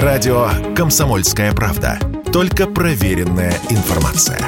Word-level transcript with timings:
Радио 0.00 0.48
«Комсомольская 0.74 1.52
правда». 1.52 1.98
Только 2.32 2.66
проверенная 2.66 3.52
информация. 3.68 4.40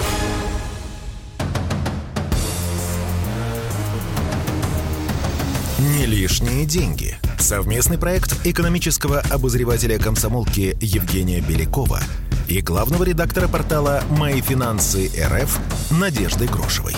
Не 5.79 6.07
лишние 6.07 6.65
деньги. 6.65 7.19
Совместный 7.39 7.99
проект 7.99 8.47
экономического 8.47 9.21
обозревателя 9.31 9.99
комсомолки 9.99 10.79
Евгения 10.81 11.43
Белякова 11.43 12.01
и 12.49 12.63
главного 12.63 13.05
редактора 13.05 13.47
портала 13.47 14.03
«Мои 14.09 14.41
финансы 14.41 15.11
РФ» 15.23 15.59
Надежды 15.91 16.47
Грошевой. 16.47 16.95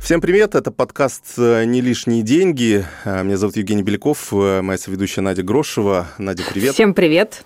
Всем 0.00 0.20
привет, 0.22 0.54
это 0.54 0.72
подкаст 0.72 1.36
«Не 1.36 1.80
лишние 1.82 2.22
деньги». 2.22 2.84
Меня 3.04 3.36
зовут 3.36 3.56
Евгений 3.56 3.82
Беляков, 3.82 4.32
моя 4.32 4.78
соведущая 4.78 5.22
Надя 5.22 5.42
Грошева. 5.42 6.08
Надя, 6.18 6.42
привет. 6.50 6.74
Всем 6.74 6.94
привет. 6.94 7.44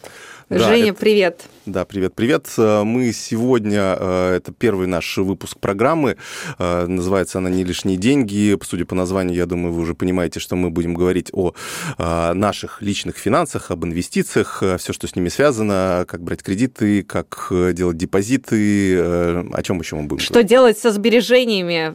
Да, 0.48 0.60
Женя, 0.60 0.90
это... 0.90 1.00
привет. 1.00 1.42
Да, 1.66 1.86
привет, 1.86 2.14
привет. 2.14 2.46
Мы 2.58 3.10
сегодня, 3.14 3.96
э, 3.98 4.34
это 4.36 4.52
первый 4.52 4.86
наш 4.86 5.16
выпуск 5.16 5.58
программы, 5.58 6.18
э, 6.58 6.86
называется 6.86 7.38
она 7.38 7.48
«Не 7.48 7.64
лишние 7.64 7.96
деньги». 7.96 8.58
Судя 8.62 8.84
по 8.84 8.94
названию, 8.94 9.34
я 9.34 9.46
думаю, 9.46 9.72
вы 9.72 9.80
уже 9.80 9.94
понимаете, 9.94 10.40
что 10.40 10.56
мы 10.56 10.68
будем 10.68 10.92
говорить 10.92 11.30
о 11.32 11.54
э, 11.96 12.32
наших 12.34 12.82
личных 12.82 13.16
финансах, 13.16 13.70
об 13.70 13.82
инвестициях, 13.86 14.62
все, 14.78 14.92
что 14.92 15.06
с 15.06 15.16
ними 15.16 15.30
связано, 15.30 16.04
как 16.06 16.22
брать 16.22 16.42
кредиты, 16.42 17.02
как 17.02 17.50
делать 17.72 17.96
депозиты, 17.96 18.98
о 18.98 19.62
чем 19.62 19.80
еще 19.80 19.96
мы 19.96 20.02
будем 20.02 20.20
Что 20.20 20.34
говорить? 20.34 20.50
делать 20.50 20.78
со 20.78 20.90
сбережениями, 20.90 21.94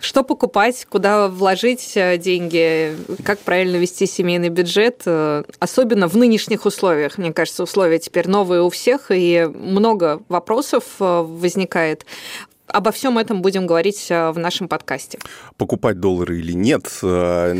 что 0.00 0.24
покупать, 0.24 0.86
куда 0.90 1.28
вложить 1.28 1.92
деньги, 1.94 2.96
как 3.22 3.38
правильно 3.38 3.76
вести 3.76 4.06
семейный 4.06 4.48
бюджет, 4.48 5.02
особенно 5.60 6.08
в 6.08 6.16
нынешних 6.16 6.66
условиях. 6.66 7.16
Мне 7.16 7.32
кажется, 7.32 7.62
условия 7.62 8.00
теперь 8.00 8.28
новые 8.28 8.62
у 8.62 8.70
всех, 8.70 9.03
и 9.10 9.46
много 9.46 10.22
вопросов 10.28 10.84
э, 11.00 11.22
возникает 11.22 12.06
обо 12.68 12.92
всем 12.92 13.18
этом 13.18 13.42
будем 13.42 13.66
говорить 13.66 14.06
э, 14.10 14.30
в 14.30 14.38
нашем 14.38 14.68
подкасте. 14.68 15.18
Покупать 15.56 16.00
доллары 16.00 16.38
или 16.38 16.52
нет, 16.52 16.90
э, 17.02 17.52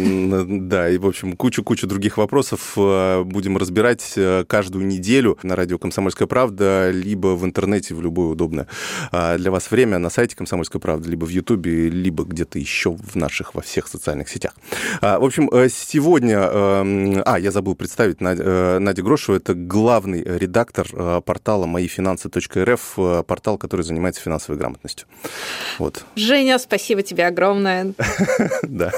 да, 0.47 0.88
и, 0.88 0.98
в 0.98 1.06
общем, 1.06 1.36
кучу-кучу 1.36 1.86
других 1.86 2.16
вопросов 2.16 2.72
э, 2.77 3.22
будем 3.25 3.56
разбирать 3.56 4.19
каждую 4.47 4.86
неделю 4.86 5.38
на 5.42 5.56
радио 5.56 5.78
«Комсомольская 5.78 6.27
правда», 6.27 6.91
либо 6.91 7.28
в 7.28 7.44
интернете 7.44 7.94
в 7.94 8.02
любое 8.02 8.28
удобное 8.28 8.66
для 9.12 9.50
вас 9.50 9.70
время 9.70 9.98
на 9.98 10.10
сайте 10.10 10.36
«Комсомольская 10.36 10.80
правда», 10.80 11.08
либо 11.08 11.25
в 11.25 11.28
Ютубе, 11.28 11.88
либо 11.88 12.25
где-то 12.25 12.58
еще 12.58 12.91
в 12.91 13.14
наших, 13.14 13.55
во 13.55 13.62
всех 13.62 13.86
социальных 13.88 14.28
сетях. 14.28 14.55
В 15.00 15.25
общем, 15.25 15.48
сегодня... 15.69 16.38
А, 16.42 17.36
я 17.38 17.50
забыл 17.50 17.75
представить 17.75 18.20
Надя, 18.20 19.02
Грошева, 19.02 19.36
это 19.36 19.55
главный 19.55 20.22
редактор 20.22 21.22
портала 21.22 21.66
«Мои 21.66 21.86
финансы.рф», 21.86 22.98
портал, 23.27 23.58
который 23.58 23.82
занимается 23.82 24.22
финансовой 24.22 24.58
грамотностью 24.58 24.94
полностью. 24.95 25.06
Вот. 25.78 26.05
Женя, 26.17 26.59
спасибо 26.59 27.03
тебе 27.03 27.27
огромное. 27.27 27.95
Да. 28.62 28.92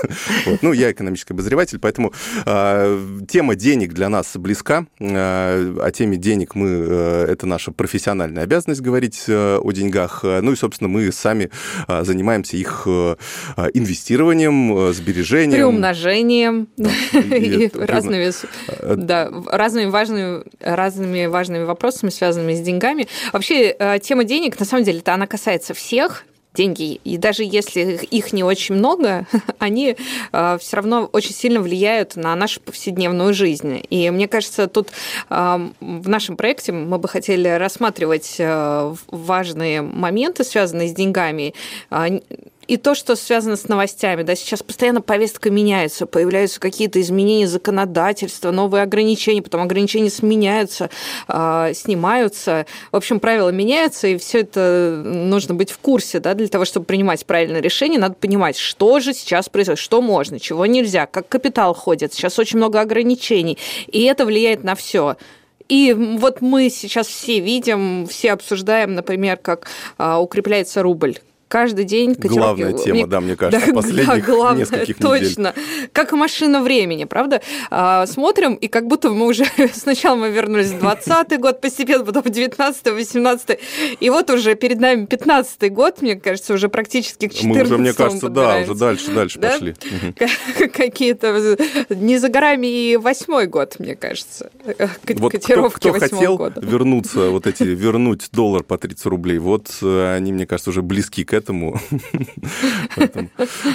Ну, 0.63 0.73
я 0.73 0.93
экономический 0.93 1.33
обозреватель, 1.33 1.79
поэтому 1.79 2.13
а, 2.45 2.99
тема 3.29 3.55
денег 3.55 3.93
для 3.93 4.09
нас 4.09 4.37
близка. 4.37 4.87
А, 5.01 5.77
о 5.83 5.91
теме 5.91 6.17
денег 6.17 6.55
мы... 6.55 6.69
Э, 6.69 7.27
это 7.29 7.47
наша 7.47 7.73
профессиональная 7.73 8.45
обязанность 8.45 8.81
говорить 8.81 9.25
э, 9.29 9.59
о 9.59 9.73
деньгах. 9.73 10.21
Ну 10.23 10.53
и, 10.53 10.57
собственно, 10.57 10.89
мы 10.89 11.11
сами 11.13 11.51
а, 11.87 12.05
занимаемся 12.05 12.57
их 12.57 12.85
э, 12.87 13.17
инвестированием, 13.75 14.93
сбережением. 14.93 15.53
Приумножением. 15.53 16.69
И 16.77 17.71
разными, 17.75 18.33
да, 18.97 19.31
разными, 19.47 19.91
важными, 19.91 20.45
разными 20.61 21.27
важными 21.27 21.65
вопросами, 21.65 22.11
связанными 22.11 22.55
с 22.55 22.61
деньгами. 22.61 23.09
Вообще, 23.33 23.77
тема 24.03 24.25
денег, 24.25 24.59
на 24.59 24.67
самом 24.67 24.85
деле, 24.85 25.03
она 25.07 25.27
касается 25.27 25.75
всех 25.75 25.86
всех 25.87 26.25
деньги, 26.53 27.01
и 27.05 27.17
даже 27.17 27.45
если 27.45 28.01
их 28.11 28.33
не 28.33 28.43
очень 28.43 28.75
много, 28.75 29.27
они 29.59 29.97
э, 30.33 30.59
все 30.59 30.77
равно 30.77 31.09
очень 31.13 31.33
сильно 31.33 31.61
влияют 31.61 32.17
на 32.17 32.35
нашу 32.35 32.61
повседневную 32.61 33.35
жизнь. 33.35 33.83
И 33.91 34.11
мне 34.11 34.27
кажется, 34.27 34.67
тут 34.67 34.89
э, 35.31 35.69
в 35.81 36.09
нашем 36.09 36.37
проекте 36.37 36.73
мы 36.73 36.99
бы 36.99 37.09
хотели 37.09 37.49
рассматривать 37.49 38.37
э, 38.39 38.95
важные 39.09 39.83
моменты, 39.83 40.43
связанные 40.43 40.89
с 40.89 40.93
деньгами 40.93 41.55
и 42.69 42.77
то, 42.77 42.95
что 42.95 43.17
связано 43.17 43.57
с 43.57 43.69
новостями. 43.69 44.23
Да, 44.23 44.35
сейчас 44.35 44.63
постоянно 44.63 45.01
повестка 45.01 45.51
меняется, 45.51 46.07
появляются 46.07 46.61
какие-то 46.61 47.01
изменения 47.01 47.47
законодательства, 47.47 48.51
новые 48.51 48.83
ограничения, 48.83 49.43
потом 49.43 49.63
ограничения 49.63 50.11
сменяются, 50.11 50.91
э, 51.29 51.73
снимаются. 51.75 52.67
В 52.93 52.97
общем, 52.97 53.21
правила 53.21 53.51
меняются, 53.51 54.09
и 54.09 54.19
все 54.19 54.41
это 54.41 55.03
нужно 55.05 55.55
быть 55.55 55.71
в 55.71 55.79
курсе, 55.79 56.21
да, 56.21 56.35
для 56.35 56.49
того, 56.49 56.65
чтобы 56.65 56.87
принимать 56.87 57.25
правильное 57.27 57.61
решение, 57.61 58.01
надо 58.01 58.15
понимать, 58.15 58.57
что 58.57 59.01
же 59.01 59.15
сейчас 59.15 59.49
происходит, 59.49 59.81
что 59.81 60.03
можно, 60.03 60.41
чего 60.41 60.67
нельзя, 60.67 61.07
как 61.07 61.29
капитал 61.29 61.75
ходит. 61.75 62.13
Сейчас 62.13 62.39
очень 62.39 62.59
много 62.59 62.81
ограничений, 62.81 63.59
и 63.87 64.03
это 64.03 64.25
влияет 64.25 64.65
на 64.65 64.75
все. 64.75 65.17
И 65.69 65.93
вот 65.93 66.41
мы 66.41 66.71
сейчас 66.71 67.09
все 67.09 67.41
видим, 67.41 68.07
все 68.07 68.33
обсуждаем, 68.33 68.95
например, 68.95 69.37
как 69.37 69.67
а, 69.99 70.21
укрепляется 70.21 70.83
рубль, 70.83 71.19
каждый 71.49 71.85
день 71.85 72.15
котировки. 72.15 72.39
Главная 72.39 72.73
тема, 72.73 72.95
мне, 72.95 73.07
да, 73.07 73.21
мне 73.21 73.37
кажется, 73.37 73.67
да, 73.67 73.73
последних 73.73 74.27
да, 74.27 74.33
главное, 74.33 74.61
нескольких 74.61 74.99
точно. 74.99 75.55
недель. 75.57 75.89
Как 75.93 76.13
машина 76.13 76.63
времени, 76.63 77.05
правда? 77.05 77.41
А, 77.71 78.07
смотрим, 78.07 78.55
и 78.55 78.69
как 78.69 78.87
будто 78.87 79.11
мы 79.11 79.27
уже... 79.27 79.45
Сначала 79.75 80.17
мы 80.17 80.31
вернулись 80.31 80.69
в 80.69 80.79
20 80.79 81.41
год 81.41 81.61
постепенно, 81.61 82.05
потом 82.05 82.23
в 82.23 82.31
19 82.31 82.87
18 82.87 83.59
и 84.01 84.11
вот 84.11 84.31
уже 84.31 84.55
перед 84.55 84.81
нами 84.81 85.07
15 85.07 85.73
год, 85.73 86.03
мне 86.03 86.17
кажется, 86.17 86.55
уже 86.55 86.69
практически 86.69 87.29
к 87.29 87.35
14 87.35 87.57
Мы 87.57 87.63
уже, 87.63 87.79
мне 87.79 87.93
кажется, 87.93 88.29
да, 88.29 88.59
уже 88.59 88.75
дальше, 88.75 89.11
дальше 89.13 89.39
да? 89.39 89.51
пошли. 89.51 89.75
Какие-то... 90.73 91.57
Не 91.91 92.19
за 92.19 92.29
горами 92.29 92.67
и 92.67 92.97
восьмой 92.97 93.47
год, 93.47 93.77
мне 93.79 93.95
кажется, 93.95 94.51
вот 94.65 95.33
котировки 95.33 95.79
кто, 95.79 95.93
кто 95.93 96.01
хотел 96.01 96.37
года. 96.37 96.61
вернуться, 96.61 97.31
вот 97.31 97.47
эти, 97.47 97.63
вернуть 97.63 98.29
доллар 98.33 98.63
по 98.63 98.79
30 98.79 99.07
рублей, 99.07 99.39
вот 99.39 99.69
э, 99.83 100.15
они, 100.15 100.33
мне 100.33 100.47
кажется, 100.47 100.71
уже 100.71 100.83
близки 100.83 101.25
к 101.25 101.33
этому. 101.37 101.81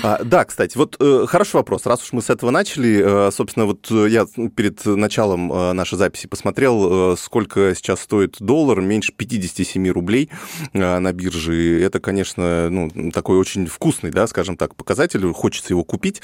А, 0.03 0.23
да, 0.23 0.45
кстати, 0.45 0.77
вот 0.77 0.95
э, 0.99 1.25
хороший 1.27 1.55
вопрос. 1.55 1.85
Раз 1.85 2.03
уж 2.03 2.13
мы 2.13 2.21
с 2.21 2.29
этого 2.29 2.49
начали, 2.49 3.27
э, 3.27 3.31
собственно, 3.31 3.65
вот 3.65 3.87
э, 3.91 4.07
я 4.09 4.25
перед 4.55 4.85
началом 4.85 5.47
нашей 5.75 5.97
записи 5.97 6.27
посмотрел, 6.27 7.15
сколько 7.17 7.75
сейчас 7.75 8.01
стоит 8.01 8.37
доллар, 8.39 8.81
меньше 8.81 9.13
57 9.13 9.89
рублей 9.89 10.29
на 10.73 11.11
бирже. 11.11 11.81
Это, 11.83 11.99
конечно, 11.99 12.69
ну, 12.69 13.11
такой 13.11 13.37
очень 13.37 13.67
вкусный, 13.67 14.11
да, 14.11 14.27
скажем 14.27 14.57
так, 14.57 14.75
показатель. 14.75 15.31
Хочется 15.33 15.73
его 15.73 15.83
купить 15.83 16.21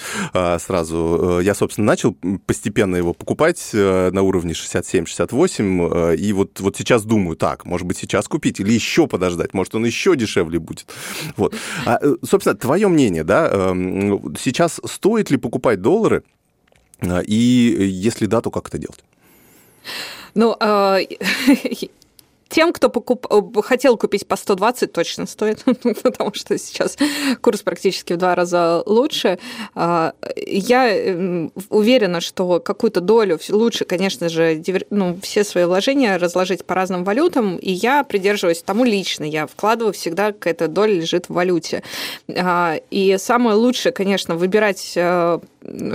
сразу. 0.59 1.40
Я, 1.42 1.53
собственно, 1.53 1.88
начал 1.88 2.16
постепенно 2.46 2.96
его 2.96 3.14
покупать 3.14 3.70
на 3.74 4.22
уровне 4.22 4.53
67-68, 4.53 6.16
и 6.16 6.34
вот, 6.34 6.59
вот 6.59 6.78
сейчас 6.78 7.03
думаю, 7.03 7.38
так, 7.38 7.66
может 7.66 7.86
быть, 7.86 7.97
сейчас 7.97 8.28
купить 8.28 8.59
или 8.59 8.72
еще 8.72 9.08
подождать, 9.08 9.53
может, 9.53 9.76
он 9.76 9.86
еще 9.86 10.16
дешевле 10.16 10.59
будет. 10.59 10.88
Вот. 11.36 11.56
А, 11.86 12.00
э, 12.02 12.16
собственно, 12.24 12.56
твое 12.56 12.88
мнение, 12.88 13.24
да, 13.24 13.50
эм, 13.50 14.36
сейчас 14.38 14.80
стоит 14.86 15.32
ли 15.32 15.38
покупать 15.38 15.82
доллары, 15.82 16.24
э, 17.02 17.24
и 17.24 17.34
если 17.36 18.26
да, 18.26 18.42
то 18.42 18.52
как 18.52 18.68
это 18.68 18.78
делать? 18.78 19.04
Ну, 20.34 20.56
э, 20.60 21.00
Тем, 22.50 22.74
кто 22.74 22.90
покуп... 22.90 23.28
Э, 23.30 23.41
хотел 23.62 23.97
купить 23.97 24.28
по 24.28 24.35
120, 24.35 24.91
точно 24.91 25.25
стоит, 25.25 25.63
потому 26.03 26.34
что 26.34 26.58
сейчас 26.58 26.97
курс 27.41 27.62
практически 27.62 28.13
в 28.13 28.18
два 28.18 28.35
раза 28.35 28.84
лучше. 28.85 29.40
А, 29.75 30.13
я 30.35 30.90
эм, 30.90 31.52
уверена, 31.69 32.22
что 32.22 32.59
какую-то 32.59 33.02
долю 33.02 33.40
лучше, 33.50 33.85
конечно 33.85 34.30
же, 34.30 34.62
ну, 34.90 35.18
все 35.22 35.44
свои 35.44 35.66
вложения 35.66 36.17
разложить 36.17 36.66
по 36.66 36.76
разным 36.76 37.03
валютам, 37.03 37.58
и 37.58 37.72
я 37.72 38.03
придерживаюсь 38.03 38.61
тому 38.61 38.84
лично. 38.84 39.23
Я 39.23 39.47
вкладываю 39.47 39.94
всегда, 39.94 40.32
какая-то 40.32 40.67
доля 40.67 40.94
лежит 40.94 41.28
в 41.29 41.34
валюте. 41.34 41.84
А, 42.29 42.79
и 42.91 43.17
самое 43.20 43.55
лучшее, 43.55 43.91
конечно, 43.91 44.35
выбирать 44.35 44.94
э, 44.96 45.40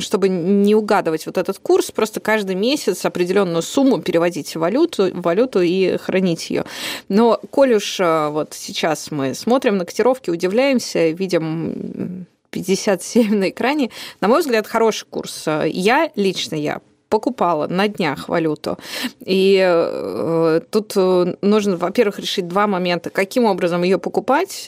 чтобы 0.00 0.28
не 0.28 0.74
угадывать 0.74 1.26
вот 1.26 1.38
этот 1.38 1.58
курс, 1.58 1.90
просто 1.90 2.20
каждый 2.20 2.54
месяц 2.54 3.04
определенную 3.04 3.62
сумму 3.62 4.00
переводить 4.00 4.54
в 4.54 4.58
валюту, 4.58 5.04
в 5.04 5.22
валюту 5.22 5.60
и 5.62 5.96
хранить 5.96 6.41
ее. 6.50 6.64
Но 7.08 7.40
коль 7.50 7.74
уж 7.74 8.00
э, 8.00 8.28
вот 8.28 8.54
сейчас 8.54 9.10
мы 9.10 9.34
смотрим 9.34 9.76
на 9.76 9.84
котировки, 9.84 10.30
удивляемся, 10.30 11.08
видим 11.10 12.26
57 12.50 13.34
на 13.34 13.48
экране, 13.50 13.90
на 14.20 14.28
мой 14.28 14.40
взгляд, 14.40 14.66
хороший 14.66 15.06
курс. 15.08 15.46
Я 15.46 16.10
лично, 16.16 16.54
я 16.54 16.80
покупала 17.08 17.66
на 17.68 17.88
днях 17.88 18.28
валюту. 18.28 18.78
И 19.20 19.60
э, 19.62 20.60
тут 20.70 20.96
нужно, 21.42 21.76
во-первых, 21.76 22.18
решить 22.18 22.48
два 22.48 22.66
момента. 22.66 23.10
Каким 23.10 23.44
образом 23.44 23.82
ее 23.82 23.98
покупать? 23.98 24.66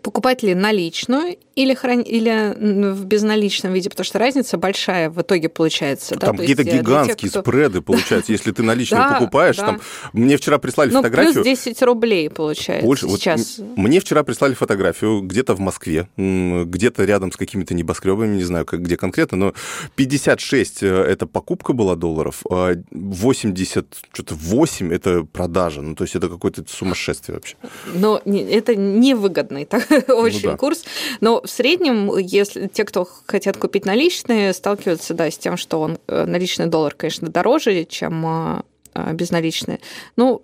Покупать 0.00 0.42
ли 0.42 0.54
наличную 0.54 1.36
или, 1.54 1.74
хран... 1.74 2.00
или 2.00 2.54
в 2.92 3.04
безналичном 3.04 3.72
виде, 3.72 3.90
потому 3.90 4.04
что 4.04 4.18
разница 4.18 4.56
большая 4.56 5.10
в 5.10 5.20
итоге 5.20 5.48
получается. 5.48 6.16
Там 6.16 6.36
да? 6.36 6.42
какие-то 6.42 6.64
гигантские 6.64 7.16
тех, 7.16 7.30
кто... 7.30 7.40
спреды 7.42 7.82
получаются, 7.82 8.32
если 8.32 8.52
ты 8.52 8.62
наличную 8.62 9.08
покупаешь. 9.12 9.56
Там... 9.56 9.80
Мне 10.12 10.36
вчера 10.36 10.58
прислали 10.58 10.90
ну, 10.90 10.98
фотографию... 10.98 11.34
плюс 11.34 11.44
10 11.44 11.82
рублей 11.82 12.30
получается 12.30 12.86
Больше. 12.86 13.08
сейчас. 13.08 13.58
Мне 13.76 14.00
вчера 14.00 14.22
прислали 14.22 14.54
фотографию 14.54 15.20
где-то 15.20 15.54
в 15.54 15.60
Москве, 15.60 16.08
где-то 16.16 17.04
рядом 17.04 17.32
с 17.32 17.36
какими-то 17.36 17.74
небоскребами, 17.74 18.36
не 18.36 18.44
знаю, 18.44 18.66
где 18.70 18.96
конкретно, 18.96 19.36
но 19.36 19.54
56 19.96 20.82
э, 20.82 20.86
это 20.86 21.26
покупка 21.26 21.72
была 21.72 21.96
долларов, 21.96 22.42
а 22.50 22.74
80, 22.90 23.86
что-то 24.12 24.34
8 24.34 24.92
это 24.92 25.24
продажа. 25.24 25.82
Ну, 25.82 25.94
то 25.94 26.04
есть 26.04 26.16
это 26.16 26.28
какое-то 26.28 26.64
сумасшествие 26.68 27.36
вообще. 27.36 27.56
Но 27.94 28.20
это 28.24 28.74
невыгодный 28.74 29.64
так, 29.64 29.81
очень 30.08 30.44
ну, 30.44 30.50
да. 30.52 30.56
курс. 30.56 30.84
Но 31.20 31.42
в 31.42 31.48
среднем, 31.48 32.16
если 32.18 32.68
те, 32.68 32.84
кто 32.84 33.06
хотят 33.26 33.56
купить 33.56 33.84
наличные, 33.84 34.52
сталкиваются 34.52 35.14
да, 35.14 35.30
с 35.30 35.38
тем, 35.38 35.56
что 35.56 35.80
он, 35.80 35.98
э, 36.06 36.24
наличный 36.24 36.66
доллар, 36.66 36.94
конечно, 36.94 37.28
дороже, 37.28 37.84
чем 37.84 38.26
а, 38.26 38.64
а, 38.94 39.12
безналичные. 39.12 39.80
Ну, 40.16 40.42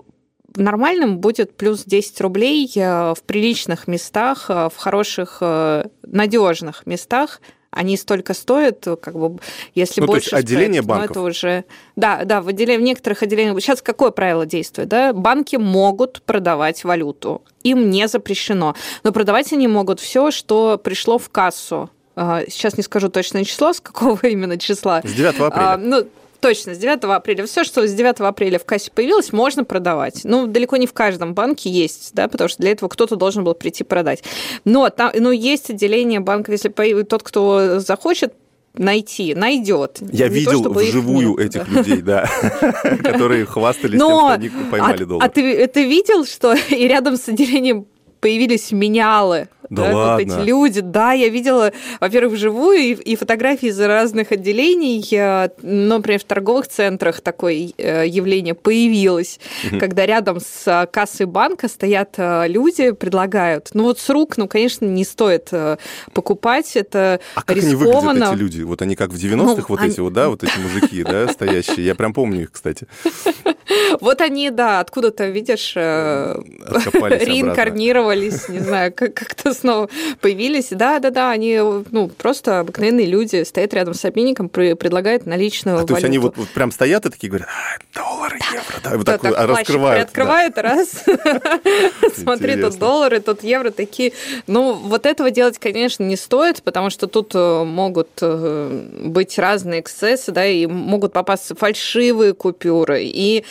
в 0.55 0.61
нормальном 0.61 1.19
будет 1.19 1.57
плюс 1.57 1.85
10 1.85 2.21
рублей 2.21 2.71
э, 2.75 3.15
в 3.15 3.23
приличных 3.25 3.87
местах, 3.87 4.47
э, 4.49 4.69
в 4.73 4.77
хороших, 4.77 5.43
надежных 6.03 6.87
местах 6.87 7.41
они 7.71 7.97
столько 7.97 8.35
стоят, 8.35 8.87
как 9.01 9.15
бы, 9.15 9.39
если 9.75 10.01
ну, 10.01 10.07
больше... 10.07 10.31
То 10.31 10.37
есть 10.37 10.47
отделение 10.47 10.83
спред, 10.83 10.97
банков? 10.97 11.11
это 11.11 11.21
уже... 11.21 11.65
Да, 11.97 12.25
да, 12.25 12.41
в, 12.41 12.49
отделе... 12.49 12.79
в 12.79 12.81
некоторых 12.83 13.23
отделениях... 13.23 13.61
Сейчас 13.61 13.83
какое 13.83 14.11
правило 14.11 14.47
действует? 14.47 14.89
Да? 14.89 15.13
Банки 15.13 15.57
могут 15.57 16.23
продавать 16.23 16.83
валюту. 16.85 17.43
Им 17.63 17.91
не 17.91 18.09
запрещено. 18.09 18.75
Но 19.03 19.13
продавать 19.13 19.53
они 19.53 19.69
могут 19.69 20.01
все, 20.01 20.31
что 20.31 20.79
пришло 20.83 21.19
в 21.19 21.29
кассу. 21.29 21.91
А, 22.17 22.43
сейчас 22.49 22.77
не 22.77 22.83
скажу 22.83 23.11
точное 23.11 23.45
число, 23.45 23.73
с 23.73 23.81
какого 23.81 24.19
именно 24.27 24.59
числа. 24.59 25.03
С 25.05 25.13
9 25.13 25.35
апреля. 25.39 25.73
А, 25.73 25.77
ну, 25.77 26.07
Точно, 26.41 26.75
с 26.75 26.79
9 26.79 27.05
апреля. 27.05 27.47
Все, 27.47 27.65
что 27.65 27.87
с 27.87 27.93
9 27.93 28.21
апреля 28.21 28.59
в 28.59 28.65
кассе 28.65 28.91
появилось, 28.95 29.33
можно 29.33 29.65
продавать. 29.65 30.21
Ну, 30.25 30.47
далеко 30.47 30.77
не 30.77 30.87
в 30.87 30.93
каждом 30.93 31.35
банке 31.35 31.69
есть, 31.69 32.11
да, 32.15 32.29
потому 32.29 32.49
что 32.49 32.63
для 32.63 32.73
этого 32.73 32.89
кто-то 32.89 33.17
должен 33.17 33.43
был 33.45 33.55
прийти 33.55 33.83
продать. 33.83 34.23
Но 34.65 34.89
там, 34.91 35.11
ну, 35.15 35.33
есть 35.33 35.71
отделение 35.71 36.21
банка, 36.21 36.53
если 36.53 36.69
тот, 37.03 37.23
кто 37.23 37.81
захочет 37.81 38.35
найти, 38.75 39.35
найдет. 39.35 39.99
Я 40.13 40.29
не 40.29 40.37
видел 40.37 40.63
то, 40.63 40.71
вживую 40.71 41.37
нет, 41.39 41.41
этих 41.41 41.73
да. 41.73 41.79
людей, 41.79 42.03
да, 42.03 42.31
которые 43.03 43.45
хвастались 43.45 43.99
тем, 43.99 44.09
что 44.09 44.29
они 44.29 44.51
поймали 44.71 45.03
а, 45.03 45.07
доллар. 45.07 45.25
А 45.25 45.29
ты, 45.29 45.67
ты 45.67 45.85
видел, 45.85 46.25
что 46.25 46.55
и 46.71 46.87
рядом 46.89 47.17
с 47.17 47.29
отделением 47.29 47.87
появились 48.21 48.71
менялы? 48.73 49.49
Да, 49.71 49.89
да 49.89 49.97
ладно. 49.97 50.35
Вот 50.35 50.41
эти 50.41 50.47
люди. 50.47 50.81
Да, 50.81 51.13
я 51.13 51.29
видела, 51.29 51.73
во-первых, 52.01 52.35
вживую 52.35 52.79
и, 52.79 52.93
и 52.95 53.17
фотографии 53.17 53.69
из 53.69 53.81
разных 53.81 54.33
отделений. 54.33 55.03
Например, 55.63 56.21
в 56.21 56.25
торговых 56.25 56.69
центрах 56.69 57.21
такое 57.21 57.71
э, 57.77 58.07
явление 58.07 58.55
появилось, 58.55 59.39
угу. 59.67 59.79
когда 59.79 60.07
рядом 60.07 60.41
с 60.41 60.67
э, 60.67 60.87
кассой 60.87 61.27
банка 61.27 61.69
стоят 61.69 62.15
э, 62.17 62.49
люди, 62.49 62.93
предлагают. 62.93 63.71
Ну 63.75 63.85
вот 63.85 63.99
с 63.99 64.09
рук, 64.09 64.37
ну, 64.37 64.49
конечно, 64.49 64.87
не 64.87 65.05
стоит 65.05 65.51
покупать, 66.13 66.77
это 66.77 67.21
а 67.35 67.43
как 67.43 67.57
рискованно. 67.57 67.91
они 67.91 68.01
выглядят, 68.01 68.35
эти 68.35 68.41
люди? 68.41 68.63
Вот 68.63 68.83
они 68.83 68.97
как 68.97 69.11
в 69.11 69.17
90-х, 69.17 69.37
ну, 69.37 69.65
вот 69.69 69.81
они... 69.81 69.91
эти 69.91 70.01
вот, 70.01 70.13
да, 70.13 70.29
вот 70.29 70.43
эти 70.43 70.59
мужики, 70.59 71.03
да, 71.03 71.29
стоящие. 71.29 71.87
Я 71.87 71.95
прям 71.95 72.13
помню 72.13 72.43
их, 72.43 72.53
кстати. 72.53 72.87
Вот 74.01 74.21
они, 74.21 74.51
да, 74.51 74.81
откуда-то, 74.81 75.29
видишь, 75.29 75.75
реинкарнировались, 75.77 78.49
не 78.49 78.59
знаю, 78.61 78.93
как-то 78.93 79.53
снова 79.59 79.89
появились. 80.21 80.69
Да, 80.71 80.99
да, 80.99 81.11
да, 81.11 81.31
они 81.31 81.59
ну, 81.91 82.09
просто 82.09 82.61
обыкновенные 82.61 83.07
люди, 83.07 83.43
стоят 83.45 83.75
рядом 83.75 83.95
с 83.95 84.05
обменником, 84.05 84.49
предлагают 84.49 85.27
наличную 85.27 85.75
а, 85.75 85.77
валюту. 85.79 85.95
То 85.95 85.99
есть 85.99 86.05
они 86.05 86.19
вот, 86.19 86.37
вот 86.37 86.49
прям 86.49 86.71
стоят 86.71 87.07
и 87.07 87.11
такие 87.11 87.29
говорят, 87.29 87.49
а, 87.49 87.99
доллары, 87.99 88.39
евро, 88.53 88.81
да, 88.83 88.97
вот 88.97 89.07
так, 89.07 89.21
так 89.21 89.35
а, 89.37 89.47
раскрывают. 89.47 90.09
Открывают, 90.09 90.55
да. 90.55 90.63
раз, 90.63 91.05
смотри, 92.17 92.57
тут 92.61 92.79
доллары, 92.79 93.21
тут 93.21 93.43
евро, 93.43 93.71
такие. 93.71 94.13
Ну, 94.47 94.73
вот 94.73 95.07
этого 95.07 95.31
делать, 95.31 95.59
конечно, 95.59 96.03
не 96.03 96.17
стоит, 96.17 96.63
потому 96.63 96.91
что 96.91 97.07
тут 97.07 97.33
э, 97.35 97.65
могут 97.65 98.09
э, 98.21 98.87
быть 99.05 99.39
разные 99.39 99.81
эксцессы, 99.81 100.33
да, 100.33 100.47
и 100.47 100.67
могут 100.67 101.13
попасться 101.13 101.55
фальшивые 101.55 102.35
купюры, 102.35 103.03
и 103.03 103.45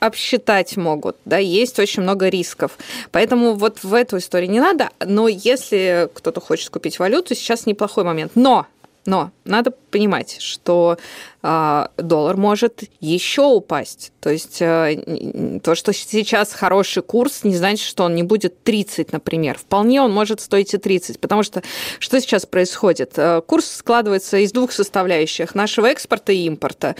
обсчитать 0.00 0.76
могут, 0.76 1.16
да, 1.24 1.38
есть 1.38 1.78
очень 1.78 2.02
много 2.02 2.28
рисков. 2.28 2.78
Поэтому 3.12 3.54
вот 3.54 3.82
в 3.82 3.94
эту 3.94 4.18
историю 4.18 4.50
не 4.50 4.60
надо, 4.60 4.90
но 5.04 5.28
если 5.28 5.49
кто-то 5.56 6.40
хочет 6.40 6.70
купить 6.70 6.98
валюту, 6.98 7.34
сейчас 7.34 7.66
неплохой 7.66 8.04
момент. 8.04 8.32
Но 8.34 8.66
но 9.06 9.30
надо 9.44 9.72
понимать, 9.90 10.36
что 10.40 10.98
э, 11.42 11.86
доллар 11.96 12.36
может 12.36 12.84
еще 13.00 13.42
упасть. 13.42 14.12
То 14.20 14.30
есть 14.30 14.60
э, 14.60 15.60
то, 15.62 15.74
что 15.74 15.92
сейчас 15.92 16.52
хороший 16.52 17.02
курс, 17.02 17.42
не 17.44 17.56
значит, 17.56 17.86
что 17.86 18.04
он 18.04 18.14
не 18.14 18.22
будет 18.22 18.62
30, 18.62 19.12
например. 19.12 19.58
Вполне 19.58 20.02
он 20.02 20.12
может 20.12 20.40
стоить 20.40 20.74
и 20.74 20.78
30, 20.78 21.18
потому 21.18 21.42
что 21.42 21.62
что 21.98 22.20
сейчас 22.20 22.44
происходит? 22.44 23.14
Э, 23.16 23.40
курс 23.40 23.70
складывается 23.70 24.36
из 24.36 24.52
двух 24.52 24.70
составляющих 24.70 25.54
нашего 25.54 25.86
экспорта 25.86 26.32
и 26.32 26.46
импорта. 26.46 26.94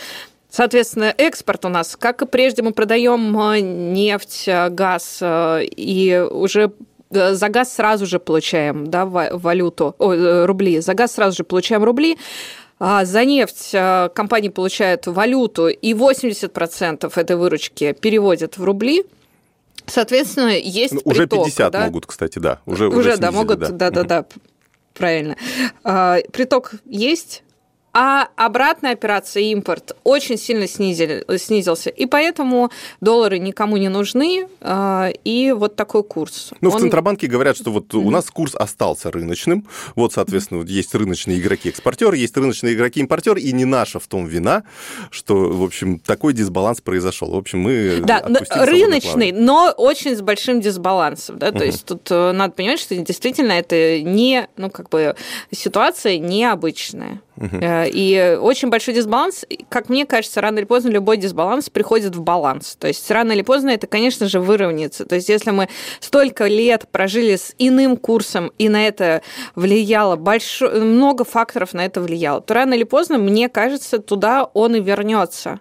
Соответственно, 0.49 1.14
экспорт 1.17 1.64
у 1.64 1.69
нас, 1.69 1.96
как 1.96 2.23
и 2.23 2.26
прежде, 2.26 2.62
мы 2.62 2.73
продаем 2.73 3.93
нефть, 3.93 4.49
газ, 4.70 5.19
и 5.23 6.26
уже 6.29 6.73
за 7.11 7.49
газ 7.49 7.75
сразу 7.75 8.07
же 8.07 8.19
получаем 8.19 8.87
да, 8.87 9.05
валюту, 9.05 9.95
о, 9.99 10.12
э, 10.12 10.45
рубли, 10.47 10.81
за 10.81 10.95
газ 10.95 11.12
сразу 11.12 11.39
же 11.39 11.45
получаем 11.45 11.85
рубли, 11.85 12.17
а 12.79 13.05
за 13.05 13.25
нефть 13.25 13.71
э, 13.73 14.09
компании 14.15 14.49
получают 14.49 15.07
валюту, 15.07 15.69
и 15.69 15.93
80% 15.93 17.12
этой 17.15 17.37
выручки 17.37 17.93
переводят 17.93 18.59
в 18.59 18.65
рубли. 18.65 19.05
Соответственно, 19.87 20.57
есть 20.57 20.95
ну, 20.95 21.01
Уже 21.05 21.27
50 21.27 21.73
да? 21.73 21.85
могут, 21.87 22.07
кстати, 22.07 22.39
да. 22.39 22.61
Уже, 22.65 22.89
уже, 22.89 22.99
уже 22.99 23.09
снизили, 23.17 23.23
да, 23.23 23.33
могут, 23.33 23.59
да-да-да, 23.77 24.25
правильно. 24.95 25.37
А, 25.83 26.19
приток 26.33 26.75
есть, 26.87 27.43
а 27.93 28.29
обратная 28.37 28.93
операция 28.93 29.43
импорт 29.45 29.97
очень 30.05 30.39
сильно 30.39 30.69
снизили, 30.69 31.25
снизился. 31.39 31.91
И 31.91 32.07
поэтому 32.07 32.71
доллары 33.01 33.39
никому 33.39 33.77
не 33.77 33.89
нужны, 33.89 34.47
а, 34.61 35.11
и 35.25 35.53
вот 35.53 35.77
такой 35.77 36.05
курс. 36.05 36.51
Ну, 36.61 36.71
Он... 36.71 36.79
в 36.79 36.81
Центробанке 36.81 37.27
говорят, 37.27 37.57
что 37.57 37.71
вот 37.73 37.95
у 37.95 38.11
нас 38.11 38.31
курс 38.31 38.55
остался 38.55 39.11
рыночным. 39.11 39.67
Вот, 39.97 40.13
соответственно, 40.13 40.61
вот 40.61 40.69
есть 40.69 40.95
рыночные 40.95 41.41
игроки-экспортеры, 41.41 42.17
есть 42.17 42.37
рыночные 42.37 42.75
игроки-импортеры, 42.75 43.41
и 43.41 43.53
не 43.53 43.65
наша 43.65 43.99
в 43.99 44.07
том 44.07 44.27
вина, 44.27 44.65
что, 45.11 45.35
в 45.35 45.63
общем, 45.63 45.99
такой 45.99 46.33
дисбаланс 46.33 46.81
произошел. 46.81 47.32
В 47.32 47.37
общем, 47.37 47.61
мы 47.61 48.01
Да, 48.05 48.25
рыночный, 48.51 49.32
но 49.32 49.75
очень 49.77 50.17
с 50.17 50.20
большим 50.20 50.61
дисбалансом. 50.61 51.39
Да? 51.39 51.51
То 51.51 51.65
есть 51.65 51.85
тут 51.85 52.11
э, 52.11 52.32
надо 52.32 52.55
понимать, 52.55 52.81
что 52.81 52.94
действительно 52.94 53.53
это 53.53 54.01
не, 54.01 54.49
ну, 54.56 54.70
как 54.70 54.89
бы 54.91 55.17
ситуация 55.51 56.19
необычная. 56.19 57.20
Uh-huh. 57.41 57.91
И 57.91 58.39
очень 58.39 58.69
большой 58.69 58.93
дисбаланс, 58.93 59.47
как 59.70 59.89
мне 59.89 60.05
кажется, 60.05 60.43
рано 60.43 60.59
или 60.59 60.67
поздно 60.67 60.91
любой 60.91 61.17
дисбаланс 61.17 61.70
приходит 61.70 62.15
в 62.15 62.20
баланс. 62.20 62.77
То 62.79 62.87
есть 62.87 63.11
рано 63.11 63.32
или 63.32 63.41
поздно 63.41 63.70
это, 63.70 63.87
конечно 63.87 64.29
же, 64.29 64.41
выровняется. 64.41 65.06
То 65.06 65.15
есть 65.15 65.31
если 65.31 65.51
мы 65.51 65.69
столько 66.01 66.47
лет 66.47 66.87
прожили 66.93 67.37
с 67.37 67.55
иным 67.56 67.97
курсом, 67.97 68.53
и 68.59 68.69
на 68.69 68.87
это 68.87 69.23
влияло 69.55 70.17
большое, 70.17 70.82
много 70.82 71.25
факторов 71.25 71.73
на 71.73 71.87
это 71.87 72.03
влияло, 72.03 72.43
то 72.43 72.53
рано 72.53 72.75
или 72.75 72.85
поздно, 72.85 73.17
мне 73.17 73.49
кажется, 73.49 74.01
туда 74.01 74.44
он 74.53 74.77
и 74.77 74.81
вернется. 74.81 75.61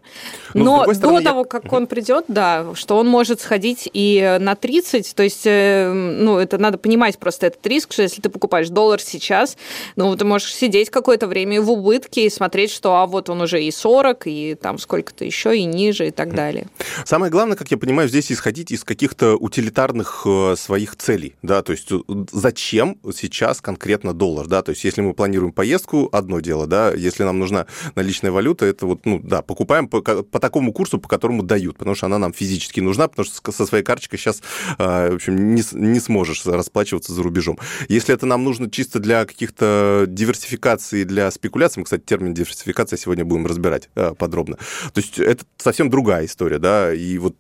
Но, 0.53 0.83
Но 0.86 0.93
стороны, 0.93 1.19
до 1.19 1.29
того, 1.29 1.43
как 1.45 1.71
он 1.71 1.88
придет, 1.88 2.25
да, 2.27 2.65
что 2.74 2.98
он 2.98 3.07
может 3.07 3.39
сходить 3.39 3.89
и 3.93 4.38
на 4.41 4.55
30, 4.55 5.15
то 5.15 5.24
есть, 5.24 5.43
э, 5.45 5.91
ну, 5.93 6.38
это 6.38 6.57
надо 6.57 6.77
понимать 6.77 7.17
просто 7.17 7.48
этот 7.48 7.65
риск, 7.65 7.93
что 7.93 8.01
если 8.01 8.21
ты 8.21 8.29
покупаешь 8.29 8.67
доллар 8.67 9.00
сейчас, 9.00 9.55
ну, 9.95 10.13
ты 10.17 10.25
можешь 10.25 10.53
сидеть 10.53 10.89
какое-то 10.89 11.27
время 11.27 11.55
и 11.55 11.59
в 11.69 11.71
убытке 11.71 12.25
и 12.25 12.29
смотреть, 12.31 12.71
что 12.71 12.95
а 12.95 13.05
вот 13.05 13.29
он 13.29 13.41
уже 13.41 13.63
и 13.63 13.71
40, 13.71 14.23
и 14.25 14.55
там 14.59 14.79
сколько-то 14.79 15.23
еще, 15.23 15.55
и 15.55 15.65
ниже, 15.65 16.07
и 16.07 16.11
так 16.11 16.33
далее. 16.33 16.67
Самое 17.05 17.31
главное, 17.31 17.55
как 17.55 17.69
я 17.69 17.77
понимаю, 17.77 18.09
здесь 18.09 18.31
исходить 18.31 18.71
из 18.71 18.83
каких-то 18.83 19.35
утилитарных 19.35 20.23
э, 20.25 20.55
своих 20.57 20.95
целей, 20.95 21.35
да, 21.43 21.61
то 21.61 21.71
есть 21.71 21.91
э, 21.91 21.99
зачем 22.31 22.97
сейчас 23.15 23.61
конкретно 23.61 24.13
доллар, 24.13 24.47
да, 24.47 24.63
то 24.63 24.71
есть 24.71 24.83
если 24.83 25.01
мы 25.01 25.13
планируем 25.13 25.51
поездку, 25.51 26.09
одно 26.11 26.39
дело, 26.39 26.65
да, 26.65 26.91
если 26.91 27.23
нам 27.23 27.38
нужна 27.38 27.67
наличная 27.93 28.31
валюта, 28.31 28.65
это 28.65 28.88
вот, 28.88 29.05
ну, 29.05 29.19
да, 29.23 29.43
покупаем 29.43 29.88
по, 29.88 30.01
по 30.01 30.39
такому 30.39 30.73
курсу, 30.73 30.97
по 30.97 31.07
которому 31.07 31.43
дают, 31.43 31.77
потому 31.77 31.95
что 31.95 32.07
она 32.07 32.17
нам 32.17 32.33
физически 32.33 32.79
нужна, 32.79 33.07
потому 33.07 33.27
что 33.27 33.51
со 33.51 33.65
своей 33.67 33.83
карточкой 33.83 34.17
сейчас, 34.17 34.41
э, 34.79 35.11
в 35.11 35.15
общем, 35.15 35.53
не, 35.53 35.63
не 35.73 35.99
сможешь 35.99 36.43
расплачиваться 36.47 37.13
за 37.13 37.21
рубежом. 37.21 37.59
Если 37.89 38.11
это 38.15 38.25
нам 38.25 38.43
нужно 38.43 38.71
чисто 38.71 38.97
для 38.97 39.25
каких-то 39.25 40.05
диверсификаций, 40.07 41.03
для 41.03 41.29
спекуляций, 41.29 41.58
спекуляции. 41.59 41.79
Мы, 41.79 41.83
кстати, 41.83 42.01
термин 42.01 42.33
диверсификация 42.33 42.97
сегодня 42.97 43.25
будем 43.25 43.45
разбирать 43.45 43.89
э, 43.95 44.13
подробно. 44.17 44.57
То 44.93 45.01
есть 45.01 45.19
это 45.19 45.43
совсем 45.57 45.89
другая 45.89 46.25
история, 46.25 46.59
да, 46.59 46.93
и 46.93 47.17
вот 47.17 47.35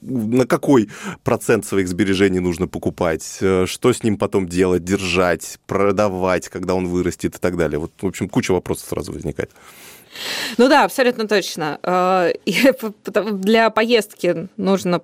на 0.00 0.46
какой 0.46 0.88
процент 1.24 1.66
своих 1.66 1.88
сбережений 1.88 2.38
нужно 2.38 2.68
покупать, 2.68 3.38
э, 3.40 3.66
что 3.66 3.92
с 3.92 4.02
ним 4.02 4.18
потом 4.18 4.48
делать, 4.48 4.84
держать, 4.84 5.58
продавать, 5.66 6.48
когда 6.48 6.74
он 6.74 6.86
вырастет 6.86 7.34
и 7.36 7.38
так 7.38 7.56
далее. 7.56 7.78
Вот, 7.78 7.92
в 8.00 8.06
общем, 8.06 8.28
куча 8.28 8.52
вопросов 8.52 8.88
сразу 8.88 9.12
возникает. 9.12 9.50
Ну 10.56 10.68
да, 10.68 10.84
абсолютно 10.84 11.26
точно. 11.26 11.78
Э, 11.82 12.32
для 13.32 13.70
поездки 13.70 14.48
нужно 14.56 15.02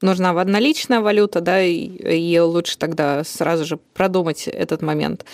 нужна 0.00 0.32
наличная 0.44 1.00
валюта, 1.00 1.40
да, 1.40 1.62
и, 1.62 2.38
лучше 2.38 2.78
тогда 2.78 3.24
сразу 3.24 3.64
же 3.64 3.78
продумать 3.94 4.46
этот 4.46 4.82
момент. 4.82 5.24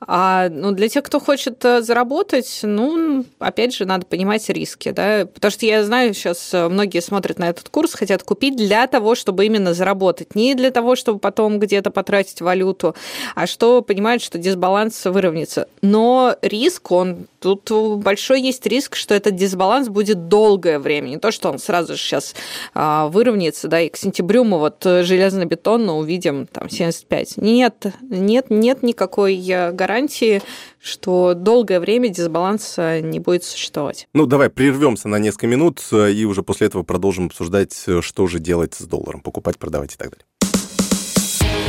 А 0.00 0.48
ну, 0.48 0.72
для 0.72 0.88
тех, 0.88 1.02
кто 1.02 1.18
хочет 1.18 1.64
э, 1.64 1.82
заработать, 1.82 2.60
ну, 2.62 3.24
опять 3.38 3.74
же, 3.74 3.84
надо 3.84 4.06
понимать 4.06 4.48
риски, 4.48 4.90
да, 4.90 5.26
потому 5.26 5.50
что 5.50 5.66
я 5.66 5.84
знаю, 5.84 6.14
сейчас 6.14 6.52
многие 6.52 7.00
смотрят 7.00 7.38
на 7.38 7.48
этот 7.48 7.68
курс, 7.68 7.94
хотят 7.94 8.22
купить 8.22 8.56
для 8.56 8.86
того, 8.86 9.14
чтобы 9.14 9.46
именно 9.46 9.74
заработать, 9.74 10.34
не 10.34 10.54
для 10.54 10.70
того, 10.70 10.94
чтобы 10.94 11.18
потом 11.18 11.58
где-то 11.58 11.90
потратить 11.90 12.40
валюту, 12.40 12.94
а 13.34 13.46
что 13.46 13.82
понимают, 13.82 14.22
что 14.22 14.38
дисбаланс 14.38 15.04
выровняется. 15.04 15.68
Но 15.82 16.36
риск, 16.42 16.90
он 16.92 17.26
тут 17.40 17.70
большой 17.98 18.40
есть 18.40 18.64
риск, 18.66 18.94
что 18.94 19.14
этот 19.14 19.34
дисбаланс 19.34 19.88
будет 19.88 20.28
долгое 20.28 20.78
время, 20.78 21.08
не 21.08 21.18
то, 21.18 21.32
что 21.32 21.50
он 21.50 21.58
сразу 21.58 21.94
же 21.94 21.98
сейчас 22.00 22.34
а, 22.74 23.08
выровняется, 23.08 23.68
да, 23.68 23.80
и 23.80 23.88
к 23.88 23.96
сентябрю 24.12 24.44
мы 24.44 24.58
вот 24.58 24.84
э, 24.84 25.02
железно-бетонно 25.04 25.96
увидим 25.96 26.46
там 26.46 26.68
75. 26.68 27.38
Нет, 27.38 27.86
нет, 28.02 28.46
нет 28.50 28.82
никакой 28.82 29.42
э, 29.48 29.72
гарантии, 29.72 30.42
что 30.78 31.32
долгое 31.34 31.80
время 31.80 32.10
дисбаланса 32.10 33.00
не 33.00 33.20
будет 33.20 33.42
существовать. 33.42 34.08
Ну, 34.12 34.26
давай 34.26 34.50
прервемся 34.50 35.08
на 35.08 35.16
несколько 35.16 35.46
минут 35.46 35.80
э, 35.92 36.12
и 36.12 36.26
уже 36.26 36.42
после 36.42 36.66
этого 36.66 36.82
продолжим 36.82 37.26
обсуждать, 37.26 37.86
что 38.00 38.26
же 38.26 38.38
делать 38.38 38.74
с 38.74 38.82
долларом, 38.82 39.22
покупать, 39.22 39.58
продавать 39.58 39.94
и 39.94 39.96
так 39.96 40.10
далее. 40.10 40.26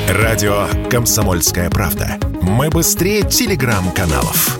Радио 0.10 0.68
«Комсомольская 0.90 1.70
правда». 1.70 2.20
Мы 2.42 2.70
быстрее 2.70 3.22
телеграм-каналов. 3.22 4.58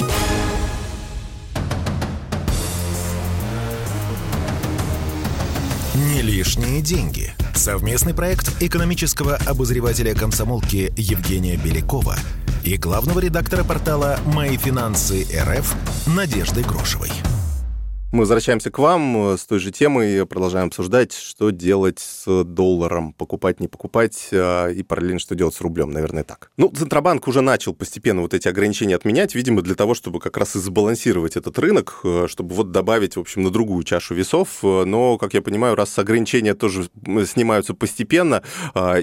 Не 5.96 6.22
лишние 6.22 6.82
деньги. 6.82 7.34
Совместный 7.54 8.14
проект 8.14 8.62
экономического 8.62 9.36
обозревателя 9.36 10.14
комсомолки 10.14 10.94
Евгения 10.98 11.56
Белякова 11.56 12.16
и 12.64 12.78
главного 12.78 13.20
редактора 13.20 13.64
портала 13.64 14.20
«Мои 14.26 14.58
финансы 14.58 15.26
РФ» 15.34 15.76
Надежды 16.08 16.62
Грошевой. 16.64 17.12
Мы 18.14 18.20
возвращаемся 18.20 18.70
к 18.70 18.78
вам 18.78 19.32
э, 19.32 19.38
с 19.38 19.46
той 19.48 19.58
же 19.58 19.72
темой 19.72 20.20
и 20.20 20.26
продолжаем 20.26 20.68
обсуждать, 20.68 21.14
что 21.14 21.50
делать 21.50 21.98
с 21.98 22.44
долларом, 22.44 23.12
покупать, 23.12 23.60
не 23.60 23.68
покупать, 23.68 24.30
а, 24.32 24.68
и 24.70 24.84
параллельно, 24.84 25.18
что 25.18 25.34
делать 25.34 25.56
с 25.56 25.62
рублем, 25.62 25.90
наверное, 25.90 26.24
так. 26.24 26.52
Ну, 26.56 26.70
Центробанк 26.70 27.28
уже 27.28 27.42
начал 27.42 27.74
постепенно 27.74 28.22
вот 28.22 28.36
эти 28.36 28.48
ограничения 28.48 28.98
отменять, 28.98 29.34
видимо, 29.34 29.64
для 29.64 29.74
того, 29.74 29.96
чтобы 29.96 30.20
как 30.20 30.38
раз 30.38 30.56
и 30.56 30.60
сбалансировать 30.60 31.38
этот 31.38 31.58
рынок, 31.58 32.02
э, 32.04 32.28
чтобы 32.30 32.54
вот 32.54 32.70
добавить, 32.70 33.16
в 33.16 33.20
общем, 33.20 33.42
на 33.42 33.50
другую 33.50 33.84
чашу 33.84 34.14
весов. 34.14 34.60
Э, 34.62 34.84
но, 34.86 35.18
как 35.18 35.34
я 35.34 35.42
понимаю, 35.42 35.74
раз 35.74 35.98
ограничения 35.98 36.54
тоже 36.54 36.90
снимаются 37.26 37.74
постепенно, 37.74 38.44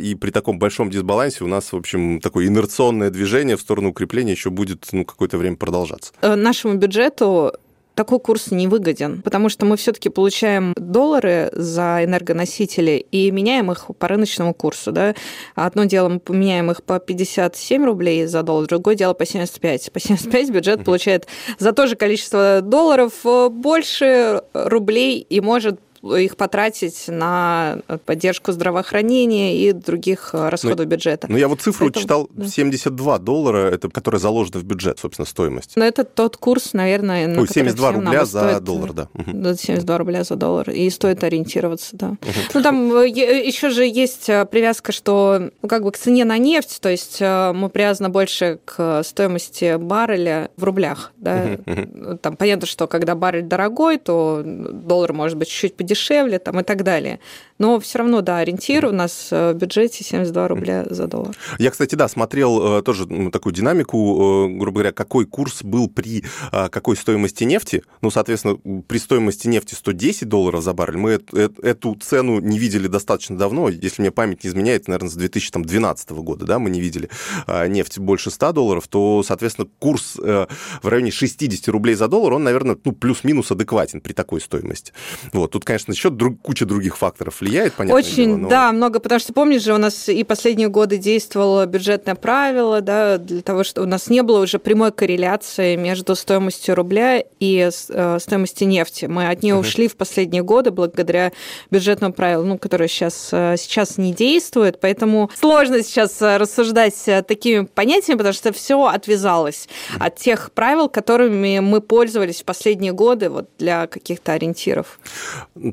и 0.01 0.15
при 0.15 0.31
таком 0.31 0.61
большом 0.61 0.89
дисбалансе 0.89 1.43
у 1.43 1.49
нас, 1.49 1.73
в 1.73 1.77
общем, 1.77 2.21
такое 2.21 2.47
инерционное 2.47 3.11
движение 3.11 3.57
в 3.57 3.61
сторону 3.61 3.89
укрепления 3.89 4.31
еще 4.31 4.51
будет 4.51 4.87
ну, 4.93 5.05
какое-то 5.05 5.37
время 5.37 5.57
продолжаться. 5.57 6.13
Нашему 6.23 6.75
бюджету 6.75 7.55
такой 8.01 8.19
курс 8.19 8.51
не 8.51 8.67
выгоден, 8.67 9.21
потому 9.21 9.51
что 9.51 9.67
мы 9.67 9.77
все-таки 9.77 10.09
получаем 10.09 10.73
доллары 10.75 11.51
за 11.53 12.03
энергоносители 12.03 13.05
и 13.11 13.31
меняем 13.31 13.71
их 13.73 13.91
по 13.99 14.09
рыночному 14.09 14.55
курсу. 14.55 14.91
Да? 14.91 15.15
Одно 15.55 15.85
дело 15.85 16.09
мы 16.09 16.19
поменяем 16.19 16.71
их 16.71 16.83
по 16.83 16.99
57 16.99 17.85
рублей 17.85 18.25
за 18.25 18.43
доллар, 18.43 18.69
другое 18.69 18.95
дело 18.95 19.13
по 19.13 19.27
75. 19.27 19.93
По 19.93 20.01
75 20.01 20.51
бюджет 20.51 20.83
получает 20.83 21.27
за 21.59 21.73
то 21.73 21.87
же 21.87 21.95
количество 21.95 22.63
долларов 22.63 23.13
больше 23.51 24.45
рублей 24.55 25.21
и 25.21 25.43
может 25.43 25.79
их 26.03 26.37
потратить 26.37 27.05
на 27.09 27.79
поддержку 28.07 28.53
здравоохранения 28.53 29.57
и 29.57 29.73
других 29.73 30.31
э, 30.33 30.49
расходов 30.49 30.79
ну, 30.79 30.85
бюджета. 30.85 31.27
Ну, 31.29 31.37
я 31.37 31.47
вот 31.47 31.61
цифру 31.61 31.89
это, 31.89 32.01
читал, 32.01 32.29
да. 32.33 32.47
72 32.47 33.19
доллара, 33.19 33.71
это, 33.71 33.91
которая 33.91 34.19
заложена 34.19 34.61
в 34.61 34.65
бюджет, 34.65 34.99
собственно, 34.99 35.27
стоимость. 35.27 35.73
Но 35.77 35.85
это 35.85 36.05
тот 36.05 36.39
курс, 36.39 36.73
наверное, 36.73 37.27
на 37.27 37.43
Ой, 37.43 37.49
72 37.49 37.93
рубля 37.93 38.25
за 38.25 38.41
стоит, 38.41 38.65
доллар, 38.65 38.93
да. 38.93 39.09
Да, 39.15 39.55
72 39.55 39.99
рубля 39.99 40.25
за 40.25 40.37
доллар, 40.37 40.71
и 40.71 40.89
стоит 40.89 41.23
ориентироваться, 41.23 41.97
да. 41.97 42.09
Угу. 42.09 42.19
Ну, 42.55 42.63
там 42.63 42.93
э, 42.95 43.09
еще 43.09 43.69
же 43.69 43.85
есть 43.85 44.31
э, 44.31 44.47
привязка, 44.47 44.93
что 44.93 45.51
ну, 45.61 45.69
как 45.69 45.83
бы 45.85 45.93
к 45.93 45.99
цене 45.99 46.25
на 46.25 46.39
нефть, 46.39 46.81
то 46.81 46.89
есть 46.89 47.21
мы 47.21 47.69
привязаны 47.69 48.09
больше 48.09 48.59
к 48.65 49.03
стоимости 49.03 49.77
барреля 49.77 50.51
в 50.57 50.65
рублях, 50.65 51.13
да. 51.19 51.59
Угу. 51.67 52.19
Там 52.19 52.37
понятно, 52.37 52.67
что 52.67 52.87
когда 52.87 53.15
баррель 53.15 53.43
дорогой, 53.43 53.99
то 53.99 54.43
доллар 54.45 55.13
может 55.13 55.37
быть 55.37 55.49
чуть-чуть 55.49 55.75
дешевле 55.91 56.39
там, 56.39 56.61
и 56.61 56.63
так 56.63 56.83
далее. 56.83 57.19
Но 57.61 57.79
все 57.79 57.99
равно, 57.99 58.23
да, 58.23 58.39
ориентир 58.39 58.87
у 58.87 58.91
нас 58.91 59.29
э, 59.31 59.53
в 59.53 59.57
бюджете 59.57 60.03
72 60.03 60.49
рубля 60.49 60.87
за 60.89 61.07
доллар. 61.07 61.37
Я, 61.59 61.71
кстати, 61.71 61.95
да, 61.95 62.09
смотрел 62.09 62.79
э, 62.79 62.83
тоже 62.83 63.07
ну, 63.07 63.31
такую 63.31 63.53
динамику, 63.53 64.49
э, 64.49 64.59
грубо 64.59 64.79
говоря, 64.79 64.93
какой 64.93 65.27
курс 65.27 65.63
был 65.63 65.89
при 65.89 66.25
какой 66.51 66.97
стоимости 66.97 67.45
нефти. 67.45 67.83
Ну, 68.01 68.11
соответственно, 68.11 68.57
при 68.89 68.99
стоимости 68.99 69.47
нефти 69.47 69.75
110 69.75 70.27
долларов 70.27 70.63
за 70.63 70.73
баррель 70.73 70.97
мы 70.97 71.21
эту 71.63 71.95
цену 71.97 72.41
не 72.41 72.59
видели 72.59 72.87
достаточно 72.87 73.37
давно. 73.37 73.69
Если 73.69 74.01
мне 74.01 74.11
память 74.11 74.45
не 74.45 74.51
изменяет, 74.51 74.89
наверное, 74.89 75.11
с 75.11 75.15
2012 75.15 76.11
года, 76.11 76.47
да, 76.47 76.59
мы 76.59 76.71
не 76.71 76.81
видели 76.81 77.11
нефть 77.69 77.99
больше 77.99 78.31
100 78.31 78.53
долларов, 78.53 78.89
то, 78.89 79.23
соответственно, 79.23 79.69
курс 79.79 80.17
в 80.17 80.49
районе 80.83 81.11
60 81.11 81.69
рублей 81.69 81.95
за 81.95 82.09
доллар, 82.09 82.33
он, 82.35 82.45
наверное, 82.45 82.77
ну, 82.83 82.93
плюс-минус 82.93 83.51
адекватен 83.51 84.01
при 84.01 84.13
такой 84.13 84.41
стоимости. 84.41 84.93
Вот. 85.33 85.51
Тут, 85.51 85.65
конечно, 85.65 85.80
еще 85.89 86.11
друг, 86.11 86.41
куча 86.43 86.67
других 86.67 86.97
факторов 86.97 87.41
влияет, 87.41 87.75
понятно. 87.75 87.99
Очень, 87.99 88.27
дело, 88.27 88.37
но... 88.37 88.49
да, 88.49 88.73
много, 88.73 89.01
потому 89.01 89.19
что, 89.19 89.33
помнишь 89.33 89.63
же, 89.63 89.75
у 89.75 89.79
нас 89.79 90.09
и 90.09 90.25
последние 90.25 90.69
годы 90.69 90.99
действовало 90.99 91.67
бюджетное 91.67 92.15
правило, 92.15 92.81
да, 92.81 93.19
для 93.19 93.43
того, 93.43 93.65
чтобы 93.65 93.87
у 93.87 93.91
нас 93.91 94.09
не 94.09 94.23
было 94.23 94.41
уже 94.41 94.59
прямой 94.59 94.93
корреляции 94.93 95.77
между 95.77 96.15
стоимостью 96.15 96.75
рубля 96.75 97.23
и 97.41 97.71
э, 97.89 98.19
стоимостью 98.21 98.69
нефти. 98.69 99.07
Мы 99.07 99.29
от 99.29 99.43
нее 99.43 99.55
uh-huh. 99.55 99.61
ушли 99.61 99.89
в 99.89 99.97
последние 99.97 100.43
годы 100.43 100.71
благодаря 100.71 101.33
бюджетному 101.71 102.13
правилу, 102.13 102.45
ну, 102.45 102.59
которое 102.59 102.89
сейчас, 102.89 103.31
э, 103.33 103.57
сейчас 103.59 103.99
не 103.99 104.13
действует, 104.13 104.81
поэтому 104.81 105.31
сложно 105.39 105.83
сейчас 105.83 106.21
э, 106.23 106.37
рассуждать 106.37 106.95
такими 107.27 107.65
понятиями, 107.65 108.19
потому 108.19 108.35
что 108.35 108.53
все 108.53 108.85
отвязалось 108.87 109.69
uh-huh. 109.69 110.07
от 110.07 110.17
тех 110.17 110.53
правил, 110.53 110.89
которыми 110.89 111.59
мы 111.61 111.81
пользовались 111.81 112.43
в 112.43 112.45
последние 112.45 112.93
годы 112.93 113.31
вот, 113.31 113.49
для 113.59 113.87
каких-то 113.87 114.33
ориентиров. 114.33 114.99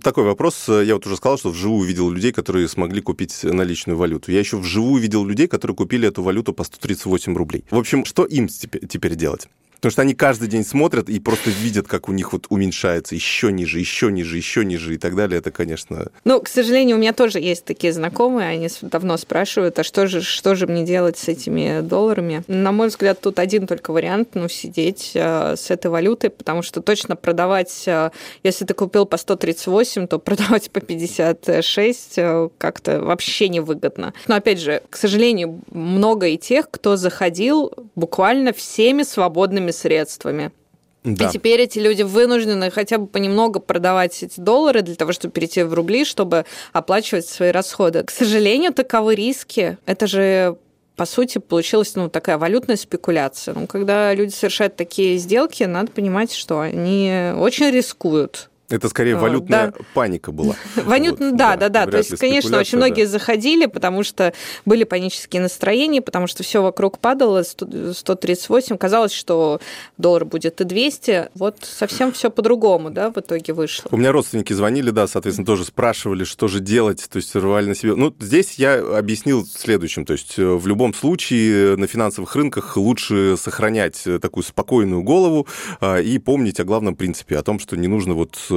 Такой 0.04 0.24
вопрос. 0.24 0.68
Я 0.68 0.96
вот 0.96 1.06
уже 1.06 1.16
сказал, 1.18 1.38
что 1.38 1.50
вживую 1.50 1.88
видел 1.88 2.10
людей, 2.10 2.32
которые 2.32 2.68
смогли 2.68 3.02
купить 3.02 3.44
наличную 3.44 3.98
валюту. 3.98 4.32
Я 4.32 4.40
еще 4.40 4.58
вживую 4.58 5.02
видел 5.02 5.26
людей, 5.26 5.48
которые 5.48 5.76
купили 5.76 6.08
эту 6.08 6.24
валюту 6.24 6.54
по 6.54 6.64
138 6.64 7.36
рублей. 7.36 7.64
В 7.70 7.78
общем, 7.78 8.06
что 8.06 8.26
им 8.26 8.48
теперь 8.48 9.16
делать? 9.16 9.48
Потому 9.78 9.92
что 9.92 10.02
они 10.02 10.14
каждый 10.14 10.48
день 10.48 10.66
смотрят 10.66 11.10
и 11.10 11.20
просто 11.20 11.50
видят, 11.50 11.88
как 11.88 12.10
у 12.10 12.12
них 12.12 12.34
вот 12.34 12.48
уменьшается 12.50 13.16
еще 13.16 13.52
ниже, 13.52 13.80
еще 13.80 14.12
ниже, 14.12 14.38
еще 14.38 14.66
ниже 14.66 14.96
и 14.96 14.98
так 14.98 15.16
далее. 15.16 15.40
Это, 15.40 15.52
конечно... 15.52 16.08
Ну, 16.24 16.42
к 16.42 16.48
сожалению, 16.48 16.98
у 16.98 17.00
меня 17.00 17.14
тоже 17.14 17.40
есть 17.40 17.66
такие 17.66 17.94
знакомые, 17.94 18.50
они 18.50 18.70
давно 18.82 19.18
спрашивают, 19.18 19.78
а 19.80 19.84
что 19.84 20.08
же, 20.08 20.22
что 20.22 20.56
же 20.56 20.68
мне 20.68 20.84
делать 20.84 21.18
с 21.18 21.28
этими 21.28 21.82
долларами? 21.82 22.44
На 22.48 22.72
мой 22.72 22.88
взгляд, 22.88 23.22
тут 23.22 23.40
один 23.40 23.68
только 23.68 23.92
вариант, 23.92 24.30
ну, 24.34 24.50
сидеть 24.50 25.12
э, 25.14 25.56
с 25.56 25.70
этой 25.70 25.92
валютой, 25.92 26.30
потому 26.30 26.62
что 26.62 26.82
точно 26.82 27.16
продавать, 27.16 27.84
э, 27.86 28.10
если 28.44 28.66
ты 28.66 28.74
купил 28.74 29.06
по 29.06 29.18
138, 29.18 30.08
то 30.08 30.20
продавать 30.20 30.72
по 30.72 30.82
56 30.82 32.14
э, 32.18 32.50
как-то 32.58 33.02
вообще 33.02 33.50
невыгодно. 33.50 34.14
Но, 34.28 34.36
опять 34.36 34.60
же, 34.60 34.82
к 34.90 34.96
сожалению, 34.98 35.62
много 35.72 36.28
и 36.28 36.38
тех, 36.38 36.70
кто 36.70 36.96
заходил 36.96 37.72
буквально 37.96 38.54
всеми 38.54 39.04
свободными 39.04 39.67
денежными 39.68 39.72
средствами. 39.72 40.52
Да. 41.04 41.26
И 41.26 41.32
теперь 41.32 41.62
эти 41.62 41.80
люди 41.80 42.04
вынуждены 42.04 42.70
хотя 42.70 42.98
бы 42.98 43.08
понемногу 43.08 43.60
продавать 43.60 44.24
эти 44.24 44.40
доллары 44.40 44.82
для 44.82 44.96
того, 44.96 45.14
чтобы 45.14 45.32
перейти 45.32 45.64
в 45.64 45.74
рубли, 45.74 46.04
чтобы 46.04 46.46
оплачивать 46.74 47.28
свои 47.28 47.52
расходы. 47.52 48.04
К 48.04 48.12
сожалению, 48.12 48.74
таковы 48.74 49.16
риски. 49.16 49.78
Это 49.86 50.08
же 50.08 50.58
по 50.98 51.06
сути, 51.06 51.38
получилась 51.38 51.96
ну, 51.96 52.10
такая 52.10 52.40
валютная 52.40 52.76
спекуляция. 52.76 53.54
Ну, 53.54 53.68
когда 53.68 54.16
люди 54.16 54.32
совершают 54.32 54.76
такие 54.76 55.18
сделки, 55.18 55.64
надо 55.64 55.92
понимать, 55.92 56.34
что 56.34 56.60
они 56.62 57.34
очень 57.38 57.70
рискуют 57.70 58.50
Это 58.70 58.90
скорее 58.90 59.16
валютная 59.16 59.68
да. 59.68 59.74
паника 59.94 60.34
была. 60.34 60.56
Валют, 60.76 61.20
вот, 61.20 61.38
да, 61.38 61.56
да, 61.56 61.70
да. 61.70 61.88
То 61.88 61.98
есть, 61.98 62.18
конечно, 62.18 62.60
очень 62.60 62.78
многие 62.78 63.06
да. 63.06 63.12
заходили, 63.12 63.66
потому 63.66 64.04
что 64.04 64.34
были 64.66 64.84
панические 64.84 65.42
настроения, 65.42 66.02
потому 66.02 66.28
что 66.28 66.44
все 66.44 66.62
вокруг 66.62 67.00
падало, 67.00 67.44
138. 67.44 68.78
Казалось, 68.78 69.14
что 69.14 69.62
доллар 69.98 70.26
будет 70.26 70.60
и 70.60 70.66
200. 70.66 71.30
Вот 71.36 71.60
совсем 71.62 72.12
все 72.12 72.30
по-другому, 72.30 72.90
да, 72.90 73.10
в 73.10 73.18
итоге 73.18 73.54
вышло. 73.54 73.88
У 73.92 73.96
меня 73.96 74.12
родственники 74.12 74.52
звонили, 74.52 74.90
да, 74.90 75.08
соответственно, 75.08 75.46
тоже 75.46 75.64
спрашивали, 75.64 76.26
что 76.26 76.50
же 76.50 76.60
делать, 76.60 77.08
то 77.10 77.18
есть 77.18 77.34
рвали 77.38 77.68
на 77.68 77.76
себе. 77.76 77.96
Ну, 77.96 78.14
здесь 78.20 78.56
я 78.56 78.98
объяснил 78.98 79.46
следующим, 79.46 80.06
то 80.06 80.12
есть 80.12 80.38
э, 80.38 80.46
в 80.46 80.68
любом 80.68 80.94
случае 80.94 81.78
на 81.78 81.88
финансовых 81.88 82.36
рынках 82.36 82.76
лучше 82.76 83.38
сохранять 83.38 84.04
такую 84.22 84.44
спокойную 84.44 85.04
голову 85.04 85.48
а, 85.80 86.00
и 86.00 86.18
помнить 86.18 86.60
о 86.60 86.66
главном 86.66 86.98
принципе, 86.98 87.38
о 87.38 87.44
том, 87.44 87.60
что 87.60 87.78
не 87.78 87.88
нужно 87.88 88.14
вот 88.14 88.36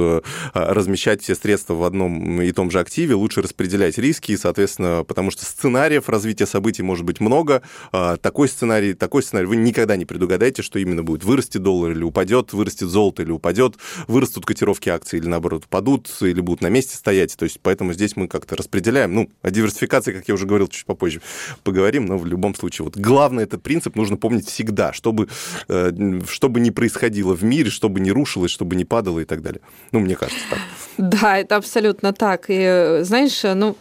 размещать 0.53 1.21
все 1.21 1.35
средства 1.35 1.73
в 1.73 1.83
одном 1.83 2.41
и 2.41 2.51
том 2.51 2.71
же 2.71 2.79
активе, 2.79 3.15
лучше 3.15 3.41
распределять 3.41 3.97
риски, 3.97 4.33
и, 4.33 4.37
соответственно, 4.37 5.03
потому 5.03 5.31
что 5.31 5.45
сценариев 5.45 6.09
развития 6.09 6.45
событий 6.45 6.83
может 6.83 7.05
быть 7.05 7.19
много. 7.19 7.61
А, 7.91 8.17
такой 8.17 8.47
сценарий, 8.47 8.93
такой 8.93 9.23
сценарий 9.23 9.47
вы 9.47 9.55
никогда 9.55 9.95
не 9.95 10.05
предугадаете, 10.05 10.61
что 10.61 10.79
именно 10.79 11.03
будет. 11.03 11.23
Вырастет 11.23 11.63
доллар 11.63 11.91
или 11.91 12.03
упадет, 12.03 12.53
вырастет 12.53 12.89
золото 12.89 13.23
или 13.23 13.31
упадет, 13.31 13.75
вырастут 14.07 14.45
котировки 14.45 14.89
акций 14.89 15.19
или, 15.19 15.27
наоборот, 15.27 15.65
упадут, 15.65 16.09
или 16.21 16.41
будут 16.41 16.61
на 16.61 16.67
месте 16.67 16.95
стоять. 16.95 17.35
То 17.37 17.43
есть 17.43 17.59
поэтому 17.61 17.93
здесь 17.93 18.15
мы 18.15 18.27
как-то 18.27 18.55
распределяем. 18.55 19.13
Ну, 19.13 19.29
о 19.41 19.51
диверсификации, 19.51 20.13
как 20.13 20.27
я 20.27 20.33
уже 20.33 20.45
говорил, 20.45 20.67
чуть 20.67 20.85
попозже 20.85 21.21
поговорим, 21.63 22.05
но 22.05 22.17
в 22.17 22.25
любом 22.25 22.55
случае, 22.55 22.85
вот 22.85 22.97
главный 22.97 23.43
этот 23.43 23.61
принцип 23.63 23.95
нужно 23.95 24.17
помнить 24.17 24.47
всегда, 24.47 24.93
чтобы, 24.93 25.27
э, 25.67 26.21
чтобы 26.27 26.59
не 26.59 26.71
происходило 26.71 27.35
в 27.35 27.43
мире, 27.43 27.69
чтобы 27.69 27.99
не 27.99 28.11
рушилось, 28.11 28.51
чтобы 28.51 28.75
не 28.75 28.85
падало 28.85 29.19
и 29.19 29.25
так 29.25 29.41
далее. 29.41 29.61
Ну, 29.91 29.99
мне 29.99 30.15
кажется 30.15 30.43
так. 30.49 30.59
Да, 30.97 31.37
это 31.39 31.55
абсолютно 31.55 32.13
так. 32.13 32.45
И 32.47 32.99
знаешь, 33.01 33.41
ну, 33.43 33.75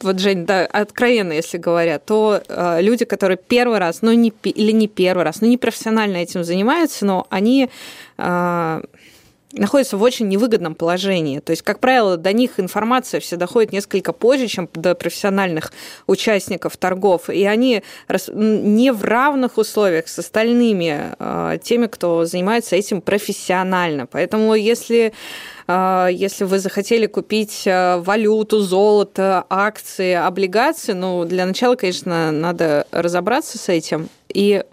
вот, 0.00 0.18
Жень, 0.18 0.44
да, 0.46 0.66
откровенно, 0.66 1.32
если 1.32 1.58
говоря, 1.58 1.98
то 1.98 2.42
э, 2.46 2.82
люди, 2.82 3.04
которые 3.04 3.38
первый 3.38 3.78
раз, 3.78 4.02
ну, 4.02 4.12
не, 4.12 4.32
или 4.44 4.72
не 4.72 4.86
первый 4.86 5.24
раз, 5.24 5.40
ну, 5.40 5.48
не 5.48 5.56
профессионально 5.56 6.18
этим 6.18 6.44
занимаются, 6.44 7.06
но 7.06 7.26
они 7.30 7.70
э, 8.18 8.82
находятся 9.52 9.96
в 9.96 10.02
очень 10.02 10.28
невыгодном 10.28 10.74
положении. 10.74 11.40
То 11.40 11.50
есть, 11.50 11.62
как 11.62 11.80
правило, 11.80 12.16
до 12.16 12.32
них 12.32 12.58
информация 12.58 13.20
все 13.20 13.36
доходит 13.36 13.72
несколько 13.72 14.12
позже, 14.12 14.46
чем 14.46 14.68
до 14.74 14.94
профессиональных 14.94 15.72
участников 16.06 16.76
торгов. 16.76 17.28
И 17.28 17.44
они 17.44 17.82
не 18.32 18.92
в 18.92 19.04
равных 19.04 19.58
условиях 19.58 20.08
с 20.08 20.18
остальными 20.18 21.14
а, 21.18 21.58
теми, 21.58 21.86
кто 21.86 22.24
занимается 22.24 22.76
этим 22.76 23.00
профессионально. 23.00 24.06
Поэтому 24.06 24.54
если 24.54 25.12
а, 25.66 26.08
если 26.08 26.44
вы 26.44 26.58
захотели 26.58 27.06
купить 27.06 27.64
а, 27.66 27.98
валюту, 27.98 28.60
золото, 28.60 29.44
акции, 29.48 30.14
облигации, 30.14 30.92
ну, 30.92 31.24
для 31.24 31.46
начала, 31.46 31.76
конечно, 31.76 32.32
надо 32.32 32.86
разобраться 32.90 33.56
с 33.56 33.68
этим. 33.68 34.08
И 34.32 34.64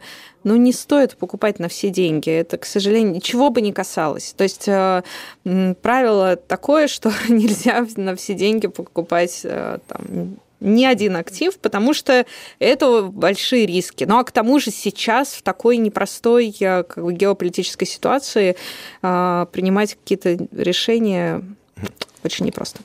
ну, 0.47 0.55
не 0.55 0.71
стоит 0.71 1.17
покупать 1.17 1.59
на 1.59 1.67
все 1.67 1.89
деньги. 1.89 2.29
Это, 2.29 2.57
к 2.57 2.65
сожалению, 2.65 3.15
ничего 3.15 3.49
бы 3.49 3.61
не 3.61 3.73
касалось. 3.73 4.33
То 4.37 4.43
есть 4.45 4.67
э, 4.67 5.03
правило 5.81 6.37
такое, 6.37 6.87
что 6.87 7.11
нельзя 7.27 7.85
на 7.97 8.15
все 8.15 8.33
деньги 8.33 8.67
покупать 8.67 9.41
э, 9.43 9.79
там, 9.87 10.37
ни 10.61 10.85
один 10.85 11.17
актив, 11.17 11.57
потому 11.59 11.93
что 11.93 12.25
это 12.59 13.01
большие 13.03 13.65
риски. 13.65 14.05
Ну 14.05 14.19
а 14.19 14.23
к 14.23 14.31
тому 14.31 14.59
же 14.59 14.71
сейчас 14.71 15.33
в 15.33 15.41
такой 15.41 15.75
непростой 15.75 16.55
э, 16.61 16.83
как 16.83 17.03
бы, 17.03 17.11
геополитической 17.11 17.85
ситуации 17.85 18.55
принимать 19.01 19.95
какие-то 19.95 20.47
решения 20.55 21.43
очень 22.27 22.45
непросто. 22.45 22.79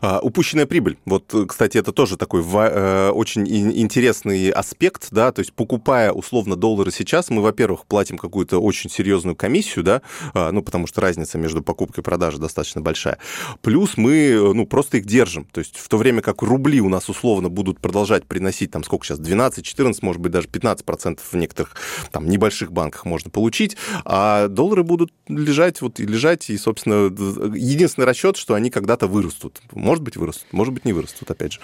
А, 0.00 0.20
упущенная 0.20 0.66
прибыль. 0.66 0.96
Вот, 1.04 1.34
кстати, 1.48 1.78
это 1.78 1.92
тоже 1.92 2.16
такой 2.16 2.42
э, 2.42 3.10
очень 3.10 3.48
интересный 3.48 4.50
аспект, 4.50 5.08
да, 5.10 5.32
то 5.32 5.40
есть 5.40 5.52
покупая 5.52 6.12
условно 6.12 6.56
доллары 6.56 6.92
сейчас, 6.92 7.30
мы, 7.30 7.42
во-первых, 7.42 7.86
платим 7.86 8.18
какую-то 8.18 8.58
очень 8.58 8.90
серьезную 8.90 9.34
комиссию, 9.34 9.84
да, 9.84 10.02
а, 10.34 10.52
ну, 10.52 10.62
потому 10.62 10.86
что 10.86 11.00
разница 11.00 11.38
между 11.38 11.62
покупкой 11.62 12.02
и 12.02 12.04
продажей 12.04 12.40
достаточно 12.40 12.80
большая. 12.80 13.18
Плюс 13.62 13.96
мы, 13.96 14.52
ну, 14.54 14.66
просто 14.66 14.98
их 14.98 15.06
держим. 15.06 15.46
То 15.50 15.58
есть 15.60 15.76
в 15.76 15.88
то 15.88 15.96
время 15.96 16.22
как 16.22 16.42
рубли 16.42 16.80
у 16.80 16.88
нас 16.88 17.08
условно 17.08 17.48
будут 17.48 17.80
продолжать 17.80 18.26
приносить, 18.26 18.70
там, 18.70 18.84
сколько 18.84 19.06
сейчас, 19.06 19.18
12, 19.18 19.64
14, 19.64 20.02
может 20.02 20.20
быть, 20.20 20.32
даже 20.32 20.48
15 20.48 20.84
процентов 20.84 21.26
в 21.30 21.36
некоторых 21.36 21.74
там 22.10 22.28
небольших 22.28 22.72
банках 22.72 23.04
можно 23.04 23.30
получить, 23.30 23.76
а 24.04 24.48
доллары 24.48 24.82
будут 24.82 25.12
лежать 25.28 25.80
вот 25.80 26.00
и 26.00 26.06
лежать, 26.06 26.50
и, 26.50 26.58
собственно, 26.58 27.06
единственный 27.54 28.04
расчет, 28.04 28.36
что 28.36 28.54
они 28.58 28.70
когда-то 28.70 29.06
вырастут. 29.06 29.60
Может 29.72 30.04
быть, 30.04 30.16
вырастут, 30.16 30.52
может 30.52 30.74
быть, 30.74 30.84
не 30.84 30.92
вырастут, 30.92 31.30
опять 31.30 31.54
же. 31.54 31.60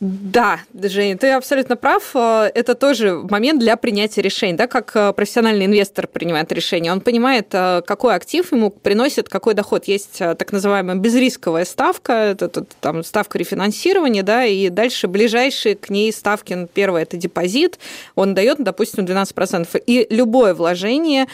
Да, 0.00 0.60
Женя, 0.80 1.18
ты 1.18 1.32
абсолютно 1.32 1.76
прав. 1.76 2.12
Э, 2.14 2.52
это 2.54 2.76
тоже 2.76 3.14
момент 3.14 3.58
для 3.58 3.76
принятия 3.76 4.22
решений, 4.22 4.52
да, 4.52 4.68
как 4.68 4.92
э, 4.94 5.12
профессиональный 5.12 5.66
инвестор 5.66 6.06
принимает 6.06 6.52
решение. 6.52 6.92
Он 6.92 7.00
понимает, 7.00 7.48
э, 7.50 7.82
какой 7.84 8.14
актив 8.14 8.52
ему 8.52 8.70
приносит 8.70 9.28
какой 9.28 9.54
доход. 9.54 9.86
Есть 9.86 10.18
так 10.18 10.52
называемая 10.52 10.94
безрисковая 10.94 11.64
ставка, 11.64 12.12
это, 12.12 12.48
там 12.48 13.02
ставка 13.02 13.38
рефинансирования, 13.38 14.22
да, 14.22 14.44
и 14.44 14.68
дальше 14.68 15.08
ближайшие 15.08 15.74
к 15.74 15.90
ней 15.90 16.12
ставки. 16.12 16.54
Ну, 16.54 16.68
первое– 16.72 17.02
это 17.02 17.16
депозит, 17.16 17.80
он 18.14 18.34
дает, 18.34 18.62
допустим, 18.62 19.04
12%. 19.04 19.82
И 19.86 20.06
любое 20.10 20.54
вложение 20.54 21.26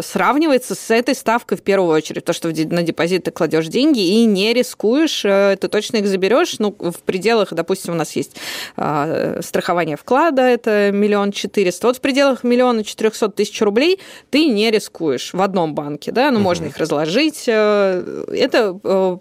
сравнивается 0.00 0.74
с 0.74 0.90
этой 0.90 1.14
ставкой 1.14 1.58
в 1.58 1.62
первую 1.62 1.94
очередь. 1.94 2.24
То, 2.24 2.32
что 2.32 2.48
на 2.48 2.82
депозит 2.82 3.24
ты 3.24 3.30
кладешь 3.30 3.68
деньги 3.68 4.00
и 4.00 4.24
не 4.24 4.52
рискуешь, 4.52 5.22
ты 5.22 5.68
точно 5.68 5.98
их 5.98 6.06
заберешь, 6.06 6.58
ну, 6.58 6.74
в 6.78 6.98
пределах, 7.04 7.52
допустим, 7.52 7.83
допустим, 7.84 7.94
у 7.94 7.96
нас 7.96 8.16
есть 8.16 8.36
а, 8.76 9.40
страхование 9.42 9.96
вклада, 9.96 10.42
это 10.42 10.90
миллион 10.92 11.32
четыреста. 11.32 11.86
Вот 11.88 11.98
в 11.98 12.00
пределах 12.00 12.44
миллиона 12.44 12.84
четырехсот 12.84 13.34
тысяч 13.34 13.60
рублей 13.62 14.00
ты 14.30 14.46
не 14.46 14.70
рискуешь 14.70 15.32
в 15.32 15.42
одном 15.42 15.74
банке, 15.74 16.12
да, 16.12 16.30
ну, 16.30 16.36
угу. 16.36 16.44
можно 16.44 16.66
их 16.66 16.76
разложить. 16.78 17.44
Э, 17.46 18.24
это 18.32 18.78
э, 18.82 19.16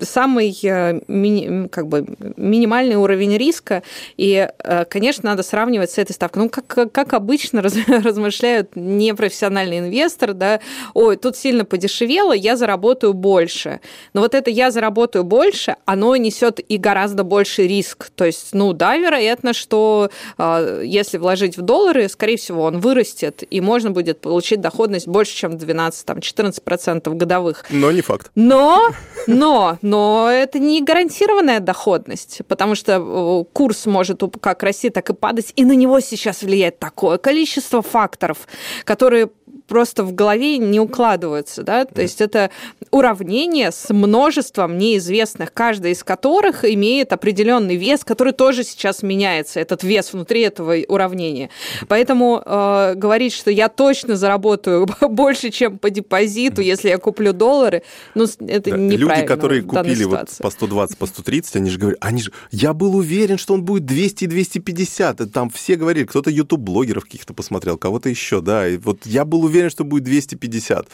самый 0.00 0.58
э, 0.62 1.68
как 1.70 1.86
бы, 1.88 2.06
минимальный 2.36 2.96
уровень 2.96 3.36
риска, 3.36 3.82
и, 4.16 4.48
конечно, 4.88 5.30
надо 5.30 5.42
сравнивать 5.42 5.90
с 5.90 5.98
этой 5.98 6.12
ставкой. 6.12 6.42
Ну, 6.42 6.48
как, 6.48 6.92
как 6.92 7.12
обычно 7.14 7.62
размышляют 7.88 8.70
непрофессиональный 8.74 9.78
инвестор, 9.78 10.34
да, 10.34 10.60
ой, 10.94 11.16
тут 11.16 11.36
сильно 11.36 11.64
подешевело, 11.64 12.32
я 12.32 12.56
заработаю 12.56 13.14
больше. 13.14 13.80
Но 14.12 14.20
вот 14.20 14.34
это 14.34 14.50
я 14.50 14.70
заработаю 14.70 15.24
больше, 15.24 15.76
оно 15.84 16.16
несет 16.16 16.60
и 16.60 16.76
гораздо 16.76 17.24
больше 17.24 17.66
риск 17.66 18.01
то 18.10 18.24
есть, 18.24 18.50
ну 18.52 18.72
да, 18.72 18.96
вероятно, 18.96 19.52
что 19.52 20.10
э, 20.38 20.82
если 20.84 21.18
вложить 21.18 21.56
в 21.56 21.62
доллары, 21.62 22.08
скорее 22.08 22.36
всего, 22.36 22.62
он 22.62 22.80
вырастет, 22.80 23.42
и 23.48 23.60
можно 23.60 23.90
будет 23.90 24.20
получить 24.20 24.60
доходность 24.60 25.08
больше, 25.08 25.34
чем 25.34 25.52
12-14% 25.52 27.14
годовых. 27.14 27.64
Но 27.70 27.90
не 27.92 28.00
факт. 28.00 28.30
Но, 28.34 28.90
но, 29.26 29.78
но 29.82 30.28
это 30.30 30.58
не 30.58 30.82
гарантированная 30.82 31.60
доходность, 31.60 32.40
потому 32.48 32.74
что 32.74 32.92
э, 32.92 33.44
курс 33.52 33.86
может 33.86 34.22
как 34.40 34.62
расти, 34.62 34.90
так 34.90 35.10
и 35.10 35.14
падать, 35.14 35.52
и 35.56 35.64
на 35.64 35.72
него 35.72 36.00
сейчас 36.00 36.42
влияет 36.42 36.78
такое 36.78 37.18
количество 37.18 37.82
факторов, 37.82 38.38
которые 38.84 39.30
просто 39.66 40.04
в 40.04 40.14
голове 40.14 40.58
не 40.58 40.80
укладываются, 40.80 41.62
да, 41.62 41.84
то 41.84 42.02
есть 42.02 42.20
это 42.20 42.50
уравнение 42.90 43.70
с 43.70 43.92
множеством 43.92 44.78
неизвестных, 44.78 45.52
каждый 45.52 45.92
из 45.92 46.02
которых 46.02 46.64
имеет 46.64 47.12
определенный 47.12 47.76
вес, 47.76 48.04
который 48.04 48.32
тоже 48.32 48.64
сейчас 48.64 49.02
меняется, 49.02 49.60
этот 49.60 49.82
вес 49.82 50.12
внутри 50.12 50.42
этого 50.42 50.76
уравнения. 50.88 51.50
Поэтому 51.88 52.42
э, 52.44 52.94
говорить, 52.96 53.32
что 53.32 53.50
я 53.50 53.68
точно 53.68 54.16
заработаю 54.16 54.88
больше, 55.00 55.50
чем 55.50 55.78
по 55.78 55.90
депозиту, 55.90 56.60
если 56.60 56.88
я 56.88 56.98
куплю 56.98 57.32
доллары, 57.32 57.82
ну, 58.14 58.24
это 58.24 58.70
да. 58.70 58.76
неправильно. 58.76 59.14
Люди, 59.14 59.26
которые 59.26 59.62
купили 59.62 60.04
вот 60.04 60.28
по 60.38 60.50
120, 60.50 60.98
по 60.98 61.06
130, 61.06 61.56
они 61.56 61.70
же 61.70 61.78
говорят, 61.78 61.98
они 62.00 62.22
же, 62.22 62.32
я 62.50 62.72
был 62.72 62.96
уверен, 62.96 63.38
что 63.38 63.54
он 63.54 63.62
будет 63.62 63.86
200 63.86 64.26
250. 64.26 65.32
Там 65.32 65.50
все 65.50 65.76
говорили, 65.76 66.04
кто-то 66.04 66.30
YouTube-блогеров 66.30 67.04
каких-то 67.04 67.34
посмотрел, 67.34 67.78
кого-то 67.78 68.08
еще, 68.08 68.40
да. 68.40 68.66
И 68.66 68.76
вот 68.76 69.06
я 69.06 69.24
был 69.24 69.44
уверен, 69.44 69.51
что 69.70 69.84
будет 69.84 70.04
250 70.04 70.88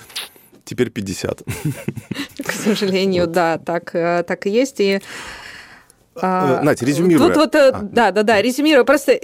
теперь 0.65 0.91
50. 0.91 1.43
К 2.45 2.53
сожалению, 2.53 3.25
вот. 3.25 3.33
да, 3.33 3.59
так, 3.59 3.95
э, 3.95 4.23
так 4.27 4.47
и 4.47 4.51
есть. 4.51 4.81
И 4.81 5.01
а, 6.21 6.63
Надя, 6.63 6.85
резюмируя. 6.85 7.29
Тут 7.29 7.37
вот, 7.37 7.55
э, 7.55 7.71
а. 7.73 7.81
да, 7.81 8.11
да, 8.11 8.23
да, 8.23 8.43
резюмирую. 8.43 8.85
Просто 8.85 9.19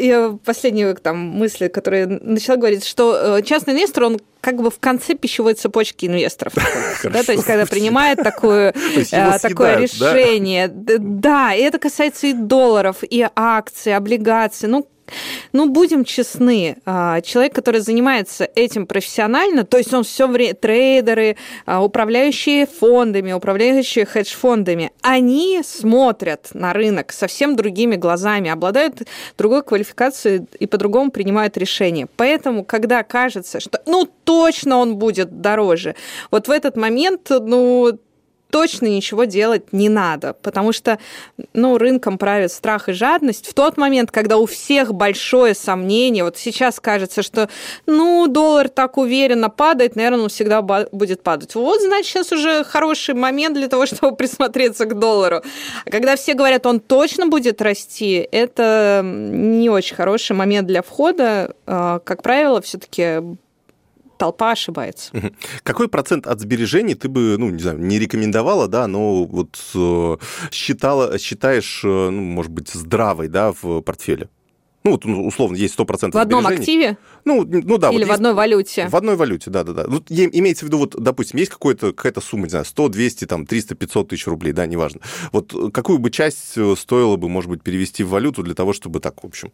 последнюю 0.44 0.97
там 0.97 1.18
мысль, 1.18 1.68
которую 1.68 2.20
начала 2.23 2.57
говорить, 2.57 2.85
что 2.85 3.38
э, 3.38 3.42
частный 3.42 3.75
инвестор, 3.75 4.05
он 4.05 4.20
как 4.40 4.62
бы 4.62 4.70
в 4.70 4.79
конце 4.79 5.14
пищевой 5.14 5.55
цепочки 5.55 6.07
инвесторов. 6.07 6.55
Да, 7.03 7.23
то 7.23 7.33
есть, 7.33 7.44
когда 7.44 7.66
принимает 7.66 8.18
такое, 8.23 8.73
такое 9.42 9.79
решение. 9.79 10.68
Да, 10.68 11.55
и 11.55 11.61
это 11.62 11.79
касается 11.79 12.29
и 12.29 12.33
долларов, 12.33 12.99
и 13.03 13.27
акций, 13.35 13.94
облигаций. 13.97 14.68
Ну, 14.68 14.87
ну, 15.53 15.69
будем 15.69 16.05
честны, 16.05 16.77
а, 16.85 17.21
человек, 17.21 17.55
который 17.55 17.81
занимается 17.81 18.49
этим 18.55 18.87
профессионально, 18.87 19.64
то 19.64 19.77
есть 19.77 19.93
он 19.93 20.05
все 20.05 20.27
время, 20.27 20.55
трейдеры, 20.55 21.37
а, 21.67 21.83
управляющие 21.83 22.67
фондами, 22.67 23.33
управляющие 23.33 24.05
хедж-фондами, 24.05 24.93
они 25.03 25.62
смотрят 25.64 26.51
на 26.55 26.73
рынок 26.73 27.12
совсем 27.12 27.57
другими 27.57 27.97
глазами, 27.97 28.51
обладают 28.51 29.03
другой 29.38 29.62
квалификацией 29.62 30.47
и 30.59 30.67
по-другому 30.67 31.11
принимают 31.11 31.57
решения. 31.57 32.09
Поэтому, 32.17 32.64
когда 32.64 33.03
кажется, 33.03 33.61
что, 33.61 33.81
ну, 33.87 34.09
точно 34.25 34.79
он 34.79 34.97
будет 34.97 35.40
дороже, 35.40 35.95
вот 36.31 36.49
в 36.49 36.51
этот 36.51 36.77
момент, 36.77 37.31
ну, 37.31 37.99
точно 38.55 38.87
ничего 38.87 39.25
делать 39.25 39.73
не 39.73 39.88
надо, 39.88 40.33
потому 40.35 40.73
что 40.73 41.01
ну, 41.55 41.77
рынком 41.77 42.19
правит 42.19 42.53
страх 42.53 42.88
и 42.88 42.93
жадность. 42.93 43.49
В 43.49 43.53
тот 43.53 43.77
момент, 43.77 44.12
когда 44.12 44.37
у 44.37 44.47
всех 44.47 44.95
большое 44.95 45.57
сомнение, 45.57 46.23
вот 46.23 46.37
сейчас 46.37 46.79
кажется, 46.79 47.25
что 47.25 47.49
ну, 47.87 48.29
доллар 48.29 48.69
так 48.69 48.97
уверенно 48.97 49.51
падает, 49.51 49.97
наверное, 49.97 50.21
он 50.21 50.29
всегда 50.29 50.62
будет 50.62 51.25
падать. 51.25 51.57
Вот, 51.57 51.81
значит, 51.81 52.12
сейчас 52.12 52.31
уже 52.31 52.62
хороший 52.62 53.17
момент 53.17 53.57
для 53.57 53.67
того, 53.67 53.87
чтобы 53.93 54.14
присмотреться 54.14 54.85
к 54.85 54.97
доллару. 55.01 55.43
А 55.85 55.90
когда 55.90 56.14
все 56.14 56.35
говорят, 56.35 56.64
он 56.64 56.79
точно 56.79 57.27
будет 57.27 57.61
расти, 57.61 58.29
это 58.31 59.01
не 59.05 59.69
очень 59.69 59.97
хороший 59.97 60.37
момент 60.37 60.69
для 60.69 60.83
входа. 60.83 61.57
А, 61.67 61.99
как 61.99 62.23
правило, 62.23 62.62
все-таки 62.62 63.21
толпа 64.25 64.53
ошибается. 64.53 65.13
Какой 65.63 65.89
процент 65.89 66.27
от 66.27 66.41
сбережений 66.41 66.95
ты 66.95 67.09
бы, 67.09 67.37
ну, 67.39 67.51
не 67.51 67.63
знаю, 67.63 67.79
не 67.79 67.99
рекомендовала, 67.99 68.69
да, 68.69 68.87
но 68.87 69.25
вот 69.25 69.59
э, 69.75 70.17
считала, 70.51 71.19
считаешь, 71.19 71.83
э, 71.85 71.89
ну, 71.89 72.23
может 72.23 72.51
быть, 72.51 72.71
здравой, 72.71 73.29
да, 73.29 73.53
в 73.53 73.83
портфеле? 73.83 74.31
Ну, 74.83 74.93
вот, 74.93 75.05
ну, 75.05 75.27
условно, 75.27 75.57
есть 75.57 75.79
100% 75.79 76.13
В 76.13 76.17
одном 76.17 76.47
активе? 76.47 76.97
Ну, 77.27 77.45
ну 77.45 77.77
да. 77.77 77.91
Или 77.91 78.05
вот 78.05 78.09
в 78.09 78.13
одной 78.13 78.33
валюте? 78.33 78.89
В 78.89 78.97
одной 78.97 79.17
валюте, 79.17 79.51
да-да-да. 79.51 79.85
Вот 79.89 80.11
имеется 80.11 80.65
в 80.65 80.69
виду, 80.69 80.79
вот, 80.79 80.95
допустим, 80.99 81.39
есть 81.39 81.53
какая-то 81.53 82.23
сумма, 82.23 82.45
не 82.45 82.51
знаю, 82.51 82.65
100, 82.65 82.89
200, 82.89 83.27
там, 83.27 83.45
300, 83.45 83.75
500 83.75 84.09
тысяч 84.09 84.27
рублей, 84.27 84.53
да, 84.53 84.65
неважно. 84.67 85.01
Вот 85.33 85.55
какую 85.75 85.99
бы 85.99 86.11
часть 86.11 86.57
э, 86.57 86.75
стоило 86.79 87.17
бы, 87.17 87.29
может 87.29 87.51
быть, 87.51 87.63
перевести 87.63 88.05
в 88.05 88.09
валюту 88.09 88.43
для 88.43 88.55
того, 88.55 88.73
чтобы 88.73 89.01
так, 89.01 89.23
в 89.23 89.27
общем, 89.27 89.53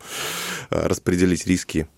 распределить 0.70 1.46
риски? 1.48 1.88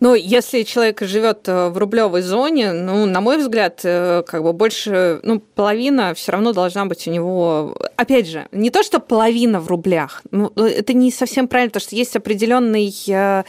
Ну, 0.00 0.14
если 0.14 0.62
человек 0.62 1.02
живет 1.02 1.46
э, 1.46 1.68
в 1.68 1.76
рублевой 1.76 2.22
зоне, 2.22 2.72
ну, 2.72 3.04
на 3.04 3.20
мой 3.20 3.36
взгляд, 3.36 3.80
э, 3.84 4.22
как 4.26 4.42
бы 4.42 4.54
больше, 4.54 5.20
ну, 5.22 5.40
половина 5.40 6.14
все 6.14 6.32
равно 6.32 6.54
должна 6.54 6.86
быть 6.86 7.06
у 7.06 7.10
него. 7.10 7.76
Опять 7.96 8.26
же, 8.26 8.46
не 8.50 8.70
то, 8.70 8.82
что 8.82 8.98
половина 8.98 9.60
в 9.60 9.68
рублях, 9.68 10.22
ну, 10.30 10.50
это 10.56 10.94
не 10.94 11.10
совсем 11.10 11.48
правильно, 11.48 11.70
потому 11.70 11.82
что 11.82 11.96
есть 11.96 12.16
определенный 12.16 12.94
э, 13.08 13.44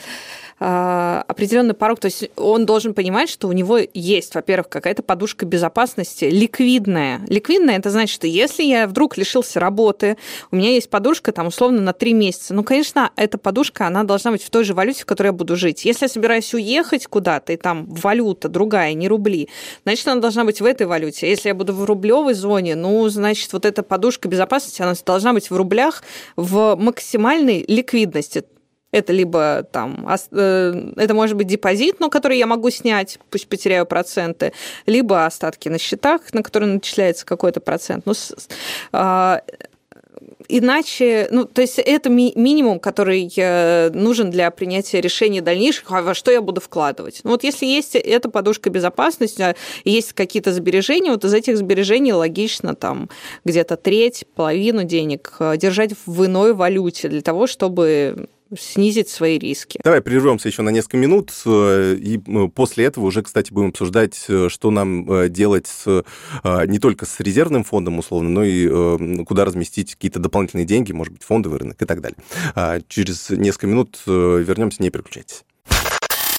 определенный 0.61 1.73
порог, 1.73 1.99
то 1.99 2.05
есть 2.05 2.29
он 2.35 2.67
должен 2.67 2.93
понимать, 2.93 3.29
что 3.29 3.47
у 3.47 3.51
него 3.51 3.79
есть, 3.95 4.35
во-первых, 4.35 4.69
какая-то 4.69 5.01
подушка 5.01 5.47
безопасности 5.47 6.25
ликвидная. 6.25 7.21
Ликвидная 7.27 7.77
это 7.77 7.89
значит, 7.89 8.13
что 8.13 8.27
если 8.27 8.61
я 8.63 8.85
вдруг 8.85 9.17
лишился 9.17 9.59
работы, 9.59 10.17
у 10.51 10.55
меня 10.55 10.69
есть 10.69 10.91
подушка 10.91 11.31
там 11.31 11.47
условно 11.47 11.81
на 11.81 11.93
три 11.93 12.13
месяца. 12.13 12.53
Ну, 12.53 12.63
конечно, 12.63 13.09
эта 13.15 13.39
подушка, 13.39 13.87
она 13.87 14.03
должна 14.03 14.31
быть 14.31 14.43
в 14.43 14.51
той 14.51 14.63
же 14.63 14.75
валюте, 14.75 15.01
в 15.01 15.07
которой 15.07 15.27
я 15.27 15.33
буду 15.33 15.55
жить. 15.55 15.83
Если 15.83 16.05
я 16.05 16.09
собираюсь 16.09 16.53
уехать 16.53 17.07
куда-то, 17.07 17.53
и 17.53 17.57
там 17.57 17.87
валюта 17.87 18.47
другая, 18.47 18.93
не 18.93 19.07
рубли, 19.07 19.49
значит, 19.83 20.07
она 20.07 20.21
должна 20.21 20.45
быть 20.45 20.61
в 20.61 20.65
этой 20.65 20.85
валюте. 20.85 21.27
Если 21.27 21.49
я 21.49 21.55
буду 21.55 21.73
в 21.73 21.85
рублевой 21.85 22.35
зоне, 22.35 22.75
ну, 22.75 23.09
значит, 23.09 23.51
вот 23.53 23.65
эта 23.65 23.81
подушка 23.81 24.27
безопасности, 24.27 24.83
она 24.83 24.93
должна 25.03 25.33
быть 25.33 25.49
в 25.49 25.55
рублях 25.55 26.03
в 26.35 26.75
максимальной 26.75 27.65
ликвидности. 27.67 28.43
Это 28.91 29.13
либо 29.13 29.65
там, 29.71 30.07
э, 30.31 30.91
это 30.97 31.13
может 31.13 31.37
быть 31.37 31.47
депозит, 31.47 31.99
но 31.99 32.09
который 32.09 32.37
я 32.37 32.45
могу 32.45 32.69
снять, 32.69 33.19
пусть 33.29 33.47
потеряю 33.47 33.85
проценты, 33.85 34.53
либо 34.85 35.25
остатки 35.25 35.69
на 35.69 35.77
счетах, 35.77 36.33
на 36.33 36.43
которые 36.43 36.73
начисляется 36.73 37.25
какой-то 37.25 37.61
процент. 37.61 38.05
Ну, 38.05 38.13
а, 38.91 39.41
иначе, 40.49 41.27
ну, 41.31 41.45
то 41.45 41.61
есть 41.61 41.79
это 41.79 42.09
ми- 42.09 42.33
минимум, 42.35 42.79
который 42.79 43.31
э, 43.35 43.89
нужен 43.93 44.29
для 44.29 44.51
принятия 44.51 44.99
решения 45.01 45.41
дальнейших, 45.41 45.85
а 45.89 46.01
во 46.01 46.13
что 46.13 46.31
я 46.31 46.41
буду 46.41 46.59
вкладывать. 46.59 47.21
Ну, 47.23 47.31
вот 47.31 47.43
если 47.43 47.65
есть 47.65 47.95
эта 47.95 48.29
подушка 48.29 48.69
безопасности, 48.69 49.41
а 49.41 49.55
есть 49.85 50.13
какие-то 50.13 50.51
сбережения, 50.51 51.11
вот 51.11 51.23
из 51.23 51.33
этих 51.33 51.57
сбережений 51.57 52.13
логично 52.13 52.75
там 52.75 53.09
где-то 53.45 53.77
треть, 53.77 54.25
половину 54.35 54.83
денег 54.83 55.33
э, 55.39 55.55
держать 55.57 55.91
в 56.05 56.25
иной 56.25 56.53
валюте 56.53 57.07
для 57.07 57.21
того, 57.21 57.47
чтобы 57.47 58.27
снизить 58.57 59.09
свои 59.09 59.37
риски. 59.37 59.79
Давай 59.83 60.01
прервемся 60.01 60.47
еще 60.47 60.61
на 60.61 60.69
несколько 60.69 60.97
минут, 60.97 61.31
э, 61.45 61.95
и 61.95 62.17
э, 62.17 62.47
после 62.53 62.85
этого 62.85 63.05
уже, 63.05 63.21
кстати, 63.21 63.51
будем 63.51 63.69
обсуждать, 63.69 64.25
э, 64.27 64.49
что 64.49 64.71
нам 64.71 65.31
делать 65.31 65.67
с, 65.67 66.03
не 66.43 66.79
только 66.79 67.05
с 67.05 67.19
резервным 67.19 67.63
фондом, 67.63 67.99
условно, 67.99 68.29
но 68.29 68.43
и 68.43 69.23
куда 69.25 69.45
разместить 69.45 69.95
какие-то 69.95 70.19
дополнительные 70.19 70.65
деньги, 70.65 70.91
может 70.91 71.13
быть, 71.13 71.23
фондовый 71.23 71.59
рынок 71.59 71.81
и 71.81 71.85
так 71.85 72.01
далее. 72.01 72.17
А 72.55 72.79
через 72.87 73.29
несколько 73.29 73.67
минут 73.67 73.99
вернемся, 74.05 74.81
не 74.81 74.89
переключайтесь. 74.89 75.43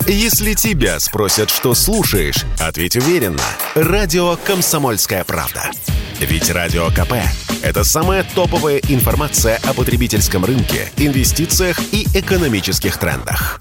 Если 0.08 0.54
тебя 0.54 0.98
спросят, 0.98 1.48
что 1.48 1.74
слушаешь, 1.74 2.44
ответь 2.58 2.96
уверенно. 2.96 3.42
Радио 3.76 4.36
«Комсомольская 4.36 5.22
правда». 5.22 5.70
Ведь 6.18 6.50
Радио 6.50 6.88
КП– 6.88 7.12
это 7.62 7.84
самая 7.84 8.24
топовая 8.34 8.78
информация 8.88 9.60
о 9.64 9.72
потребительском 9.74 10.44
рынке, 10.44 10.90
инвестициях 10.96 11.78
и 11.92 12.04
экономических 12.14 12.96
трендах. 12.98 13.60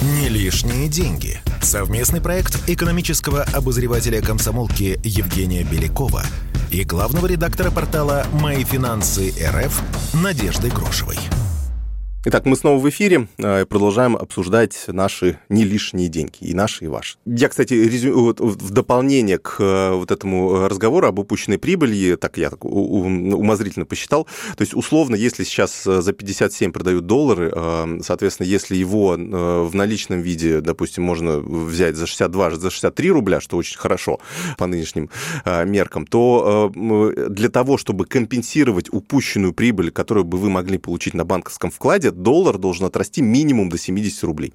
Не 0.00 0.30
лишние 0.30 0.88
деньги. 0.88 1.40
Совместный 1.60 2.22
проект 2.22 2.70
экономического 2.70 3.42
обозревателя 3.52 4.22
комсомолки 4.22 4.98
Евгения 5.04 5.62
Белякова 5.62 6.24
и 6.72 6.84
главного 6.84 7.26
редактора 7.26 7.70
портала 7.70 8.26
«Мои 8.32 8.64
финансы 8.64 9.32
РФ» 9.38 9.82
Надежды 10.14 10.70
Грошевой. 10.70 11.18
Итак, 12.24 12.46
мы 12.46 12.54
снова 12.54 12.78
в 12.78 12.88
эфире 12.88 13.26
э, 13.38 13.66
продолжаем 13.66 14.14
обсуждать 14.14 14.84
наши 14.86 15.40
не 15.48 15.64
лишние 15.64 16.06
деньги, 16.06 16.36
и 16.38 16.54
наши, 16.54 16.84
и 16.84 16.86
ваши. 16.86 17.16
Я, 17.26 17.48
кстати, 17.48 17.74
резю... 17.74 18.14
вот, 18.14 18.38
в 18.38 18.70
дополнение 18.70 19.38
к 19.38 19.56
э, 19.58 19.90
вот 19.90 20.12
этому 20.12 20.68
разговору 20.68 21.08
об 21.08 21.18
упущенной 21.18 21.58
прибыли, 21.58 22.14
так 22.14 22.38
я 22.38 22.50
так 22.50 22.64
умозрительно 22.64 23.86
посчитал, 23.86 24.28
то 24.56 24.62
есть, 24.62 24.72
условно, 24.72 25.16
если 25.16 25.42
сейчас 25.42 25.84
э, 25.84 26.00
за 26.00 26.12
57 26.12 26.70
продают 26.70 27.06
доллары, 27.06 27.52
соответственно, 28.04 28.46
если 28.46 28.76
его 28.76 29.16
в 29.16 29.74
наличном 29.74 30.20
виде, 30.20 30.60
допустим, 30.60 31.02
можно 31.02 31.38
взять 31.38 31.96
за 31.96 32.06
62, 32.06 32.52
за 32.52 32.70
63 32.70 33.10
рубля, 33.10 33.40
что 33.40 33.56
очень 33.56 33.78
хорошо 33.78 34.20
по 34.58 34.68
нынешним 34.68 35.10
меркам, 35.44 36.06
то 36.06 36.70
для 36.72 37.48
того, 37.48 37.78
чтобы 37.78 38.04
компенсировать 38.04 38.92
упущенную 38.92 39.52
прибыль, 39.52 39.90
которую 39.90 40.24
бы 40.24 40.38
вы 40.38 40.50
могли 40.50 40.78
получить 40.78 41.14
на 41.14 41.24
банковском 41.24 41.72
вкладе, 41.72 42.11
доллар 42.12 42.58
должен 42.58 42.86
отрасти 42.86 43.22
минимум 43.22 43.68
до 43.68 43.78
70 43.78 44.22
рублей. 44.24 44.52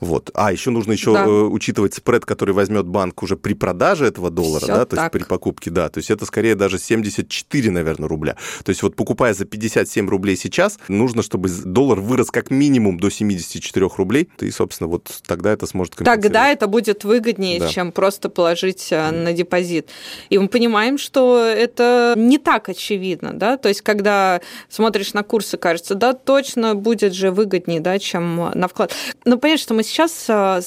Вот. 0.00 0.30
А 0.34 0.52
еще 0.52 0.70
нужно 0.70 0.92
еще 0.92 1.12
да. 1.12 1.24
Э, 1.24 1.28
учитывать 1.28 1.94
спред, 1.94 2.24
который 2.24 2.54
возьмет 2.54 2.86
банк 2.86 3.22
уже 3.22 3.36
при 3.36 3.54
продаже 3.54 4.06
этого 4.06 4.30
доллара, 4.30 4.64
Всё 4.64 4.74
да, 4.74 4.84
то 4.84 4.96
есть 4.96 5.12
при 5.12 5.22
покупке, 5.24 5.70
да. 5.70 5.88
То 5.88 5.98
есть 5.98 6.10
это 6.10 6.26
скорее 6.26 6.54
даже 6.54 6.78
74, 6.78 7.70
наверное, 7.70 8.08
рубля. 8.08 8.36
То 8.64 8.70
есть 8.70 8.82
вот 8.82 8.96
покупая 8.96 9.34
за 9.34 9.44
57 9.44 10.08
рублей 10.08 10.36
сейчас, 10.36 10.78
нужно, 10.88 11.22
чтобы 11.22 11.48
доллар 11.48 12.00
вырос 12.00 12.30
как 12.30 12.50
минимум 12.50 12.98
до 12.98 13.10
74 13.10 13.88
рублей. 13.96 14.28
И, 14.40 14.50
собственно, 14.50 14.88
вот 14.88 15.20
тогда 15.26 15.52
это 15.52 15.66
сможет 15.66 15.96
Тогда 15.96 16.48
это 16.48 16.66
будет 16.66 17.04
выгоднее, 17.04 17.60
да. 17.60 17.68
чем 17.68 17.92
просто 17.92 18.28
положить 18.28 18.88
mm. 18.90 19.10
на 19.10 19.32
депозит. 19.32 19.88
И 20.28 20.38
мы 20.38 20.48
понимаем, 20.48 20.98
что 20.98 21.38
это 21.38 22.14
не 22.16 22.38
так 22.38 22.68
очевидно, 22.68 23.32
да, 23.32 23.56
то 23.56 23.68
есть 23.68 23.82
когда 23.82 24.40
смотришь 24.68 25.12
на 25.14 25.22
курсы, 25.22 25.56
кажется, 25.56 25.94
да, 25.94 26.12
точно 26.12 26.74
будет 26.74 27.14
же 27.14 27.30
выгоднее, 27.30 27.80
да, 27.80 27.98
чем 27.98 28.50
на 28.54 28.68
вклад. 28.68 28.94
Но 29.24 29.36
понятно, 29.50 29.62
что 29.62 29.74
мы 29.74 29.82
сейчас 29.82 30.26
а, 30.28 30.60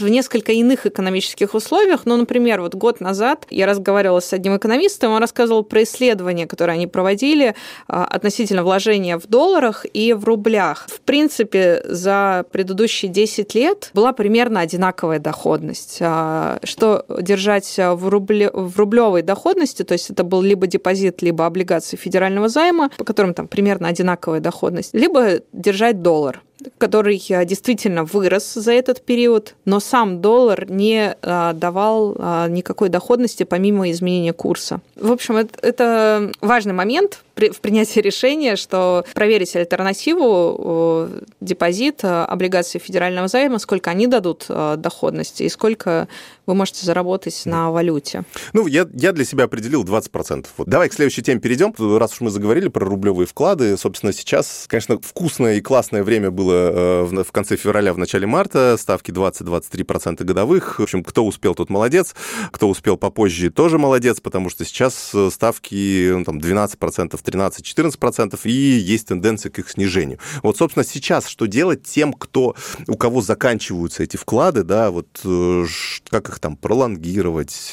в 0.00 0.08
несколько 0.08 0.52
иных 0.52 0.86
экономических 0.86 1.54
условиях. 1.54 2.02
Ну, 2.04 2.16
например, 2.16 2.60
вот 2.60 2.74
год 2.74 3.00
назад 3.00 3.46
я 3.50 3.66
разговаривала 3.66 4.20
с 4.20 4.32
одним 4.34 4.56
экономистом, 4.56 5.12
он 5.12 5.20
рассказывал 5.20 5.64
про 5.64 5.82
исследования, 5.82 6.46
которые 6.46 6.74
они 6.74 6.86
проводили 6.86 7.54
а, 7.86 8.04
относительно 8.04 8.62
вложения 8.64 9.18
в 9.18 9.26
долларах 9.26 9.86
и 9.92 10.12
в 10.12 10.24
рублях. 10.24 10.86
В 10.88 11.00
принципе, 11.00 11.82
за 11.84 12.44
предыдущие 12.52 13.10
10 13.10 13.54
лет 13.54 13.90
была 13.94 14.12
примерно 14.12 14.60
одинаковая 14.60 15.18
доходность. 15.18 15.98
А, 16.00 16.58
что 16.64 17.06
держать 17.20 17.74
в, 17.78 18.08
рубле, 18.08 18.50
в 18.52 18.78
рублевой 18.78 19.22
доходности, 19.22 19.84
то 19.84 19.92
есть 19.92 20.10
это 20.10 20.22
был 20.22 20.42
либо 20.42 20.66
депозит, 20.66 21.22
либо 21.22 21.46
облигации 21.46 21.96
федерального 21.96 22.48
займа, 22.50 22.90
по 22.98 23.04
которым 23.04 23.32
там 23.32 23.48
примерно 23.48 23.88
одинаковая 23.88 24.40
доходность, 24.40 24.92
либо 24.92 25.40
держать 25.52 26.02
доллар. 26.02 26.42
Который 26.78 27.22
э, 27.28 27.44
действительно 27.44 28.04
вырос 28.04 28.54
за 28.54 28.72
этот 28.72 29.00
период, 29.02 29.54
но 29.64 29.80
сам 29.80 30.20
доллар 30.20 30.70
не 30.70 31.16
э, 31.20 31.52
давал 31.54 32.14
э, 32.16 32.46
никакой 32.48 32.88
доходности 32.88 33.44
помимо 33.44 33.90
изменения 33.90 34.32
курса. 34.32 34.80
В 34.96 35.12
общем, 35.12 35.36
это 35.36 36.30
важный 36.40 36.72
момент 36.72 37.20
в 37.38 37.60
принятии 37.60 38.00
решения, 38.00 38.56
что 38.56 39.04
проверить 39.14 39.54
альтернативу 39.56 41.08
депозит, 41.40 42.04
облигации 42.04 42.78
федерального 42.78 43.28
займа, 43.28 43.58
сколько 43.58 43.90
они 43.90 44.06
дадут 44.06 44.46
доходности 44.48 45.44
и 45.44 45.48
сколько 45.48 46.08
вы 46.48 46.54
можете 46.54 46.86
заработать 46.86 47.42
на 47.44 47.70
валюте. 47.70 48.24
Ну, 48.54 48.66
я, 48.66 48.88
я 48.94 49.12
для 49.12 49.26
себя 49.26 49.44
определил 49.44 49.84
20%. 49.84 50.46
Вот. 50.56 50.66
Давай 50.66 50.88
к 50.88 50.94
следующей 50.94 51.22
теме 51.22 51.40
перейдем. 51.40 51.74
Раз 51.98 52.14
уж 52.14 52.22
мы 52.22 52.30
заговорили 52.30 52.68
про 52.68 52.86
рублевые 52.86 53.26
вклады, 53.26 53.76
собственно, 53.76 54.14
сейчас, 54.14 54.64
конечно, 54.66 54.98
вкусное 54.98 55.56
и 55.56 55.60
классное 55.60 56.02
время 56.02 56.30
было 56.30 57.04
э, 57.12 57.22
в 57.22 57.32
конце 57.32 57.56
февраля, 57.56 57.92
в 57.92 57.98
начале 57.98 58.26
марта, 58.26 58.76
ставки 58.78 59.10
20-23% 59.10 60.24
годовых. 60.24 60.78
В 60.78 60.82
общем, 60.82 61.04
кто 61.04 61.26
успел, 61.26 61.54
тот 61.54 61.68
молодец, 61.68 62.14
кто 62.50 62.68
успел 62.68 62.96
попозже, 62.96 63.50
тоже 63.50 63.76
молодец, 63.76 64.20
потому 64.20 64.48
что 64.48 64.64
сейчас 64.64 65.10
э, 65.14 65.28
ставки 65.30 66.12
ну, 66.12 66.24
там, 66.24 66.38
12%, 66.38 67.20
13-14%, 67.28 68.38
и 68.44 68.50
есть 68.50 69.08
тенденция 69.08 69.50
к 69.50 69.58
их 69.58 69.70
снижению. 69.70 70.18
Вот, 70.42 70.56
собственно, 70.56 70.84
сейчас 70.84 71.28
что 71.28 71.46
делать 71.46 71.82
тем, 71.82 72.12
кто, 72.12 72.54
у 72.86 72.96
кого 72.96 73.20
заканчиваются 73.20 74.02
эти 74.02 74.16
вклады, 74.16 74.62
да, 74.62 74.90
вот 74.90 75.08
э, 75.24 75.64
как 76.10 76.28
их 76.28 76.38
там 76.38 76.56
пролонгировать, 76.56 77.72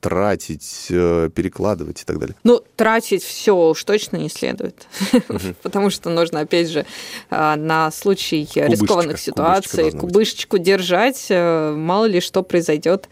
тратить, 0.00 0.86
перекладывать 0.88 2.02
и 2.02 2.04
так 2.04 2.18
далее? 2.18 2.36
Ну, 2.44 2.62
тратить 2.76 3.22
все 3.22 3.56
уж 3.56 3.82
точно 3.84 4.16
не 4.16 4.28
следует, 4.28 4.86
потому 5.62 5.90
что 5.90 6.10
нужно, 6.10 6.40
опять 6.40 6.68
же, 6.68 6.86
на 7.30 7.90
случай 7.90 8.48
рискованных 8.54 9.18
ситуаций 9.18 9.90
кубышечку 9.90 10.58
держать, 10.58 11.26
э, 11.28 11.74
мало 11.76 12.06
ли 12.06 12.20
что 12.20 12.42
произойдет. 12.42 13.08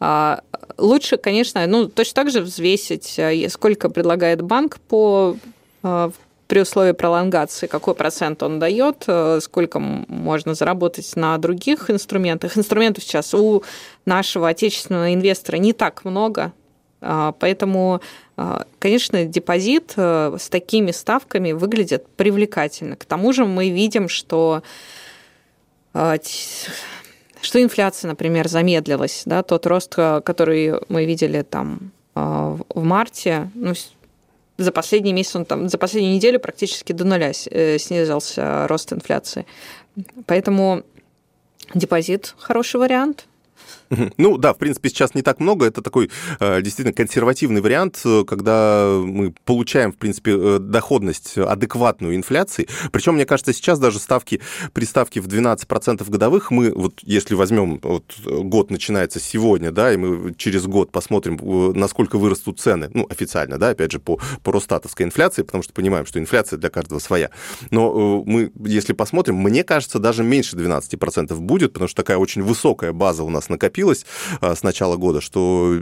А, 0.00 0.42
лучше, 0.78 1.16
конечно, 1.16 1.66
ну, 1.66 1.88
точно 1.88 2.14
так 2.14 2.30
же 2.30 2.40
взвесить, 2.40 3.18
э, 3.18 3.48
сколько 3.48 3.88
предлагает 3.88 4.42
банк 4.42 4.78
по 4.88 5.33
э, 5.33 5.33
при 6.46 6.60
условии 6.60 6.92
пролонгации, 6.92 7.66
какой 7.66 7.94
процент 7.94 8.42
он 8.42 8.58
дает, 8.58 9.06
сколько 9.40 9.78
можно 9.80 10.54
заработать 10.54 11.16
на 11.16 11.36
других 11.38 11.90
инструментах. 11.90 12.56
Инструментов 12.58 13.04
сейчас 13.04 13.34
у 13.34 13.62
нашего 14.04 14.48
отечественного 14.48 15.14
инвестора 15.14 15.56
не 15.56 15.72
так 15.72 16.04
много, 16.04 16.52
а, 17.06 17.32
поэтому, 17.32 18.00
а, 18.36 18.66
конечно, 18.78 19.26
депозит 19.26 19.92
э, 19.96 20.36
с 20.40 20.48
такими 20.48 20.90
ставками 20.90 21.52
выглядит 21.52 22.08
привлекательно. 22.16 22.96
К 22.96 23.04
тому 23.04 23.34
же 23.34 23.44
мы 23.44 23.68
видим, 23.68 24.08
что 24.08 24.62
а, 25.92 26.16
что 27.42 27.62
инфляция, 27.62 28.08
например, 28.08 28.48
замедлилась, 28.48 29.22
да, 29.26 29.42
тот 29.42 29.66
рост, 29.66 29.94
который 29.94 30.80
мы 30.88 31.04
видели 31.04 31.42
там 31.42 31.92
в 32.14 32.82
марте, 32.82 33.50
ну, 33.54 33.74
за 34.56 34.72
последний 34.72 35.12
месяц, 35.12 35.36
он 35.36 35.44
там, 35.44 35.68
за 35.68 35.78
последнюю 35.78 36.14
неделю 36.14 36.38
практически 36.38 36.92
до 36.92 37.04
нуля 37.04 37.32
э, 37.50 37.78
снизился 37.78 38.66
рост 38.68 38.92
инфляции. 38.92 39.46
Поэтому 40.26 40.84
депозит 41.74 42.34
хороший 42.38 42.80
вариант. 42.80 43.26
Ну 44.16 44.38
да, 44.38 44.52
в 44.52 44.58
принципе, 44.58 44.88
сейчас 44.88 45.14
не 45.14 45.22
так 45.22 45.40
много. 45.40 45.66
Это 45.66 45.82
такой 45.82 46.10
э, 46.40 46.62
действительно 46.62 46.94
консервативный 46.94 47.60
вариант, 47.60 48.00
э, 48.04 48.24
когда 48.26 49.00
мы 49.02 49.34
получаем, 49.44 49.92
в 49.92 49.96
принципе, 49.96 50.32
э, 50.36 50.58
доходность 50.58 51.38
адекватную 51.38 52.16
инфляции. 52.16 52.68
Причем, 52.92 53.14
мне 53.14 53.26
кажется, 53.26 53.52
сейчас 53.52 53.78
даже 53.78 53.98
ставки, 53.98 54.40
при 54.72 54.84
ставке 54.84 55.20
в 55.20 55.26
12% 55.26 56.08
годовых, 56.08 56.50
мы, 56.50 56.72
вот 56.72 57.00
если 57.02 57.34
возьмем, 57.34 57.80
вот 57.82 58.04
год 58.24 58.70
начинается 58.70 59.20
сегодня, 59.20 59.70
да, 59.70 59.92
и 59.92 59.96
мы 59.96 60.34
через 60.34 60.66
год 60.66 60.92
посмотрим, 60.92 61.38
насколько 61.74 62.18
вырастут 62.18 62.60
цены, 62.60 62.90
ну, 62.92 63.06
официально, 63.08 63.58
да, 63.58 63.70
опять 63.70 63.92
же, 63.92 63.98
по, 63.98 64.18
по 64.42 64.52
Росстатовской 64.52 65.06
инфляции, 65.06 65.42
потому 65.42 65.62
что 65.62 65.72
понимаем, 65.72 66.06
что 66.06 66.18
инфляция 66.18 66.58
для 66.58 66.70
каждого 66.70 66.98
своя. 66.98 67.30
Но 67.70 68.22
мы, 68.24 68.50
если 68.64 68.92
посмотрим, 68.92 69.36
мне 69.36 69.64
кажется, 69.64 69.98
даже 69.98 70.22
меньше 70.22 70.56
12% 70.56 71.34
будет, 71.36 71.72
потому 71.72 71.88
что 71.88 72.02
такая 72.02 72.18
очень 72.18 72.42
высокая 72.42 72.92
база 72.92 73.22
у 73.24 73.30
нас 73.30 73.48
накопилась, 73.48 73.74
накопилось 73.84 74.06
а, 74.40 74.54
с 74.54 74.62
начала 74.62 74.96
года, 74.96 75.20
что 75.20 75.76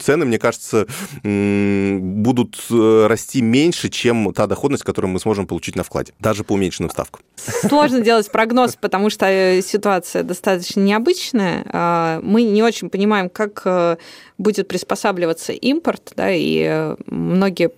цены, 0.00 0.24
мне 0.24 0.38
кажется, 0.38 0.86
будут 1.22 2.58
э, 2.70 3.06
расти 3.08 3.42
меньше, 3.42 3.88
чем 3.88 4.32
та 4.34 4.46
доходность, 4.46 4.84
которую 4.84 5.10
мы 5.10 5.20
сможем 5.20 5.46
получить 5.46 5.76
на 5.76 5.82
вкладе, 5.82 6.12
даже 6.20 6.44
по 6.44 6.52
уменьшенным 6.52 6.90
ставкам. 6.90 7.22
Сложно 7.36 8.00
делать 8.00 8.30
прогноз, 8.30 8.76
потому 8.80 9.10
что 9.10 9.26
э, 9.26 9.62
ситуация 9.62 10.22
достаточно 10.22 10.80
необычная. 10.80 11.64
А, 11.72 12.20
мы 12.22 12.42
не 12.42 12.62
очень 12.62 12.90
понимаем, 12.90 13.28
как 13.28 13.62
э, 13.64 13.96
будет 14.38 14.68
приспосабливаться 14.68 15.52
импорт, 15.52 16.12
да, 16.16 16.30
и 16.30 16.94
многие 17.06 17.70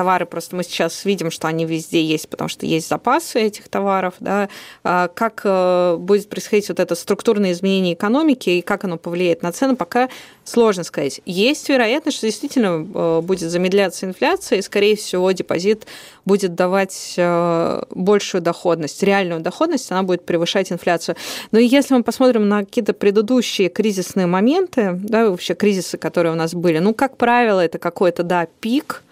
товары 0.00 0.24
просто 0.24 0.56
мы 0.56 0.64
сейчас 0.64 1.04
видим, 1.04 1.30
что 1.30 1.46
они 1.46 1.66
везде 1.66 2.02
есть, 2.02 2.26
потому 2.26 2.48
что 2.48 2.64
есть 2.64 2.88
запасы 2.88 3.38
этих 3.38 3.68
товаров, 3.68 4.14
да, 4.18 4.48
а 4.82 5.08
как 5.08 5.42
э, 5.44 5.96
будет 5.98 6.30
происходить 6.30 6.70
вот 6.70 6.80
это 6.80 6.94
структурное 6.94 7.52
изменение 7.52 7.92
экономики 7.92 8.48
и 8.48 8.62
как 8.62 8.84
оно 8.84 8.96
повлияет 8.96 9.42
на 9.42 9.52
цены, 9.52 9.76
пока 9.76 10.08
сложно 10.44 10.84
сказать. 10.84 11.20
Есть 11.26 11.68
вероятность, 11.68 12.16
что 12.16 12.26
действительно 12.28 12.88
э, 12.94 13.20
будет 13.20 13.50
замедляться 13.50 14.06
инфляция, 14.06 14.60
и, 14.60 14.62
скорее 14.62 14.96
всего, 14.96 15.30
депозит 15.32 15.86
будет 16.24 16.54
давать 16.54 17.12
э, 17.18 17.82
большую 17.90 18.40
доходность, 18.40 19.02
реальную 19.02 19.42
доходность, 19.42 19.92
она 19.92 20.02
будет 20.02 20.24
превышать 20.24 20.72
инфляцию. 20.72 21.16
Но 21.52 21.58
если 21.58 21.92
мы 21.92 22.02
посмотрим 22.02 22.48
на 22.48 22.60
какие-то 22.60 22.94
предыдущие 22.94 23.68
кризисные 23.68 24.26
моменты, 24.26 24.92
да, 24.94 25.28
вообще 25.28 25.52
кризисы, 25.52 25.98
которые 25.98 26.32
у 26.32 26.36
нас 26.36 26.54
были, 26.54 26.78
ну, 26.78 26.94
как 26.94 27.18
правило, 27.18 27.60
это 27.60 27.78
какой-то, 27.78 28.22
да, 28.22 28.46
пик, 28.60 29.02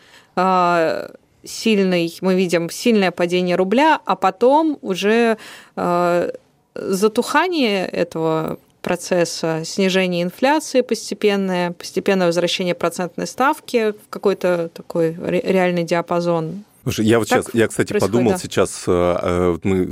сильный, 1.44 2.16
мы 2.20 2.34
видим 2.34 2.70
сильное 2.70 3.10
падение 3.10 3.56
рубля, 3.56 4.00
а 4.04 4.16
потом 4.16 4.78
уже 4.82 5.38
а, 5.76 6.30
затухание 6.74 7.86
этого 7.86 8.58
процесса, 8.82 9.62
снижение 9.64 10.22
инфляции 10.22 10.82
постепенное, 10.82 11.72
постепенное 11.72 12.26
возвращение 12.26 12.74
процентной 12.74 13.26
ставки 13.26 13.92
в 13.92 14.08
какой-то 14.08 14.70
такой 14.72 15.14
реальный 15.14 15.84
диапазон. 15.84 16.64
Слушай, 16.82 17.06
я 17.06 17.18
вот 17.18 17.28
так 17.28 17.42
сейчас, 17.42 17.54
я, 17.54 17.68
кстати, 17.68 17.98
подумал 17.98 18.32
да. 18.32 18.38
сейчас, 18.38 18.84
э, 18.86 18.90
э, 18.90 19.58
мы 19.62 19.88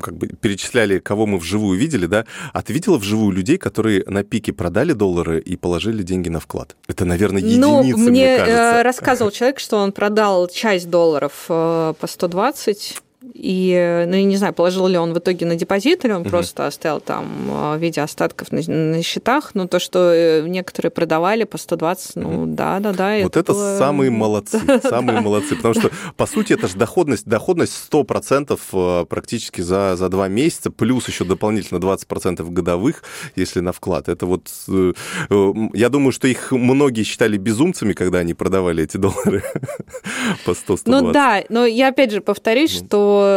как 0.00 0.16
бы 0.16 0.28
перечисляли, 0.28 0.98
кого 0.98 1.26
мы 1.26 1.38
вживую 1.38 1.78
видели, 1.78 2.06
да? 2.06 2.24
А 2.52 2.62
ты 2.62 2.72
видела 2.72 2.98
вживую 2.98 3.32
людей, 3.32 3.58
которые 3.58 4.04
на 4.06 4.24
пике 4.24 4.52
продали 4.52 4.92
доллары 4.92 5.40
и 5.40 5.56
положили 5.56 6.02
деньги 6.02 6.28
на 6.28 6.40
вклад? 6.40 6.76
Это, 6.86 7.04
наверное, 7.04 7.42
единицы, 7.42 7.60
ну, 7.60 7.82
мне, 7.82 7.94
мне 7.96 8.34
э, 8.34 8.38
кажется. 8.38 8.82
рассказывал 8.82 9.30
человек, 9.30 9.58
что 9.60 9.78
он 9.78 9.92
продал 9.92 10.48
часть 10.48 10.88
долларов 10.88 11.32
по 11.48 11.94
120 12.06 13.02
и, 13.40 14.04
ну, 14.08 14.16
я 14.16 14.24
не 14.24 14.36
знаю, 14.36 14.52
положил 14.52 14.88
ли 14.88 14.98
он 14.98 15.14
в 15.14 15.18
итоге 15.18 15.46
на 15.46 15.54
депозит, 15.54 16.04
или 16.04 16.12
он 16.12 16.22
угу. 16.22 16.30
просто 16.30 16.66
оставил 16.66 17.00
там 17.00 17.26
а, 17.50 17.76
в 17.76 17.80
виде 17.80 18.00
остатков 18.00 18.50
на, 18.50 18.60
на 18.66 19.02
счетах. 19.02 19.52
Но 19.54 19.68
то, 19.68 19.78
что 19.78 20.12
э, 20.12 20.42
некоторые 20.48 20.90
продавали 20.90 21.44
по 21.44 21.56
120, 21.56 22.16
ну, 22.16 22.46
да, 22.46 22.80
да, 22.80 22.92
да. 22.92 23.16
Вот 23.22 23.36
это, 23.36 23.40
это 23.40 23.52
было... 23.52 23.78
самые 23.78 24.10
молодцы, 24.10 24.60
самые 24.82 25.20
молодцы. 25.20 25.54
Потому 25.54 25.74
что, 25.74 25.90
по 26.16 26.26
сути, 26.26 26.52
это 26.52 26.66
же 26.66 26.76
доходность, 26.76 27.26
доходность 27.26 27.74
100% 27.90 28.58
э, 28.72 29.06
практически 29.06 29.60
за, 29.60 29.94
за 29.96 30.08
два 30.08 30.26
месяца, 30.26 30.72
плюс 30.72 31.06
еще 31.06 31.24
дополнительно 31.24 31.78
20% 31.78 32.50
годовых, 32.50 33.04
если 33.36 33.60
на 33.60 33.72
вклад. 33.72 34.08
Это 34.08 34.26
вот, 34.26 34.48
э, 34.68 34.92
я 35.74 35.88
думаю, 35.90 36.10
что 36.10 36.26
их 36.26 36.50
многие 36.50 37.04
считали 37.04 37.36
безумцами, 37.36 37.92
когда 37.92 38.18
они 38.18 38.34
продавали 38.34 38.82
эти 38.82 38.96
доллары 38.96 39.44
по 40.44 40.50
100-120. 40.50 40.80
Ну 40.86 41.12
да, 41.12 41.44
но 41.48 41.66
я 41.66 41.88
опять 41.88 42.10
же 42.10 42.20
повторюсь, 42.20 42.72
что 42.72 43.27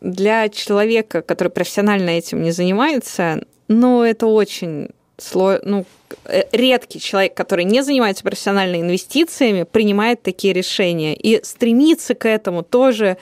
для 0.00 0.48
человека, 0.48 1.22
который 1.22 1.48
профессионально 1.48 2.10
этим 2.10 2.42
не 2.42 2.50
занимается, 2.50 3.42
ну, 3.68 4.02
это 4.02 4.26
очень 4.26 4.90
сложно, 5.18 5.60
ну, 5.64 5.86
э, 6.24 6.44
редкий 6.52 7.00
человек, 7.00 7.34
который 7.34 7.64
не 7.64 7.82
занимается 7.82 8.22
профессиональными 8.22 8.82
инвестициями, 8.82 9.64
принимает 9.64 10.22
такие 10.22 10.52
решения. 10.52 11.14
И 11.14 11.42
стремиться 11.44 12.14
к 12.14 12.26
этому 12.26 12.62
тоже 12.62 13.18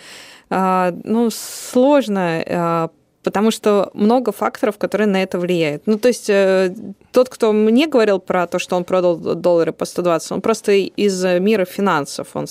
а, 0.51 0.95
ну, 1.05 1.29
сложно, 1.31 2.43
а, 2.47 2.91
потому 3.23 3.51
что 3.51 3.91
много 3.93 4.33
факторов, 4.33 4.79
которые 4.79 5.07
на 5.07 5.23
это 5.23 5.39
влияют. 5.39 5.83
Ну, 5.87 5.99
то 5.99 6.09
есть 6.09 6.31
э, 6.31 6.75
тот, 7.19 7.29
кто 7.31 7.53
мне 7.53 7.89
говорил 7.89 8.21
про 8.21 8.47
то, 8.47 8.61
что 8.61 8.77
он 8.77 8.85
продал 8.85 9.17
доллары 9.17 9.73
по 9.73 9.85
120, 9.85 10.31
он 10.31 10.41
просто 10.41 10.71
из 10.73 11.25
мира 11.25 11.65
финансов. 11.65 12.29
Он 12.35 12.47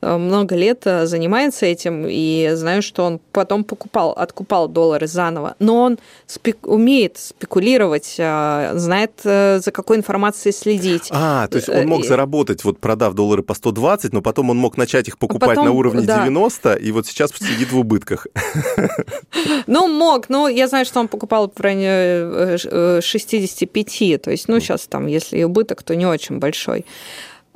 э, 0.00 0.16
много 0.16 0.56
лет 0.56 0.86
э, 0.86 1.04
занимается 1.04 1.66
этим, 1.66 2.06
и 2.08 2.52
знаю, 2.54 2.80
что 2.80 3.04
он 3.04 3.20
потом 3.32 3.62
покупал, 3.62 4.12
откупал 4.12 4.68
доллары 4.68 5.06
заново. 5.06 5.54
Но 5.58 5.82
он 5.82 5.98
спек- 6.26 6.66
умеет 6.66 7.18
спекулировать, 7.18 8.14
знает, 8.14 9.12
за 9.22 9.70
какой 9.70 9.98
информацией 9.98 10.54
следить. 10.54 11.08
А, 11.10 11.46
то 11.48 11.56
есть 11.56 11.68
он 11.68 11.86
мог 11.86 12.06
заработать, 12.06 12.64
вот 12.64 12.78
продав 12.78 13.12
доллары 13.12 13.42
по 13.42 13.52
120, 13.52 14.14
но 14.14 14.22
потом 14.22 14.48
он 14.48 14.56
мог 14.56 14.78
начать 14.78 15.08
их 15.08 15.18
покупать 15.18 15.50
потом, 15.50 15.66
на 15.66 15.72
уровне 15.72 16.06
да. 16.06 16.24
90, 16.24 16.72
и 16.76 16.90
вот 16.90 17.06
сейчас 17.06 17.32
сидит 17.32 17.70
в 17.70 17.78
убытках. 17.78 18.26
Ну, 19.66 19.88
мог. 19.88 20.30
Ну, 20.30 20.48
я 20.48 20.68
знаю, 20.68 20.86
что 20.86 21.00
он 21.00 21.08
покупал 21.08 21.52
в 21.54 21.60
районе 21.60 22.56
65, 23.02 24.00
э, 24.14 24.18
то 24.18 24.30
есть, 24.30 24.48
ну, 24.48 24.60
сейчас 24.60 24.86
там, 24.86 25.06
если 25.06 25.42
убыток, 25.42 25.82
то 25.82 25.94
не 25.94 26.06
очень 26.06 26.38
большой. 26.38 26.84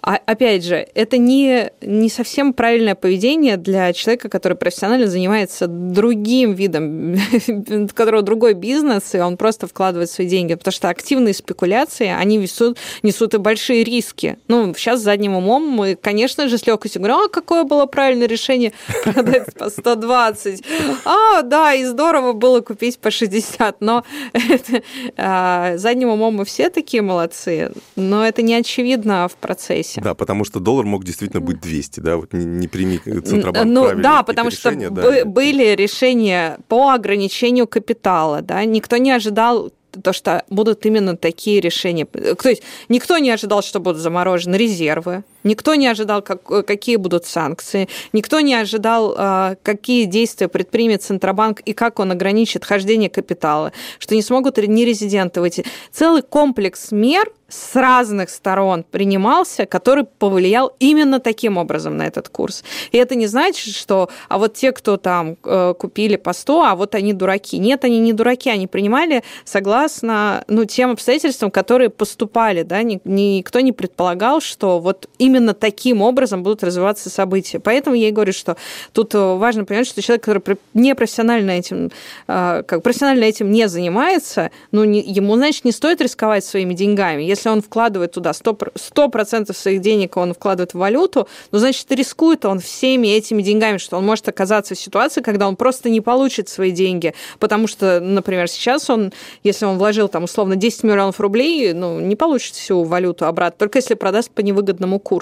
А, 0.03 0.19
опять 0.25 0.65
же, 0.65 0.87
это 0.95 1.19
не, 1.19 1.71
не 1.83 2.09
совсем 2.09 2.55
правильное 2.55 2.95
поведение 2.95 3.57
для 3.57 3.93
человека, 3.93 4.29
который 4.31 4.57
профессионально 4.57 5.07
занимается 5.07 5.67
другим 5.67 6.55
видом, 6.55 7.15
у 7.49 7.89
которого 7.89 8.23
другой 8.23 8.55
бизнес, 8.55 9.15
и 9.15 9.19
он 9.19 9.37
просто 9.37 9.67
вкладывает 9.67 10.11
свои 10.11 10.27
деньги. 10.27 10.55
Потому 10.55 10.73
что 10.73 10.89
активные 10.89 11.35
спекуляции, 11.35 12.07
они 12.07 12.39
несут, 12.39 12.79
несут 13.03 13.35
и 13.35 13.39
большие 13.39 13.85
риски. 13.85 14.39
Ну, 14.49 14.75
сейчас 14.75 15.01
задним 15.01 15.35
умом 15.35 15.69
мы, 15.69 15.97
конечно 15.97 16.49
же, 16.49 16.57
с 16.57 16.67
легкостью 16.67 17.03
говорим, 17.03 17.27
а 17.27 17.29
какое 17.29 17.65
было 17.65 17.85
правильное 17.85 18.27
решение 18.27 18.73
продать 19.05 19.53
по 19.55 19.69
120. 19.69 20.65
А, 21.05 21.43
да, 21.43 21.75
и 21.75 21.85
здорово 21.85 22.33
было 22.33 22.61
купить 22.61 22.99
по 22.99 23.11
60. 23.11 23.81
Но 23.81 24.05
это, 24.33 24.83
а, 25.19 25.77
задним 25.77 26.09
умом 26.09 26.37
мы 26.37 26.45
все 26.47 26.71
такие 26.71 27.03
молодцы, 27.03 27.73
но 27.97 28.27
это 28.27 28.41
не 28.41 28.55
очевидно 28.55 29.29
в 29.29 29.37
процессе 29.37 29.90
процессе. 29.95 30.01
Да, 30.01 30.15
потому 30.15 30.45
что 30.45 30.61
доллар 30.61 30.87
мог 30.87 31.05
действительно 31.05 31.41
быть 31.41 31.61
200, 31.61 32.01
да, 32.01 32.17
вот 32.17 32.33
не, 32.33 32.45
не 32.45 32.69
прими 32.69 32.99
Центробанк 32.99 33.67
Ну 33.67 33.95
да, 34.01 34.23
потому 34.23 34.51
что 34.51 34.71
решения, 34.71 34.91
да. 34.91 35.25
были 35.25 35.75
решения 35.75 36.59
по 36.69 36.91
ограничению 36.91 37.67
капитала, 37.67 38.43
да, 38.43 38.65
никто 38.65 38.97
не 38.97 39.11
ожидал 39.11 39.73
то, 40.03 40.13
что 40.13 40.45
будут 40.49 40.87
именно 40.87 41.17
такие 41.17 41.61
решения. 41.61 42.07
То 42.07 42.49
есть 42.49 42.63
никто 42.89 43.19
не 43.19 43.31
ожидал, 43.31 43.63
что 43.63 43.81
будут 43.81 44.01
заморожены 44.01 44.55
резервы, 44.57 45.25
никто 45.45 45.75
не 45.75 45.87
ожидал, 45.87 46.23
как, 46.23 46.43
какие 46.67 46.97
будут 46.97 47.27
санкции, 47.27 47.89
никто 48.13 48.41
не 48.41 48.55
ожидал, 48.55 49.15
а, 49.17 49.57
какие 49.63 50.05
действия 50.05 50.49
предпримет 50.49 51.03
Центробанк 51.03 51.61
и 51.61 51.73
как 51.73 51.99
он 51.99 52.13
ограничит 52.13 52.65
хождение 52.65 53.11
капитала, 53.11 53.73
что 53.99 54.15
не 54.15 54.23
смогут 54.23 54.59
нерезиденты 54.59 55.41
выйти. 55.41 55.65
Целый 55.93 56.23
комплекс 56.23 56.93
мер– 56.93 57.31
с 57.51 57.75
разных 57.75 58.31
сторон 58.31 58.85
принимался, 58.89 59.67
который 59.67 60.05
повлиял 60.05 60.73
именно 60.79 61.21
таким 61.21 61.57
образом 61.57 61.97
на 61.97 62.07
этот 62.07 62.29
курс. 62.29 62.65
И 62.93 62.99
это 62.99 63.15
не 63.15 63.27
значит, 63.27 63.75
что 63.75 64.09
а 64.29 64.39
вот 64.39 64.55
те, 64.55 64.73
кто 64.73 64.97
там 64.97 65.37
э, 65.45 65.75
купили 65.79 66.17
по 66.17 66.33
100, 66.33 66.65
а 66.65 66.75
вот 66.77 66.95
они 66.95 67.13
дураки. 67.13 67.59
Нет, 67.59 67.85
они 67.85 67.99
не 67.99 68.13
дураки, 68.13 68.49
они 68.49 68.67
принимали 68.67 69.23
согласно 69.45 70.45
ну, 70.49 70.65
тем 70.65 70.91
обстоятельствам, 70.91 71.51
которые 71.51 71.91
поступали. 71.91 72.63
Да? 72.63 72.83
Никто 72.83 73.61
не 73.61 73.73
предполагал, 73.73 74.41
что 74.41 74.79
вот 74.79 75.09
именно 75.19 75.30
таким 75.55 76.03
образом 76.03 76.43
будут 76.43 76.65
развиваться 76.65 77.11
события. 77.11 77.61
Поэтому 77.61 77.97
я 77.97 78.09
и 78.09 78.13
говорю, 78.13 78.33
что 78.33 78.57
тут 78.93 79.15
э, 79.15 79.19
важно 79.37 79.65
понимать, 79.65 79.87
что 79.87 80.03
человек, 80.03 80.25
который 80.25 80.57
не 80.75 80.95
профессионально 80.95 81.53
этим, 81.53 81.91
э, 82.29 82.63
как 82.67 82.83
профессионально 82.83 83.25
этим 83.25 83.51
не 83.51 83.69
занимается, 83.69 84.51
ну, 84.73 84.85
не, 84.85 85.01
ему, 85.01 85.37
значит, 85.37 85.65
не 85.65 85.73
стоит 85.73 86.01
рисковать 86.01 86.45
своими 86.45 86.75
деньгами. 86.75 87.23
Если 87.23 87.49
он 87.49 87.63
вкладывает 87.63 88.13
туда 88.13 88.31
100%, 88.31 88.73
100 88.77 89.53
своих 89.53 89.81
денег, 89.81 90.17
он 90.17 90.35
вкладывает 90.35 90.75
в 90.75 90.79
валюту, 90.79 91.29
ну, 91.53 91.59
значит, 91.59 91.91
рискует 91.93 92.45
он 92.45 92.59
всеми 92.59 93.09
этими 93.09 93.43
деньгами, 93.43 93.79
что 93.79 93.97
он 93.97 94.07
может 94.07 94.29
оказаться 94.29 94.75
в 94.75 94.79
ситуации, 94.79 95.21
когда 95.21 95.49
он 95.49 95.57
просто 95.57 95.91
не 95.91 96.01
получит 96.01 96.49
свои 96.49 96.71
деньги, 96.71 97.15
потому 97.39 97.67
что, 97.67 98.01
например, 98.01 98.49
сейчас 98.49 98.91
он, 98.91 99.13
если 99.45 99.65
он 99.65 99.79
вложил 99.79 100.09
там 100.09 100.25
условно 100.25 100.57
10 100.57 100.83
миллионов 100.85 101.21
рублей, 101.21 101.73
ну, 101.73 102.01
не 102.01 102.17
получит 102.17 102.55
всю 102.55 102.83
валюту 102.83 103.27
обратно, 103.27 103.59
только 103.59 103.79
если 103.79 103.95
продаст 103.95 104.31
по 104.31 104.41
невыгодному 104.41 104.99
курсу. 104.99 105.20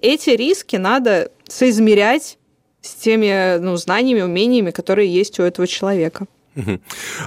Эти 0.00 0.30
риски 0.30 0.76
надо 0.76 1.30
соизмерять 1.48 2.38
с 2.80 2.94
теми 2.94 3.58
ну, 3.58 3.76
знаниями, 3.76 4.22
умениями, 4.22 4.70
которые 4.70 5.12
есть 5.12 5.38
у 5.40 5.42
этого 5.42 5.66
человека. 5.66 6.26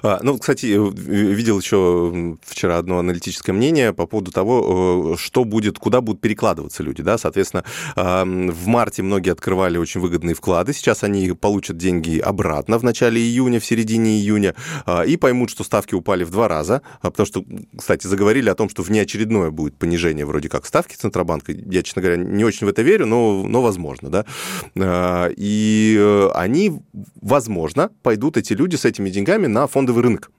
А, 0.04 0.20
ну, 0.22 0.38
кстати, 0.38 0.66
видел 0.66 1.60
еще 1.60 2.38
вчера 2.46 2.78
одно 2.78 3.00
аналитическое 3.00 3.54
мнение 3.54 3.94
по 3.94 4.06
поводу 4.06 4.32
того, 4.32 5.14
э, 5.14 5.18
что 5.18 5.44
будет, 5.44 5.80
куда 5.80 6.02
будут 6.02 6.22
перекладываться 6.22 6.84
люди, 6.84 7.04
да, 7.04 7.18
соответственно, 7.18 7.64
в 7.96 8.68
марте 8.68 9.04
многие 9.04 9.32
открывали 9.32 9.78
очень 9.78 10.02
выгодные 10.02 10.36
вклады, 10.36 10.74
сейчас 10.74 11.04
они 11.04 11.32
получат 11.32 11.78
деньги 11.78 12.20
обратно 12.20 12.78
в 12.78 12.84
начале 12.84 13.22
июня, 13.22 13.60
в 13.60 13.66
середине 13.66 14.20
июня, 14.20 14.56
а, 14.86 15.04
и 15.04 15.18
поймут, 15.18 15.50
что 15.50 15.64
ставки 15.64 15.96
упали 15.96 16.24
в 16.24 16.32
два 16.32 16.48
раза, 16.48 16.82
а, 17.02 17.12
потому 17.12 17.26
что, 17.26 17.44
кстати, 17.78 18.08
заговорили 18.08 18.50
о 18.50 18.56
том, 18.56 18.70
что 18.70 18.84
внеочередное 18.84 19.52
будет 19.52 19.78
понижение 19.78 20.26
вроде 20.26 20.50
как 20.50 20.66
ставки 20.66 20.96
Центробанка, 20.96 21.52
я, 21.52 21.84
честно 21.84 22.02
говоря, 22.02 22.18
не 22.18 22.44
очень 22.44 22.68
в 22.68 22.70
это 22.70 22.82
верю, 22.82 23.06
но, 23.06 23.44
но 23.44 23.62
возможно, 23.62 24.10
да, 24.10 25.30
и 25.36 25.98
э, 26.00 26.30
они, 26.34 26.82
возможно, 27.22 27.90
пойдут, 28.04 28.38
эти 28.38 28.54
люди 28.54 28.76
с 28.76 28.86
этими 28.86 29.10
деньгами 29.10 29.17
на 29.26 29.68
фондовый 29.68 30.04
рынок 30.04 30.32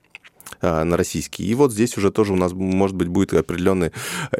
а, 0.60 0.84
на 0.84 0.96
российский. 0.96 1.44
И 1.44 1.54
вот 1.54 1.72
здесь 1.72 1.96
уже 1.96 2.10
тоже 2.10 2.32
у 2.32 2.36
нас, 2.36 2.52
может 2.52 2.96
быть, 2.96 3.08
будет 3.08 3.32
определенный 3.32 3.92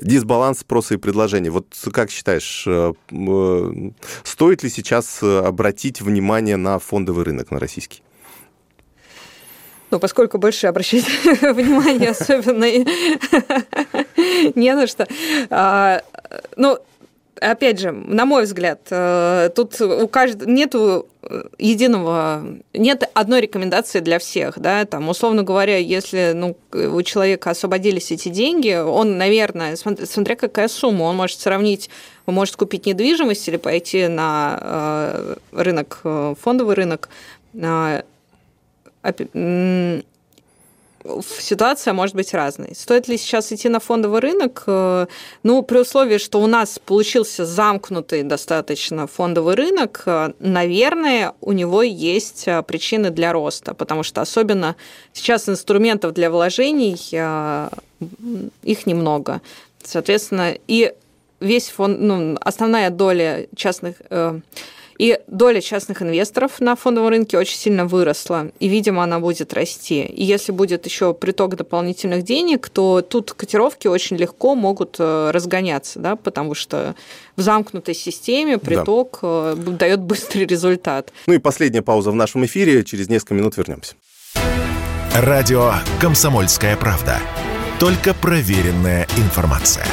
дисбаланс 0.03 0.61
спроса 0.61 0.95
и 0.95 0.97
предложения. 0.97 1.51
Вот 1.51 1.67
как 1.93 2.11
считаешь, 2.11 2.65
э, 2.67 2.93
э, 3.11 3.91
стоит 4.25 4.63
ли 4.63 4.71
сейчас 4.71 5.23
обратить 5.23 6.01
внимание 6.01 6.57
на 6.57 6.79
фондовый 6.79 7.25
рынок, 7.25 7.51
на 7.51 7.59
российский? 7.59 8.03
Ну, 9.91 9.99
поскольку 9.99 10.39
больше 10.39 10.67
обращать 10.67 11.05
внимание 11.25 12.11
особенно 12.11 12.65
не 14.55 14.75
на 14.75 14.87
что. 14.87 15.07
А, 15.51 16.03
ну, 16.57 16.79
опять 17.41 17.81
же, 17.81 17.93
на 17.93 18.25
мой 18.25 18.45
взгляд, 18.45 18.81
э, 18.91 19.51
тут 19.55 19.81
у 19.81 20.09
каждого 20.09 20.49
нету 20.49 21.07
единого, 21.59 22.45
нет 22.73 23.09
одной 23.13 23.41
рекомендации 23.41 24.01
для 24.01 24.19
всех, 24.19 24.59
да, 24.59 24.85
там, 24.85 25.09
условно 25.09 25.43
говоря, 25.43 25.77
если, 25.77 26.33
ну, 26.35 26.57
у 26.73 27.03
человека 27.03 27.51
освободились 27.51 28.11
эти 28.13 28.29
деньги, 28.29 28.75
он, 28.75 29.19
наверное, 29.19 29.77
смотря 29.77 30.37
какая 30.37 30.69
сумма, 30.69 31.05
он 31.05 31.17
может 31.17 31.41
сравнить, 31.41 31.91
он 32.27 32.35
может 32.35 32.57
купить 32.57 32.87
недвижимость 32.87 33.49
или 33.49 33.57
пойти 33.57 34.07
на 34.09 34.59
э, 34.61 35.35
рынок, 35.53 36.01
э, 36.05 36.35
фондовый 36.41 36.77
рынок, 36.77 37.09
ситуация 41.39 41.93
может 41.93 42.15
быть 42.15 42.35
разной. 42.35 42.75
Стоит 42.75 43.09
ли 43.09 43.17
сейчас 43.17 43.53
идти 43.53 43.69
на 43.69 43.81
фондовый 43.81 44.21
рынок? 44.21 44.65
Э, 44.67 45.07
ну, 45.43 45.63
при 45.63 45.79
условии, 45.79 46.19
что 46.19 46.41
у 46.41 46.47
нас 46.47 46.79
получился 46.79 47.47
замкнутый 47.47 48.23
достаточно 48.23 49.07
фондовый 49.07 49.55
рынок, 49.55 50.03
э, 50.07 50.33
наверное, 50.41 51.33
у 51.41 51.53
него 51.53 51.83
есть 51.83 52.45
э, 52.47 52.63
причины 52.63 53.11
для 53.11 53.33
роста, 53.33 53.75
потому 53.75 54.03
что 54.03 54.21
особенно 54.21 54.77
сейчас 55.13 55.49
инструментов 55.49 56.13
для 56.15 56.31
вложений 56.31 56.97
их 58.63 58.87
немного. 58.87 59.41
Соответственно, 59.83 60.55
и 60.69 60.95
весь 61.41 61.69
фонд, 61.69 62.01
ну, 62.01 62.37
основная 62.41 62.91
доля 62.91 63.47
частных 63.57 63.97
и 64.99 65.21
доля 65.29 65.61
частных 65.61 66.03
инвесторов 66.03 66.61
на 66.61 66.77
фондовом 66.77 67.09
рынке 67.09 67.39
очень 67.39 67.57
сильно 67.57 67.87
выросла, 67.87 68.51
и, 68.59 68.69
видимо, 68.69 69.05
она 69.05 69.21
будет 69.21 69.55
расти. 69.55 70.03
И 70.03 70.25
если 70.25 70.53
будет 70.53 70.87
еще 70.87 71.15
приток 71.15 71.57
дополнительных 71.57 72.25
денег, 72.25 72.69
то 72.69 73.01
тут 73.01 73.33
котировки 73.33 73.87
очень 73.87 74.17
легко 74.17 74.55
могут 74.55 74.97
э, 74.99 75.31
разгоняться, 75.31 76.01
да, 76.01 76.17
потому 76.17 76.55
что 76.55 76.95
в 77.37 77.41
замкнутой 77.41 77.95
системе 77.95 78.59
приток 78.59 79.21
да. 79.23 79.55
Э, 79.57 79.57
дает 79.57 80.01
быстрый 80.01 80.47
результат. 80.47 81.13
Ну 81.27 81.35
и 81.35 81.39
последняя 81.39 81.83
пауза 81.83 82.11
в 82.11 82.17
нашем 82.17 82.45
эфире. 82.45 82.85
Через 82.85 83.09
несколько 83.09 83.35
минут 83.35 83.57
вернемся. 83.57 83.95
Радио 85.15 85.75
«Комсомольская 86.01 86.77
правда». 86.77 87.19
Только 87.79 88.15
проверенная 88.15 89.07
информация. 89.17 89.87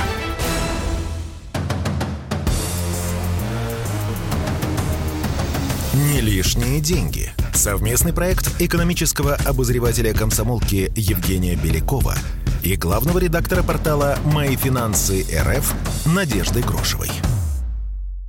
Не 5.95 6.19
лишние 6.19 6.81
деньги. 6.81 7.31
Совместный 7.53 8.11
проект 8.11 8.59
экономического 8.59 9.35
обозревателя 9.35 10.13
комсомолки 10.13 10.91
Евгения 10.93 11.55
Белякова 11.55 12.15
и 12.63 12.75
главного 12.75 13.19
редактора 13.19 13.63
портала 13.63 14.17
«Мои 14.25 14.57
финансы 14.57 15.25
РФ» 15.33 15.73
Надежды 16.05 16.61
Грошевой. 16.63 17.09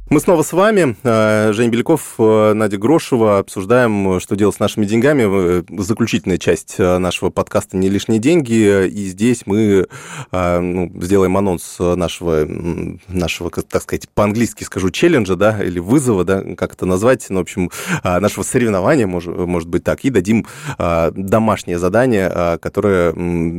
Мы 0.09 0.21
снова 0.21 0.43
с 0.43 0.53
вами. 0.53 0.97
Э, 1.03 1.53
Женя 1.53 1.69
Беляков, 1.69 2.15
э, 2.19 2.53
Надя 2.53 2.79
Грошева. 2.79 3.39
Обсуждаем, 3.39 4.21
что 4.21 4.37
делать 4.37 4.55
с 4.55 4.61
нашими 4.61 4.87
деньгами. 4.87 5.25
Э, 5.27 5.63
заключительная 5.83 6.39
часть 6.39 6.79
нашего 6.79 7.31
подкаста 7.31 7.77
«Не 7.77 7.89
лишние 7.89 8.21
деньги». 8.21 8.87
И 8.87 9.07
здесь 9.07 9.43
мы 9.47 9.89
ну, 10.31 10.93
сделаем 11.03 11.37
анонс 11.37 11.79
нашего, 11.81 12.47
нашего, 13.09 13.51
так 13.51 13.83
сказать, 13.83 14.09
по-английски 14.11 14.63
скажу, 14.63 14.91
челленджа, 14.91 15.35
да, 15.35 15.61
или 15.61 15.81
вызова, 15.81 16.25
да, 16.25 16.41
как 16.55 16.75
это 16.75 16.87
назвать. 16.87 17.27
Ну, 17.29 17.39
в 17.39 17.43
общем, 17.43 17.71
нашего 18.05 18.45
соревнования, 18.45 19.09
может, 19.09 19.37
может 19.37 19.69
быть 19.69 19.83
так. 19.83 20.05
И 20.05 20.11
дадим 20.11 20.47
домашнее 20.79 21.79
задание, 21.79 22.59
которое, 22.63 23.13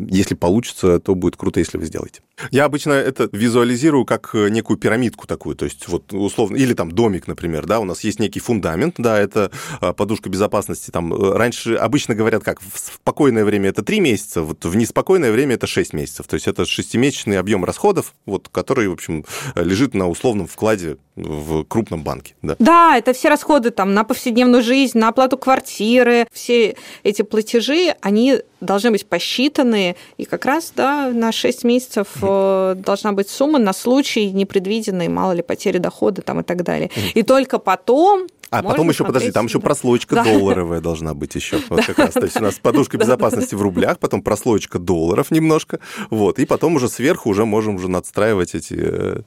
если 0.09 0.35
получится, 0.35 0.99
то 0.99 1.13
будет 1.13 1.35
круто, 1.35 1.59
если 1.59 1.77
вы 1.77 1.85
сделаете. 1.85 2.21
Я 2.51 2.65
обычно 2.65 2.91
это 2.91 3.27
визуализирую 3.31 4.05
как 4.05 4.33
некую 4.33 4.77
пирамидку 4.77 5.27
такую. 5.27 5.55
То 5.55 5.65
есть, 5.65 5.87
вот, 5.87 6.13
условно, 6.37 6.57
или 6.57 6.73
там 6.73 6.91
домик, 6.91 7.27
например, 7.27 7.65
да, 7.65 7.79
у 7.79 7.83
нас 7.83 8.03
есть 8.03 8.19
некий 8.19 8.39
фундамент, 8.39 8.95
да, 8.99 9.19
это 9.19 9.51
а, 9.81 9.93
подушка 9.93 10.29
безопасности, 10.29 10.91
там, 10.91 11.11
э, 11.11 11.33
раньше 11.35 11.73
обычно 11.73 12.13
говорят, 12.13 12.43
как 12.43 12.61
в 12.61 12.77
спокойное 12.77 13.43
время 13.43 13.69
это 13.69 13.81
3 13.81 13.99
месяца, 13.99 14.43
вот 14.43 14.63
в 14.63 14.75
неспокойное 14.75 15.31
время 15.31 15.55
это 15.55 15.65
6 15.65 15.93
месяцев, 15.93 16.27
то 16.27 16.35
есть 16.35 16.47
это 16.47 16.65
шестимесячный 16.65 17.39
объем 17.39 17.65
расходов, 17.65 18.13
вот, 18.27 18.49
который, 18.49 18.87
в 18.87 18.93
общем, 18.93 19.25
лежит 19.55 19.95
на 19.95 20.07
условном 20.07 20.45
вкладе 20.45 20.97
в 21.17 21.63
крупном 21.63 22.03
банке, 22.03 22.35
да. 22.41 22.55
Да, 22.59 22.97
это 22.97 23.13
все 23.13 23.29
расходы 23.29 23.71
там 23.71 23.93
на 23.93 24.03
повседневную 24.03 24.61
жизнь, 24.61 24.97
на 24.97 25.09
оплату 25.09 25.37
квартиры, 25.37 26.27
все 26.31 26.75
эти 27.03 27.23
платежи, 27.23 27.95
они 28.01 28.41
должны 28.61 28.91
быть 28.91 29.05
посчитаны, 29.05 29.95
и 30.17 30.25
как 30.25 30.45
раз, 30.45 30.71
да, 30.75 31.09
на 31.11 31.31
6 31.31 31.63
месяцев 31.63 32.07
mm 32.21 32.47
должна 32.75 33.11
быть 33.11 33.29
сумма 33.29 33.59
на 33.59 33.73
случай 33.73 34.31
непредвиденной, 34.31 35.07
мало 35.07 35.31
ли, 35.31 35.41
потери 35.41 35.77
дохода 35.77 36.21
там 36.21 36.41
и 36.41 36.43
так 36.43 36.63
далее. 36.63 36.91
И 37.13 37.23
только 37.23 37.59
потом 37.59 38.27
а 38.49 38.63
потом 38.63 38.89
еще, 38.89 39.03
подожди, 39.03 39.31
там 39.31 39.47
еще 39.47 39.59
прослойка 39.59 40.15
да. 40.15 40.23
долларовая 40.23 40.79
должна 40.79 41.13
быть 41.13 41.35
еще. 41.35 41.59
Вот 41.69 41.85
как 41.85 41.99
раз. 41.99 42.13
То 42.13 42.23
есть 42.23 42.37
у 42.39 42.43
нас 42.43 42.55
подушка 42.55 42.97
безопасности 42.97 43.55
в 43.55 43.61
рублях, 43.61 43.99
потом 43.99 44.21
прослойка 44.21 44.79
долларов 44.79 45.31
немножко, 45.31 45.79
вот, 46.09 46.39
и 46.39 46.45
потом 46.45 46.75
уже 46.75 46.87
сверху 46.87 47.29
уже 47.29 47.45
можем 47.45 47.75
уже 47.75 47.89
надстраивать 47.89 48.55
эти 48.55 48.75
э, 48.77 49.21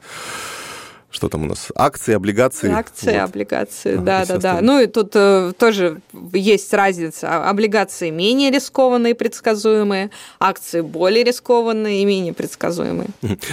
что 1.11 1.29
там 1.29 1.43
у 1.43 1.47
нас? 1.47 1.69
Акции, 1.75 2.15
облигации. 2.15 2.71
Акции, 2.71 3.13
вот. 3.13 3.31
облигации, 3.31 3.97
да, 3.97 4.25
да, 4.25 4.39
да. 4.39 4.59
Ну 4.61 4.81
и 4.81 4.87
тут 4.87 5.11
э, 5.15 5.53
тоже 5.59 6.01
есть 6.33 6.73
разница. 6.73 7.29
А, 7.29 7.51
облигации 7.51 8.11
менее 8.11 8.51
рискованные, 8.51 9.17
предсказуемые, 9.17 10.11
акции 10.39 10.83
более 10.83 11.25
рискованные 11.25 12.03
и 12.03 12.05
менее 12.05 12.33
предсказуемые. 12.33 13.09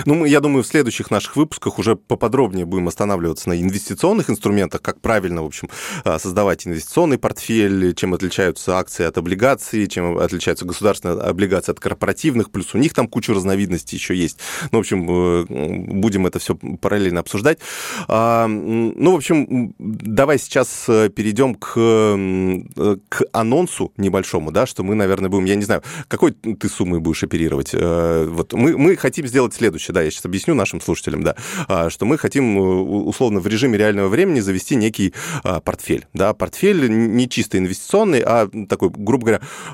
Ну, 0.05 0.13
мы, 0.13 0.29
я 0.29 0.39
думаю, 0.39 0.63
в 0.63 0.67
следующих 0.67 1.09
наших 1.11 1.35
выпусках 1.35 1.79
уже 1.79 1.95
поподробнее 1.95 2.65
будем 2.65 2.87
останавливаться 2.87 3.49
на 3.49 3.59
инвестиционных 3.59 4.29
инструментах, 4.29 4.81
как 4.81 5.01
правильно, 5.01 5.41
в 5.41 5.47
общем, 5.47 5.69
а, 6.03 6.19
создавать 6.19 6.67
инвестиционный 6.67 7.17
портфель, 7.17 7.95
чем 7.95 8.13
отличаются 8.13 8.77
акции 8.77 9.03
от 9.05 9.17
облигаций, 9.17 9.87
чем 9.87 10.17
отличаются 10.19 10.65
государственные 10.65 11.19
облигации 11.21 11.71
от 11.71 11.79
корпоративных, 11.79 12.51
плюс 12.51 12.75
у 12.75 12.77
них 12.77 12.93
там 12.93 13.07
куча 13.07 13.33
разновидностей 13.33 13.97
еще 13.97 14.15
есть. 14.15 14.37
Ну, 14.71 14.77
в 14.77 14.81
общем, 14.81 15.07
э, 15.09 15.45
будем 15.47 16.27
это 16.27 16.39
все 16.39 16.55
параллельно 16.55 17.21
обсуждать 17.21 17.46
обсуждать. 17.47 17.59
А, 18.07 18.47
ну, 18.47 19.11
в 19.11 19.15
общем, 19.15 19.73
давай 19.79 20.39
сейчас 20.39 20.85
э, 20.87 21.09
перейдем 21.09 21.55
к, 21.55 21.73
э, 21.77 22.97
к 23.09 23.23
анонсу 23.31 23.91
небольшому, 23.97 24.51
да, 24.51 24.65
что 24.65 24.83
мы, 24.83 24.95
наверное, 24.95 25.29
будем, 25.29 25.45
я 25.45 25.55
не 25.55 25.63
знаю, 25.63 25.83
какой 26.07 26.31
ты 26.31 26.69
суммой 26.69 26.99
будешь 26.99 27.23
оперировать? 27.23 27.71
Э, 27.73 28.27
вот 28.29 28.53
мы, 28.53 28.77
мы 28.77 28.95
хотим 28.95 29.27
сделать 29.27 29.53
следующее, 29.53 29.93
да, 29.93 30.01
я 30.01 30.11
сейчас 30.11 30.25
объясню 30.25 30.53
нашим 30.53 30.81
слушателям, 30.81 31.23
да, 31.23 31.35
а, 31.67 31.89
что 31.89 32.05
мы 32.05 32.17
хотим 32.17 32.57
условно 32.57 33.39
в 33.39 33.47
режиме 33.47 33.77
реального 33.77 34.07
времени 34.07 34.39
завести 34.39 34.75
некий 34.75 35.13
а, 35.43 35.59
портфель, 35.59 36.07
да, 36.13 36.33
портфель 36.33 36.89
не 36.89 37.29
чисто 37.29 37.57
инвестиционный, 37.57 38.21
а 38.21 38.49
такой, 38.69 38.89
грубо 38.89 39.25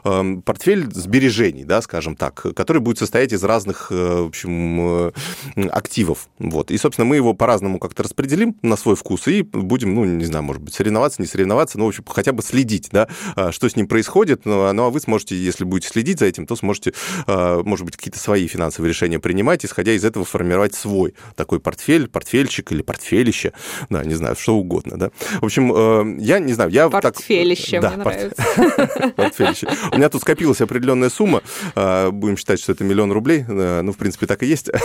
говоря, 0.04 0.42
портфель 0.46 0.92
сбережений, 0.92 1.64
да, 1.64 1.82
скажем 1.82 2.16
так, 2.16 2.46
который 2.56 2.82
будет 2.82 2.98
состоять 2.98 3.34
из 3.34 3.44
разных, 3.44 3.92
в 3.92 4.28
общем, 4.28 5.12
активов, 5.56 6.30
вот, 6.40 6.72
и, 6.72 6.78
собственно, 6.78 7.06
мы 7.06 7.16
его 7.16 7.34
по-разному 7.34 7.63
по-разному 7.64 7.80
как-то 7.80 8.04
распределим 8.04 8.56
на 8.62 8.76
свой 8.76 8.96
вкус 8.96 9.28
и 9.28 9.42
будем, 9.42 9.96
ну, 9.96 10.04
не 10.04 10.26
знаю, 10.26 10.44
может 10.44 10.62
быть, 10.62 10.74
соревноваться, 10.74 11.22
не 11.22 11.28
соревноваться, 11.28 11.80
но, 11.80 11.86
в 11.86 11.88
общем, 11.88 12.04
хотя 12.08 12.34
бы 12.34 12.44
следить, 12.44 12.90
да, 12.92 13.08
а, 13.36 13.54
что 13.54 13.70
с 13.70 13.78
ним 13.78 13.88
происходит. 13.88 14.46
Ну, 14.46 14.64
а, 14.64 14.74
ну, 14.74 14.84
а 14.84 14.90
вы 14.90 15.00
сможете, 15.00 15.36
если 15.36 15.64
будете 15.64 15.88
следить 15.88 16.20
за 16.20 16.26
этим, 16.26 16.46
то 16.46 16.58
сможете, 16.58 16.94
а, 17.26 17.64
может 17.64 17.86
быть, 17.86 17.96
какие-то 17.96 18.20
свои 18.20 18.48
финансовые 18.48 18.90
решения 18.90 19.18
принимать, 19.18 19.64
исходя 19.64 19.94
из 19.94 20.04
этого 20.04 20.26
формировать 20.26 20.76
свой 20.76 21.14
такой 21.36 21.62
портфель, 21.62 22.10
портфельчик 22.10 22.72
или 22.74 22.82
портфелище, 22.82 23.54
да, 23.90 24.04
не 24.04 24.16
знаю, 24.16 24.36
что 24.36 24.56
угодно, 24.56 24.98
да. 24.98 25.12
В 25.40 25.46
общем, 25.46 25.72
э, 25.74 26.16
я 26.20 26.40
не 26.40 26.54
знаю, 26.54 26.70
я 26.70 26.90
Портфелище, 26.90 27.80
так... 27.80 27.96
мне 27.96 28.04
нравится. 28.04 29.14
Портфелище. 29.16 29.68
У 29.92 29.98
меня 29.98 30.10
тут 30.10 30.22
скопилась 30.22 30.60
определенная 30.60 31.10
сумма, 31.10 31.42
будем 31.76 32.36
считать, 32.36 32.60
что 32.60 32.74
это 32.74 32.84
миллион 32.84 33.12
рублей, 33.12 33.46
э, 33.48 33.82
ну, 33.82 33.94
в 33.94 33.98
принципе, 33.98 34.28
так 34.28 34.44
и 34.44 34.48
есть. 34.48 34.70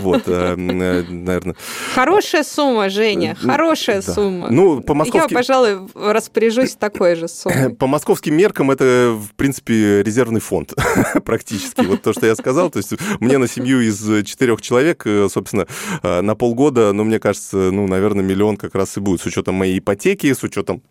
Вот, 0.00 0.24
э, 0.26 0.56
наверное, 0.56 1.56
Хорошая 1.94 2.44
сумма, 2.44 2.88
Женя, 2.88 3.34
хорошая 3.34 4.02
да. 4.02 4.12
сумма. 4.12 4.48
Ну, 4.50 4.80
по 4.80 4.94
московским... 4.94 5.30
Я, 5.30 5.36
пожалуй, 5.36 5.88
распоряжусь 5.94 6.74
такой 6.74 7.14
же 7.14 7.28
суммой. 7.28 7.74
По 7.74 7.86
московским 7.86 8.36
меркам 8.36 8.70
это, 8.70 9.14
в 9.14 9.34
принципе, 9.34 10.02
резервный 10.02 10.40
фонд 10.40 10.74
практически. 11.24 11.82
Вот 11.82 12.02
то, 12.02 12.12
что 12.12 12.26
я 12.26 12.34
сказал. 12.36 12.70
То 12.70 12.78
есть 12.78 12.92
мне 13.20 13.38
на 13.38 13.48
семью 13.48 13.80
из 13.80 13.98
четырех 14.24 14.62
человек, 14.62 15.02
э, 15.06 15.28
собственно, 15.30 15.66
э, 16.02 16.20
на 16.20 16.34
полгода, 16.34 16.92
ну, 16.92 17.04
мне 17.04 17.18
кажется, 17.18 17.56
ну, 17.56 17.86
наверное, 17.86 18.24
миллион 18.24 18.56
как 18.56 18.74
раз 18.74 18.96
и 18.96 19.00
будет 19.00 19.20
с 19.20 19.26
учетом 19.26 19.56
моей 19.56 19.78
ипотеки, 19.78 20.32
с 20.32 20.42
учетом 20.42 20.82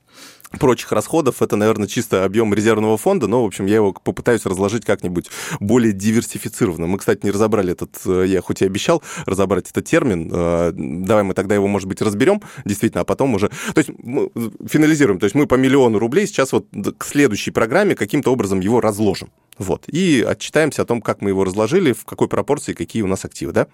прочих 0.59 0.91
расходов. 0.91 1.41
Это, 1.41 1.55
наверное, 1.55 1.87
чисто 1.87 2.23
объем 2.23 2.53
резервного 2.53 2.97
фонда, 2.97 3.27
но, 3.27 3.43
в 3.43 3.47
общем, 3.47 3.65
я 3.65 3.75
его 3.75 3.93
попытаюсь 3.93 4.45
разложить 4.45 4.85
как-нибудь 4.85 5.29
более 5.59 5.93
диверсифицированно. 5.93 6.87
Мы, 6.87 6.97
кстати, 6.97 7.21
не 7.23 7.31
разобрали 7.31 7.73
этот, 7.73 7.99
э, 8.05 8.25
я 8.27 8.41
хоть 8.41 8.61
и 8.61 8.65
обещал 8.65 9.01
разобрать 9.25 9.69
этот 9.69 9.85
термин. 9.85 10.29
Э, 10.31 10.71
давай 10.73 11.23
мы 11.23 11.33
тогда 11.33 11.55
его, 11.55 11.67
может 11.67 11.87
быть, 11.87 12.01
разберем, 12.01 12.41
действительно, 12.65 13.01
а 13.01 13.05
потом 13.05 13.33
уже... 13.35 13.49
То 13.73 13.79
есть 13.79 13.91
мы 13.97 14.29
финализируем. 14.67 15.19
То 15.19 15.25
есть 15.25 15.35
мы 15.35 15.47
по 15.47 15.55
миллиону 15.55 15.99
рублей 15.99 16.27
сейчас 16.27 16.51
вот 16.51 16.67
к 16.97 17.05
следующей 17.05 17.51
программе 17.51 17.95
каким-то 17.95 18.31
образом 18.31 18.59
его 18.59 18.81
разложим. 18.81 19.29
Вот. 19.57 19.85
И 19.87 20.25
отчитаемся 20.27 20.81
о 20.81 20.85
том, 20.85 21.01
как 21.01 21.21
мы 21.21 21.29
его 21.29 21.43
разложили, 21.43 21.93
в 21.93 22.05
какой 22.05 22.27
пропорции, 22.27 22.73
какие 22.73 23.03
у 23.03 23.07
нас 23.07 23.25
активы, 23.25 23.51
да? 23.51 23.67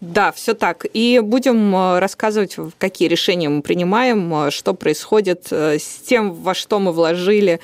Да, 0.00 0.30
все 0.32 0.54
так. 0.54 0.86
И 0.92 1.20
будем 1.22 1.74
э, 1.74 1.98
рассказывать, 1.98 2.56
какие 2.78 3.08
решения 3.08 3.48
мы 3.48 3.62
принимаем, 3.62 4.32
э, 4.46 4.50
что 4.50 4.74
происходит 4.74 5.48
э, 5.50 5.78
с 5.78 6.00
тем, 6.06 6.32
во 6.32 6.54
что 6.54 6.78
мы 6.78 6.92
вложили, 6.92 7.60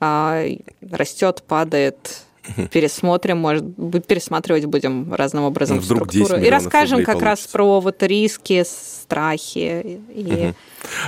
а, 0.00 0.44
растет, 0.90 1.42
падает, 1.46 2.22
пересмотрим, 2.72 3.38
может 3.38 3.64
быть, 3.64 4.06
пересматривать 4.06 4.64
будем 4.66 5.12
разным 5.14 5.44
образом 5.44 5.78
Вдруг 5.78 6.10
структуру. 6.10 6.42
И 6.42 6.48
расскажем 6.48 6.98
как 6.98 7.18
получится. 7.18 7.26
раз 7.26 7.40
про 7.46 7.80
вот 7.80 8.02
риски, 8.02 8.64
страхи 8.66 10.00
и 10.14 10.46
угу. 10.48 10.54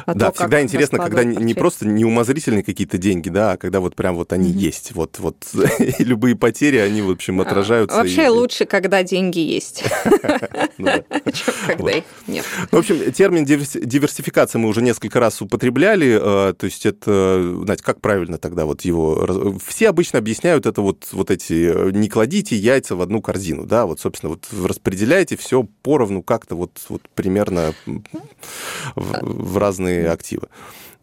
А 0.04 0.14
да, 0.14 0.30
то, 0.30 0.38
всегда 0.40 0.62
интересно, 0.62 0.98
когда 0.98 1.24
не 1.24 1.54
просто 1.54 1.86
неумозрительные 1.86 2.62
какие-то 2.62 2.98
деньги, 2.98 3.28
да, 3.28 3.52
а 3.52 3.56
когда 3.56 3.80
вот 3.80 3.94
прям 3.94 4.16
вот 4.16 4.32
они 4.32 4.50
есть. 4.50 4.92
Вот, 4.94 5.18
вот 5.18 5.36
любые 5.98 6.36
потери, 6.36 6.78
они, 6.78 7.02
в 7.02 7.10
общем, 7.10 7.40
а, 7.40 7.44
отражаются. 7.44 7.96
Вообще 7.96 8.28
лучше, 8.28 8.64
когда 8.64 9.02
деньги 9.02 9.38
есть, 9.40 9.84
ну 10.78 10.90
когда 11.66 11.90
их 11.92 12.04
нет. 12.26 12.44
В 12.70 12.76
общем, 12.76 13.12
термин 13.12 13.44
диверсификация 13.44 14.58
мы 14.58 14.68
уже 14.68 14.82
несколько 14.82 15.20
раз 15.20 15.40
употребляли. 15.42 16.18
Э, 16.20 16.54
то 16.54 16.64
есть 16.64 16.86
это, 16.86 17.60
знаете, 17.64 17.82
как 17.82 18.00
правильно 18.00 18.38
тогда 18.38 18.64
вот 18.64 18.82
его... 18.82 19.56
Все 19.64 19.88
обычно 19.88 20.18
объясняют 20.18 20.66
это 20.66 20.82
вот, 20.82 21.08
вот 21.12 21.30
эти... 21.30 21.70
Э, 21.72 21.90
не 21.92 22.08
кладите 22.08 22.56
яйца 22.56 22.96
в 22.96 23.00
одну 23.00 23.20
корзину, 23.22 23.64
да, 23.64 23.86
вот, 23.86 24.00
собственно, 24.00 24.30
вот 24.30 24.46
распределяйте 24.66 25.36
все 25.36 25.66
поровну 25.82 26.22
как-то 26.22 26.54
вот, 26.54 26.80
вот 26.88 27.02
примерно 27.14 27.74
в 28.94 29.58
разные 29.66 30.10
активы. 30.10 30.48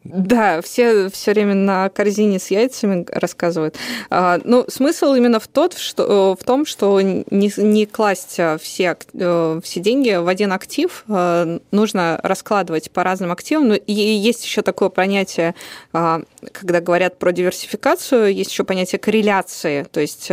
Да, 0.03 0.61
все 0.61 1.09
все 1.09 1.31
время 1.31 1.53
на 1.55 1.87
корзине 1.89 2.37
с 2.37 2.51
яйцами 2.51 3.05
рассказывают. 3.09 3.77
А, 4.09 4.39
ну, 4.43 4.65
смысл 4.67 5.13
именно 5.13 5.39
в, 5.39 5.47
тот, 5.47 5.77
что, 5.77 6.35
в 6.37 6.43
том, 6.43 6.65
что 6.65 6.99
не, 6.99 7.51
не 7.55 7.85
класть 7.85 8.37
все, 8.61 8.97
э, 9.13 9.59
все 9.63 9.79
деньги 9.79 10.13
в 10.15 10.27
один 10.27 10.51
актив, 10.51 11.05
а, 11.07 11.59
нужно 11.71 12.19
раскладывать 12.21 12.91
по 12.91 13.03
разным 13.03 13.31
активам. 13.31 13.69
Ну, 13.69 13.75
и 13.75 13.93
есть 13.93 14.43
еще 14.43 14.61
такое 14.61 14.89
понятие, 14.89 15.55
а, 15.93 16.21
когда 16.51 16.81
говорят 16.81 17.17
про 17.17 17.31
диверсификацию, 17.31 18.33
есть 18.33 18.51
еще 18.51 18.65
понятие 18.65 18.99
корреляции, 18.99 19.87
то 19.89 20.01
есть 20.01 20.29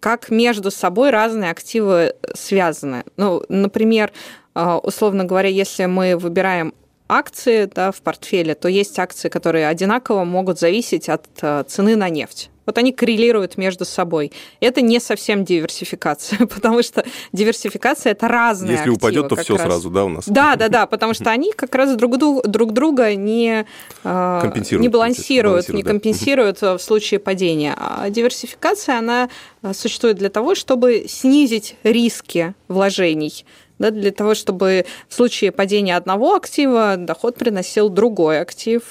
как 0.00 0.30
между 0.30 0.72
собой 0.72 1.10
разные 1.10 1.52
активы 1.52 2.16
связаны. 2.34 3.04
Ну, 3.16 3.44
например, 3.48 4.12
условно 4.54 5.24
говоря, 5.24 5.48
если 5.48 5.86
мы 5.86 6.16
выбираем 6.16 6.74
акции 7.08 7.70
да, 7.72 7.92
в 7.92 8.00
портфеле, 8.00 8.54
то 8.54 8.68
есть 8.68 8.98
акции, 8.98 9.28
которые 9.28 9.68
одинаково 9.68 10.24
могут 10.24 10.58
зависеть 10.58 11.08
от 11.08 11.26
э, 11.42 11.64
цены 11.68 11.96
на 11.96 12.08
нефть. 12.08 12.50
вот 12.64 12.78
они 12.78 12.92
коррелируют 12.92 13.58
между 13.58 13.84
собой. 13.84 14.32
Это 14.60 14.80
не 14.80 14.98
совсем 15.00 15.44
диверсификация, 15.44 16.46
потому 16.46 16.82
что 16.82 17.04
диверсификация 17.32 18.12
это 18.12 18.26
разные 18.26 18.72
Если 18.72 18.90
активы, 18.90 18.96
упадет, 18.96 19.28
то 19.28 19.36
все 19.36 19.56
раз. 19.56 19.66
сразу, 19.66 19.90
да, 19.90 20.04
у 20.04 20.08
нас? 20.08 20.24
Да, 20.26 20.56
да, 20.56 20.68
да, 20.68 20.86
потому 20.86 21.12
что 21.12 21.30
они 21.30 21.52
как 21.52 21.74
раз 21.74 21.94
друг, 21.94 22.16
друг 22.16 22.72
друга 22.72 23.14
не, 23.14 23.66
а, 24.02 24.50
не 24.70 24.88
балансируют, 24.88 25.68
не 25.68 25.82
компенсируют 25.82 26.58
да. 26.62 26.78
в 26.78 26.82
случае 26.82 27.20
падения. 27.20 27.74
А 27.76 28.08
диверсификация, 28.08 28.98
она 28.98 29.28
существует 29.74 30.16
для 30.16 30.30
того, 30.30 30.54
чтобы 30.54 31.04
снизить 31.06 31.76
риски 31.82 32.54
вложений 32.68 33.44
да, 33.78 33.90
для 33.90 34.12
того, 34.12 34.34
чтобы 34.34 34.86
в 35.08 35.14
случае 35.14 35.52
падения 35.52 35.96
одного 35.96 36.34
актива 36.34 36.96
доход 36.96 37.36
приносил 37.36 37.88
другой 37.88 38.40
актив, 38.40 38.82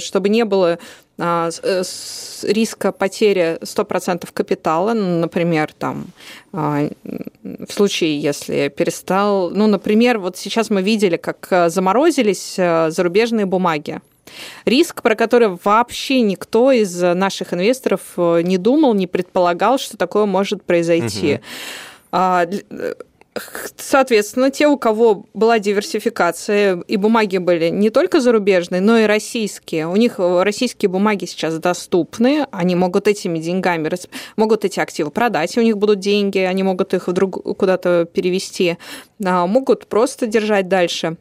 чтобы 0.00 0.28
не 0.28 0.44
было 0.44 0.78
а, 1.22 1.50
э, 1.62 1.82
риска 2.44 2.92
потери 2.92 3.58
100% 3.60 4.26
капитала, 4.32 4.94
например, 4.94 5.70
там, 5.78 6.06
а, 6.52 6.88
в 7.42 7.70
случае, 7.70 8.18
если 8.18 8.68
перестал... 8.68 9.50
Ну, 9.50 9.66
например, 9.66 10.18
вот 10.18 10.38
сейчас 10.38 10.70
мы 10.70 10.80
видели, 10.80 11.18
как 11.18 11.46
э, 11.50 11.68
заморозились 11.68 12.54
э, 12.56 12.90
зарубежные 12.90 13.44
бумаги. 13.44 14.00
Риск, 14.64 15.02
про 15.02 15.14
который 15.14 15.58
вообще 15.62 16.22
никто 16.22 16.72
из 16.72 17.02
наших 17.02 17.52
инвесторов 17.52 18.00
не 18.16 18.56
думал, 18.58 18.94
не 18.94 19.06
предполагал, 19.06 19.78
что 19.78 19.96
такое 19.96 20.24
может 20.24 20.62
произойти. 20.62 21.40
Угу. 22.12 22.78
Соответственно, 23.76 24.50
те, 24.50 24.66
у 24.66 24.76
кого 24.76 25.26
была 25.34 25.60
диверсификация, 25.60 26.82
и 26.88 26.96
бумаги 26.96 27.38
были 27.38 27.68
не 27.68 27.90
только 27.90 28.20
зарубежные, 28.20 28.80
но 28.80 28.98
и 28.98 29.04
российские. 29.04 29.86
У 29.86 29.94
них 29.94 30.14
российские 30.18 30.88
бумаги 30.88 31.26
сейчас 31.26 31.58
доступны, 31.58 32.46
они 32.50 32.74
могут 32.74 33.06
этими 33.06 33.38
деньгами, 33.38 33.90
могут 34.36 34.64
эти 34.64 34.80
активы 34.80 35.10
продать, 35.10 35.56
и 35.56 35.60
у 35.60 35.62
них 35.62 35.78
будут 35.78 36.00
деньги, 36.00 36.38
они 36.38 36.64
могут 36.64 36.92
их 36.92 37.06
вдруг 37.06 37.56
куда-то 37.56 38.08
перевести, 38.12 38.78
а, 39.24 39.46
могут 39.46 39.86
просто 39.86 40.26
держать 40.26 40.66
дальше. 40.68 41.16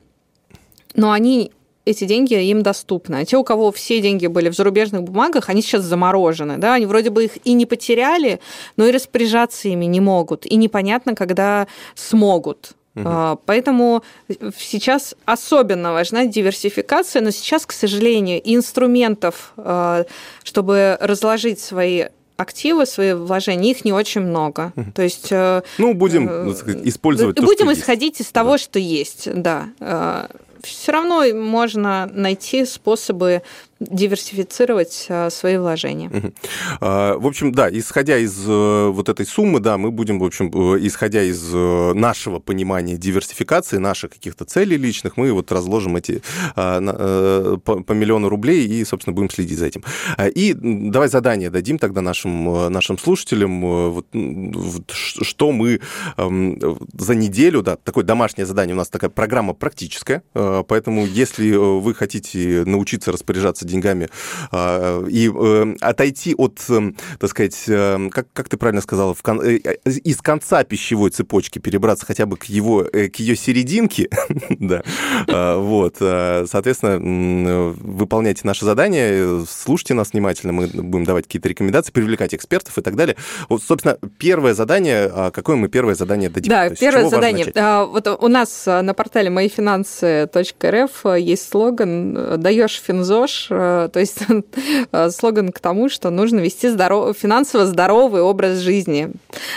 Но 0.96 1.12
они 1.12 1.52
эти 1.86 2.06
деньги 2.06 2.34
им 2.34 2.62
доступны. 2.62 3.16
А 3.16 3.26
те, 3.26 3.38
у 3.38 3.44
кого 3.44 3.72
все 3.72 4.02
деньги 4.02 4.28
были 4.28 4.50
в 4.50 4.56
зарубежных 4.56 5.04
бумагах, 5.04 5.50
они 5.50 5.62
сейчас 5.62 5.84
заморожены. 5.84 6.58
Да? 6.58 6.76
Они 6.76 6.86
вроде 6.86 7.10
бы 7.10 7.26
их 7.26 7.32
и 7.44 7.54
не 7.54 7.66
потеряли, 7.66 8.40
но 8.78 8.86
и 8.86 8.92
распоряжаться 8.92 9.70
ими 9.70 9.86
не 9.86 10.00
могут. 10.00 10.46
И 10.46 10.56
непонятно, 10.56 11.16
когда 11.16 11.68
смогут. 11.96 12.72
Угу. 12.96 13.42
Поэтому 13.46 14.04
сейчас 14.58 15.16
особенно 15.26 15.94
важна 15.94 16.26
диверсификация, 16.26 17.22
но 17.22 17.32
сейчас, 17.32 17.66
к 17.66 17.72
сожалению, 17.72 18.42
инструментов, 18.44 19.54
а, 19.58 20.06
чтобы 20.44 20.98
разложить 21.00 21.60
свои 21.60 22.06
активы, 22.36 22.86
свои 22.86 23.14
вложения, 23.14 23.72
их 23.72 23.86
не 23.86 23.94
очень 23.94 24.22
много. 24.22 24.72
То 24.96 25.02
есть... 25.02 25.28
Э, 25.30 25.62
ну, 25.78 25.94
будем 25.94 26.50
э, 26.50 26.54
сказать, 26.54 26.80
использовать 26.86 27.40
Будем 27.42 27.66
то, 27.66 27.74
исходить 27.74 28.20
есть. 28.20 28.30
из 28.30 28.32
того, 28.32 28.52
да. 28.52 28.58
что 28.58 28.80
есть, 28.80 29.30
да. 29.34 30.30
Все 30.64 30.92
равно 30.92 31.24
можно 31.34 32.10
найти 32.12 32.66
способы 32.66 33.44
диверсифицировать 33.80 35.06
а, 35.10 35.30
свои 35.30 35.58
вложения. 35.58 36.12
А, 36.82 37.18
в 37.18 37.26
общем, 37.28 37.52
да, 37.52 37.70
исходя 37.70 38.18
из 38.18 38.38
э, 38.48 38.88
вот 38.90 39.10
этой 39.10 39.26
суммы, 39.26 39.60
да, 39.60 39.78
мы 39.78 39.92
будем, 39.92 40.20
в 40.20 40.24
общем, 40.24 40.52
э, 40.54 40.80
исходя 40.82 41.24
из 41.24 41.44
э, 41.54 41.94
нашего 41.94 42.40
понимания 42.40 42.96
диверсификации, 42.98 43.78
наших 43.78 44.12
каких-то 44.12 44.46
целей 44.46 44.78
личных, 44.78 45.18
мы 45.18 45.32
вот 45.32 45.52
разложим 45.52 45.96
эти 45.96 46.22
а, 46.56 47.58
по 47.58 47.92
миллиону 47.92 48.30
рублей 48.30 48.68
и, 48.68 48.84
собственно, 48.86 49.14
будем 49.16 49.30
следить 49.30 49.58
за 49.58 49.68
этим. 49.68 49.84
И 50.36 50.54
давай 50.54 51.10
задание 51.10 51.50
дадим 51.50 51.78
тогда 51.80 52.02
нашим, 52.02 52.72
нашим 52.72 52.98
слушателям, 52.98 53.62
вот, 53.92 54.06
что 54.92 55.52
мы 55.52 55.80
за 56.18 57.16
неделю, 57.16 57.62
да, 57.62 57.76
такое 57.78 58.04
домашнее 58.04 58.46
задание, 58.46 58.76
у 58.76 58.78
нас 58.78 58.90
такая 58.90 59.10
программа 59.10 59.54
практическая, 59.54 60.24
поэтому 60.34 61.06
если 61.06 61.52
вы 61.52 61.94
хотите 61.94 62.64
научиться 62.66 63.12
распоряжаться 63.12 63.66
деньгами 63.70 64.10
а, 64.52 65.06
и 65.08 65.30
э, 65.30 65.76
отойти 65.82 66.36
от, 66.36 66.60
э, 66.70 66.92
так 67.20 67.30
сказать, 67.30 67.64
э, 67.68 68.10
как, 68.12 68.28
как 68.34 68.50
ты 68.50 68.58
правильно 68.58 68.82
сказала, 68.82 69.14
в 69.14 69.22
кон... 69.22 69.42
из 69.42 70.18
конца 70.22 70.64
пищевой 70.64 71.12
цепочки 71.12 71.60
перебраться 71.60 72.06
хотя 72.06 72.26
бы 72.26 72.38
к, 72.38 72.46
его, 72.46 72.84
к 72.84 73.16
ее 73.18 73.36
серединке, 73.36 74.10
да, 74.50 74.84
а, 75.28 75.58
вот, 75.60 75.98
соответственно, 76.00 77.74
выполняйте 77.80 78.42
наши 78.44 78.66
задания, 78.66 79.46
слушайте 79.50 79.94
нас 79.94 80.14
внимательно, 80.14 80.54
мы 80.54 80.68
будем 80.68 81.06
давать 81.06 81.26
какие-то 81.26 81.50
рекомендации, 81.50 81.92
привлекать 81.92 82.34
экспертов 82.34 82.78
и 82.78 82.82
так 82.82 82.96
далее. 82.96 83.16
Вот, 83.48 83.64
собственно, 83.64 83.98
первое 84.18 84.54
задание, 84.54 85.12
а 85.14 85.32
какое 85.32 85.56
мы 85.56 85.70
первое 85.70 85.96
задание 85.96 86.30
дадим? 86.30 86.50
Да, 86.50 86.70
первое 86.70 87.10
задание. 87.10 87.46
Вот 87.86 88.08
у 88.08 88.28
нас 88.28 88.66
на 88.66 88.94
портале 88.94 89.30
моифинансы.рф 89.30 91.06
есть 91.18 91.50
слоган 91.50 92.40
«Даешь 92.42 92.82
финзош, 92.86 93.48
то 93.60 94.00
есть 94.00 94.20
э, 94.92 95.10
слоган 95.10 95.52
к 95.52 95.60
тому, 95.60 95.90
что 95.90 96.10
нужно 96.10 96.40
вести 96.40 96.70
здоров... 96.70 97.18
финансово 97.18 97.66
здоровый 97.66 98.22
образ 98.22 98.60
жизни. 98.60 99.12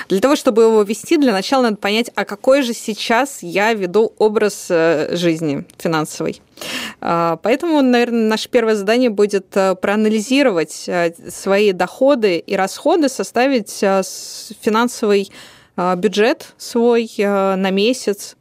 Для 0.08 0.20
того, 0.20 0.34
чтобы 0.34 0.62
его 0.62 0.82
вести, 0.82 1.16
для 1.16 1.32
начала 1.32 1.62
надо 1.62 1.76
понять, 1.76 2.10
а 2.16 2.24
какой 2.24 2.62
же 2.62 2.74
сейчас 2.74 3.42
я 3.42 3.72
веду 3.74 4.12
образ 4.18 4.66
э, 4.70 5.14
жизни 5.14 5.64
финансовый. 5.78 6.42
Поэтому, 7.00 7.82
наверное, 7.82 8.28
наше 8.28 8.48
первое 8.48 8.76
задание 8.76 9.10
будет 9.10 9.48
проанализировать 9.48 10.88
свои 11.28 11.72
доходы 11.72 12.38
и 12.38 12.54
расходы, 12.54 13.08
составить 13.08 13.72
финансовый 14.60 15.32
бюджет 15.96 16.54
свой 16.58 17.10
на 17.18 17.70
месяц, 17.70 18.36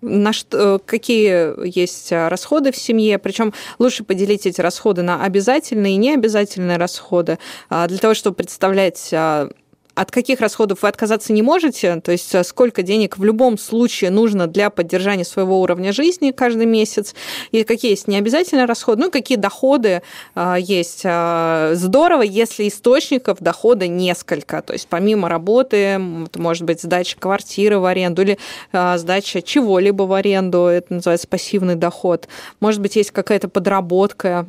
на 0.00 0.32
что, 0.32 0.80
какие 0.84 1.66
есть 1.66 2.12
расходы 2.12 2.72
в 2.72 2.76
семье, 2.76 3.18
причем 3.18 3.52
лучше 3.78 4.04
поделить 4.04 4.46
эти 4.46 4.60
расходы 4.60 5.02
на 5.02 5.24
обязательные 5.24 5.94
и 5.94 5.98
необязательные 5.98 6.76
расходы, 6.76 7.38
а, 7.68 7.86
для 7.88 7.98
того, 7.98 8.14
чтобы 8.14 8.36
представлять 8.36 9.10
а, 9.12 9.50
от 9.96 10.10
каких 10.10 10.40
расходов 10.40 10.82
вы 10.82 10.88
отказаться 10.88 11.32
не 11.32 11.40
можете, 11.40 12.00
то 12.02 12.12
есть 12.12 12.34
э, 12.34 12.44
сколько 12.44 12.82
денег 12.82 13.16
в 13.16 13.24
любом 13.24 13.56
случае 13.56 14.10
нужно 14.10 14.46
для 14.46 14.68
поддержания 14.68 15.24
своего 15.24 15.58
уровня 15.62 15.90
жизни 15.90 16.32
каждый 16.32 16.66
месяц, 16.66 17.14
и 17.50 17.64
какие 17.64 17.92
есть 17.92 18.06
необязательные 18.06 18.66
расходы, 18.66 19.04
ну 19.04 19.10
какие 19.10 19.38
доходы 19.38 20.02
э, 20.34 20.56
есть. 20.60 21.00
Э, 21.04 21.72
здорово, 21.74 22.20
если 22.22 22.68
источников 22.68 23.38
дохода 23.40 23.88
несколько, 23.88 24.60
то 24.60 24.74
есть 24.74 24.86
помимо 24.86 25.30
работы, 25.30 25.76
это 25.76 26.40
может 26.42 26.64
быть 26.64 26.82
сдача 26.82 27.16
квартиры 27.18 27.78
в 27.78 27.86
аренду 27.86 28.20
или 28.20 28.38
сдача 28.72 29.40
чего-либо 29.40 30.02
в 30.02 30.12
аренду, 30.12 30.66
это 30.66 30.92
называется 30.92 31.26
пассивный 31.26 31.74
доход. 31.74 32.28
Может 32.60 32.82
быть, 32.82 32.96
есть 32.96 33.12
какая-то 33.12 33.48
подработка. 33.48 34.46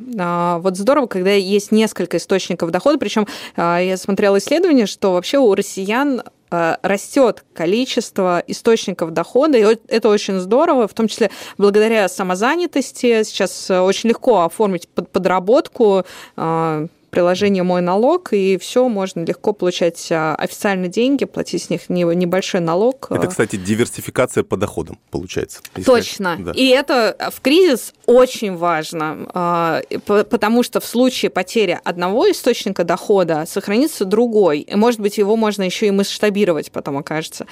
Вот 0.62 0.76
здорово, 0.76 1.06
когда 1.06 1.30
есть 1.30 1.72
несколько 1.72 2.18
источников 2.18 2.70
дохода, 2.70 2.98
причем 2.98 3.26
я 3.56 3.96
смотрела 3.96 4.36
исследование, 4.38 4.86
что 4.86 5.12
вообще 5.12 5.37
у 5.38 5.54
россиян 5.54 6.22
э, 6.50 6.76
растет 6.82 7.44
количество 7.54 8.42
источников 8.46 9.12
дохода, 9.12 9.58
и 9.58 9.78
это 9.88 10.08
очень 10.08 10.38
здорово, 10.40 10.88
в 10.88 10.94
том 10.94 11.08
числе 11.08 11.30
благодаря 11.56 12.08
самозанятости. 12.08 13.22
Сейчас 13.22 13.70
э, 13.70 13.80
очень 13.80 14.10
легко 14.10 14.42
оформить 14.42 14.88
подработку, 14.88 16.04
э, 16.36 16.86
приложение 17.10 17.62
«Мой 17.62 17.80
налог», 17.80 18.32
и 18.32 18.58
все, 18.58 18.88
можно 18.88 19.24
легко 19.24 19.52
получать 19.52 20.08
а, 20.10 20.34
официальные 20.34 20.88
деньги, 20.88 21.24
платить 21.24 21.64
с 21.64 21.70
них 21.70 21.88
небольшой 21.88 22.60
налог. 22.60 23.08
Это, 23.10 23.26
кстати, 23.26 23.56
диверсификация 23.56 24.44
по 24.44 24.56
доходам, 24.56 24.98
получается. 25.10 25.60
Точно. 25.84 26.36
Да. 26.38 26.52
И 26.52 26.68
это 26.68 27.16
в 27.32 27.40
кризис 27.40 27.94
очень 28.06 28.56
важно, 28.56 29.28
а, 29.32 29.82
потому 30.06 30.62
что 30.62 30.80
в 30.80 30.84
случае 30.84 31.30
потери 31.30 31.78
одного 31.84 32.30
источника 32.30 32.84
дохода 32.84 33.44
сохранится 33.46 34.04
другой, 34.04 34.60
и, 34.60 34.74
может 34.74 35.00
быть, 35.00 35.18
его 35.18 35.36
можно 35.36 35.62
еще 35.62 35.86
и 35.86 35.90
масштабировать 35.90 36.70
потом 36.70 36.98
окажется. 36.98 37.46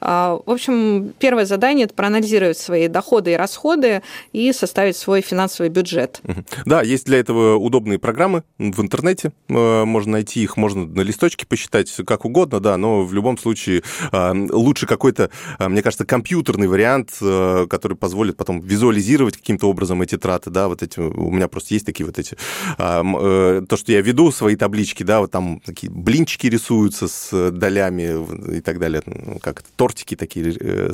А, 0.00 0.40
в 0.44 0.50
общем, 0.50 1.12
первое 1.18 1.44
задание– 1.44 1.84
это 1.86 1.94
проанализировать 1.94 2.58
свои 2.58 2.88
доходы 2.88 3.32
и 3.32 3.36
расходы 3.36 4.02
и 4.32 4.52
составить 4.52 4.96
свой 4.96 5.20
финансовый 5.20 5.68
бюджет. 5.68 6.20
Да, 6.64 6.82
есть 6.82 7.06
для 7.06 7.18
этого 7.18 7.56
удобные 7.56 7.98
программы 7.98 8.44
в 8.58 8.80
интернете, 8.80 9.01
интернете, 9.02 9.32
э, 9.48 9.84
можно 9.84 10.12
найти 10.12 10.42
их, 10.42 10.56
можно 10.56 10.86
на 10.86 11.00
листочке 11.02 11.46
посчитать 11.46 11.92
как 12.06 12.24
угодно, 12.24 12.60
да, 12.60 12.76
но 12.76 13.04
в 13.04 13.12
любом 13.12 13.36
случае 13.38 13.82
э, 14.12 14.32
лучше 14.50 14.86
какой-то, 14.86 15.30
э, 15.58 15.68
мне 15.68 15.82
кажется, 15.82 16.04
компьютерный 16.04 16.68
вариант, 16.68 17.10
который 17.20 17.96
позволит 17.96 18.36
потом 18.36 18.60
визуализировать 18.60 19.36
каким-то 19.36 19.68
образом 19.68 20.02
эти 20.02 20.16
траты, 20.16 20.50
да, 20.50 20.68
вот 20.68 20.82
эти, 20.82 21.00
у 21.00 21.30
меня 21.30 21.48
просто 21.48 21.74
есть 21.74 21.86
такие 21.86 22.06
вот 22.06 22.18
эти, 22.18 22.36
то, 22.76 23.76
что 23.76 23.92
я 23.92 24.00
веду 24.00 24.30
свои 24.30 24.56
таблички, 24.56 25.02
да, 25.02 25.20
вот 25.20 25.30
там 25.30 25.60
такие 25.60 25.90
блинчики 25.90 26.46
рисуются 26.46 27.08
с 27.08 27.50
долями 27.50 28.56
и 28.56 28.60
так 28.60 28.78
далее, 28.78 29.02
ну, 29.06 29.38
как 29.40 29.62
тортики 29.76 30.16
такие, 30.16 30.54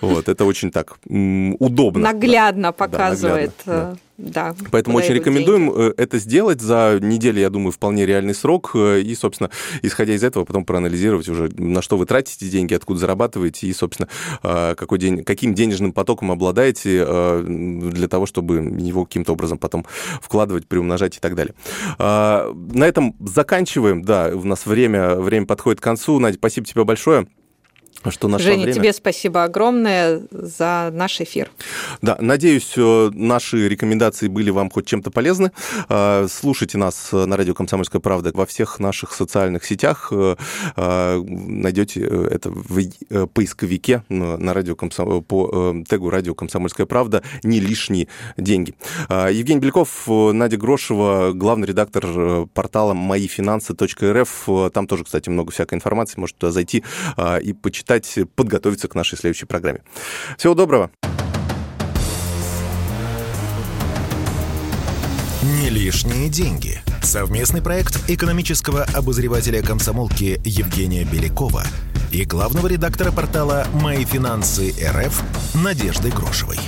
вот, 0.00 0.28
это 0.28 0.44
очень 0.44 0.70
так 0.70 0.98
удобно. 1.06 2.12
Наглядно 2.12 2.72
показывает. 2.72 3.52
Да, 3.64 3.72
наглядно, 3.72 3.94
да. 3.94 4.10
Да, 4.20 4.54
Поэтому 4.70 4.98
очень 4.98 5.14
рекомендуем 5.14 5.68
деньги. 5.68 5.90
Э, 5.90 5.94
это 5.96 6.18
сделать 6.18 6.60
за 6.60 6.79
полтора 6.80 6.98
недели, 6.98 7.40
я 7.40 7.50
думаю, 7.50 7.72
вполне 7.72 8.06
реальный 8.06 8.34
срок. 8.34 8.74
И, 8.74 9.14
собственно, 9.14 9.50
исходя 9.82 10.14
из 10.14 10.24
этого, 10.24 10.44
потом 10.44 10.64
проанализировать 10.64 11.28
уже, 11.28 11.50
на 11.56 11.82
что 11.82 11.96
вы 11.96 12.06
тратите 12.06 12.48
деньги, 12.48 12.74
откуда 12.74 13.00
зарабатываете 13.00 13.66
и, 13.66 13.72
собственно, 13.72 14.08
какой 14.42 14.98
день, 14.98 15.24
каким 15.24 15.54
денежным 15.54 15.92
потоком 15.92 16.30
обладаете 16.30 17.42
для 17.44 18.08
того, 18.08 18.26
чтобы 18.26 18.56
его 18.56 19.04
каким-то 19.04 19.32
образом 19.32 19.58
потом 19.58 19.84
вкладывать, 20.22 20.66
приумножать 20.66 21.16
и 21.16 21.20
так 21.20 21.34
далее. 21.34 21.54
На 21.98 22.86
этом 22.86 23.16
заканчиваем. 23.20 24.02
Да, 24.02 24.30
у 24.34 24.44
нас 24.44 24.66
время, 24.66 25.16
время 25.16 25.46
подходит 25.46 25.80
к 25.80 25.84
концу. 25.84 26.18
Надя, 26.18 26.36
спасибо 26.36 26.66
тебе 26.66 26.84
большое 26.84 27.26
что 28.08 28.28
нашла 28.28 28.46
Женя, 28.46 28.64
время. 28.64 28.72
тебе 28.72 28.92
спасибо 28.94 29.44
огромное 29.44 30.22
за 30.30 30.90
наш 30.92 31.20
эфир. 31.20 31.50
Да, 32.00 32.16
надеюсь, 32.18 32.72
э, 32.76 33.10
наши 33.12 33.68
рекомендации 33.68 34.28
были 34.28 34.48
вам 34.48 34.70
хоть 34.70 34.86
чем-то 34.86 35.10
полезны. 35.10 35.52
Э, 35.90 36.26
слушайте 36.30 36.78
нас 36.78 37.12
на 37.12 37.36
радио 37.36 37.52
«Комсомольская 37.52 38.00
правда» 38.00 38.30
во 38.32 38.46
всех 38.46 38.78
наших 38.80 39.12
социальных 39.12 39.66
сетях. 39.66 40.10
Э, 40.12 40.36
найдете 41.22 42.00
это 42.00 42.50
в 42.50 42.80
поисковике 43.34 44.02
на 44.08 44.54
радио 44.54 44.76
Комсом... 44.76 45.22
по 45.22 45.74
тегу 45.88 46.08
«Радио 46.08 46.34
Комсомольская 46.34 46.86
правда» 46.86 47.22
«Не 47.42 47.60
лишние 47.60 48.08
деньги». 48.38 48.74
Евгений 49.10 49.60
Беляков, 49.60 50.04
Надя 50.06 50.56
Грошева, 50.56 51.32
главный 51.34 51.68
редактор 51.68 52.46
портала 52.54 52.94
моифинансы.рф. 52.94 54.48
Там 54.72 54.86
тоже, 54.86 55.04
кстати, 55.04 55.28
много 55.28 55.52
всякой 55.52 55.74
информации. 55.74 56.18
Можете 56.18 56.38
туда 56.38 56.52
зайти 56.52 56.84
и 57.42 57.52
почитать 57.52 57.89
почитать, 57.90 58.28
подготовиться 58.36 58.88
к 58.88 58.94
нашей 58.94 59.18
следующей 59.18 59.46
программе. 59.46 59.82
Всего 60.38 60.54
доброго. 60.54 60.90
Не 65.42 65.70
лишние 65.70 66.28
деньги. 66.28 66.80
Совместный 67.02 67.62
проект 67.62 68.08
экономического 68.08 68.84
обозревателя 68.94 69.62
комсомолки 69.62 70.40
Евгения 70.44 71.04
Белякова 71.04 71.64
и 72.12 72.24
главного 72.24 72.66
редактора 72.66 73.10
портала 73.10 73.66
«Мои 73.82 74.04
финансы 74.04 74.74
РФ» 74.84 75.22
Надежды 75.54 76.10
Грошевой. 76.10 76.58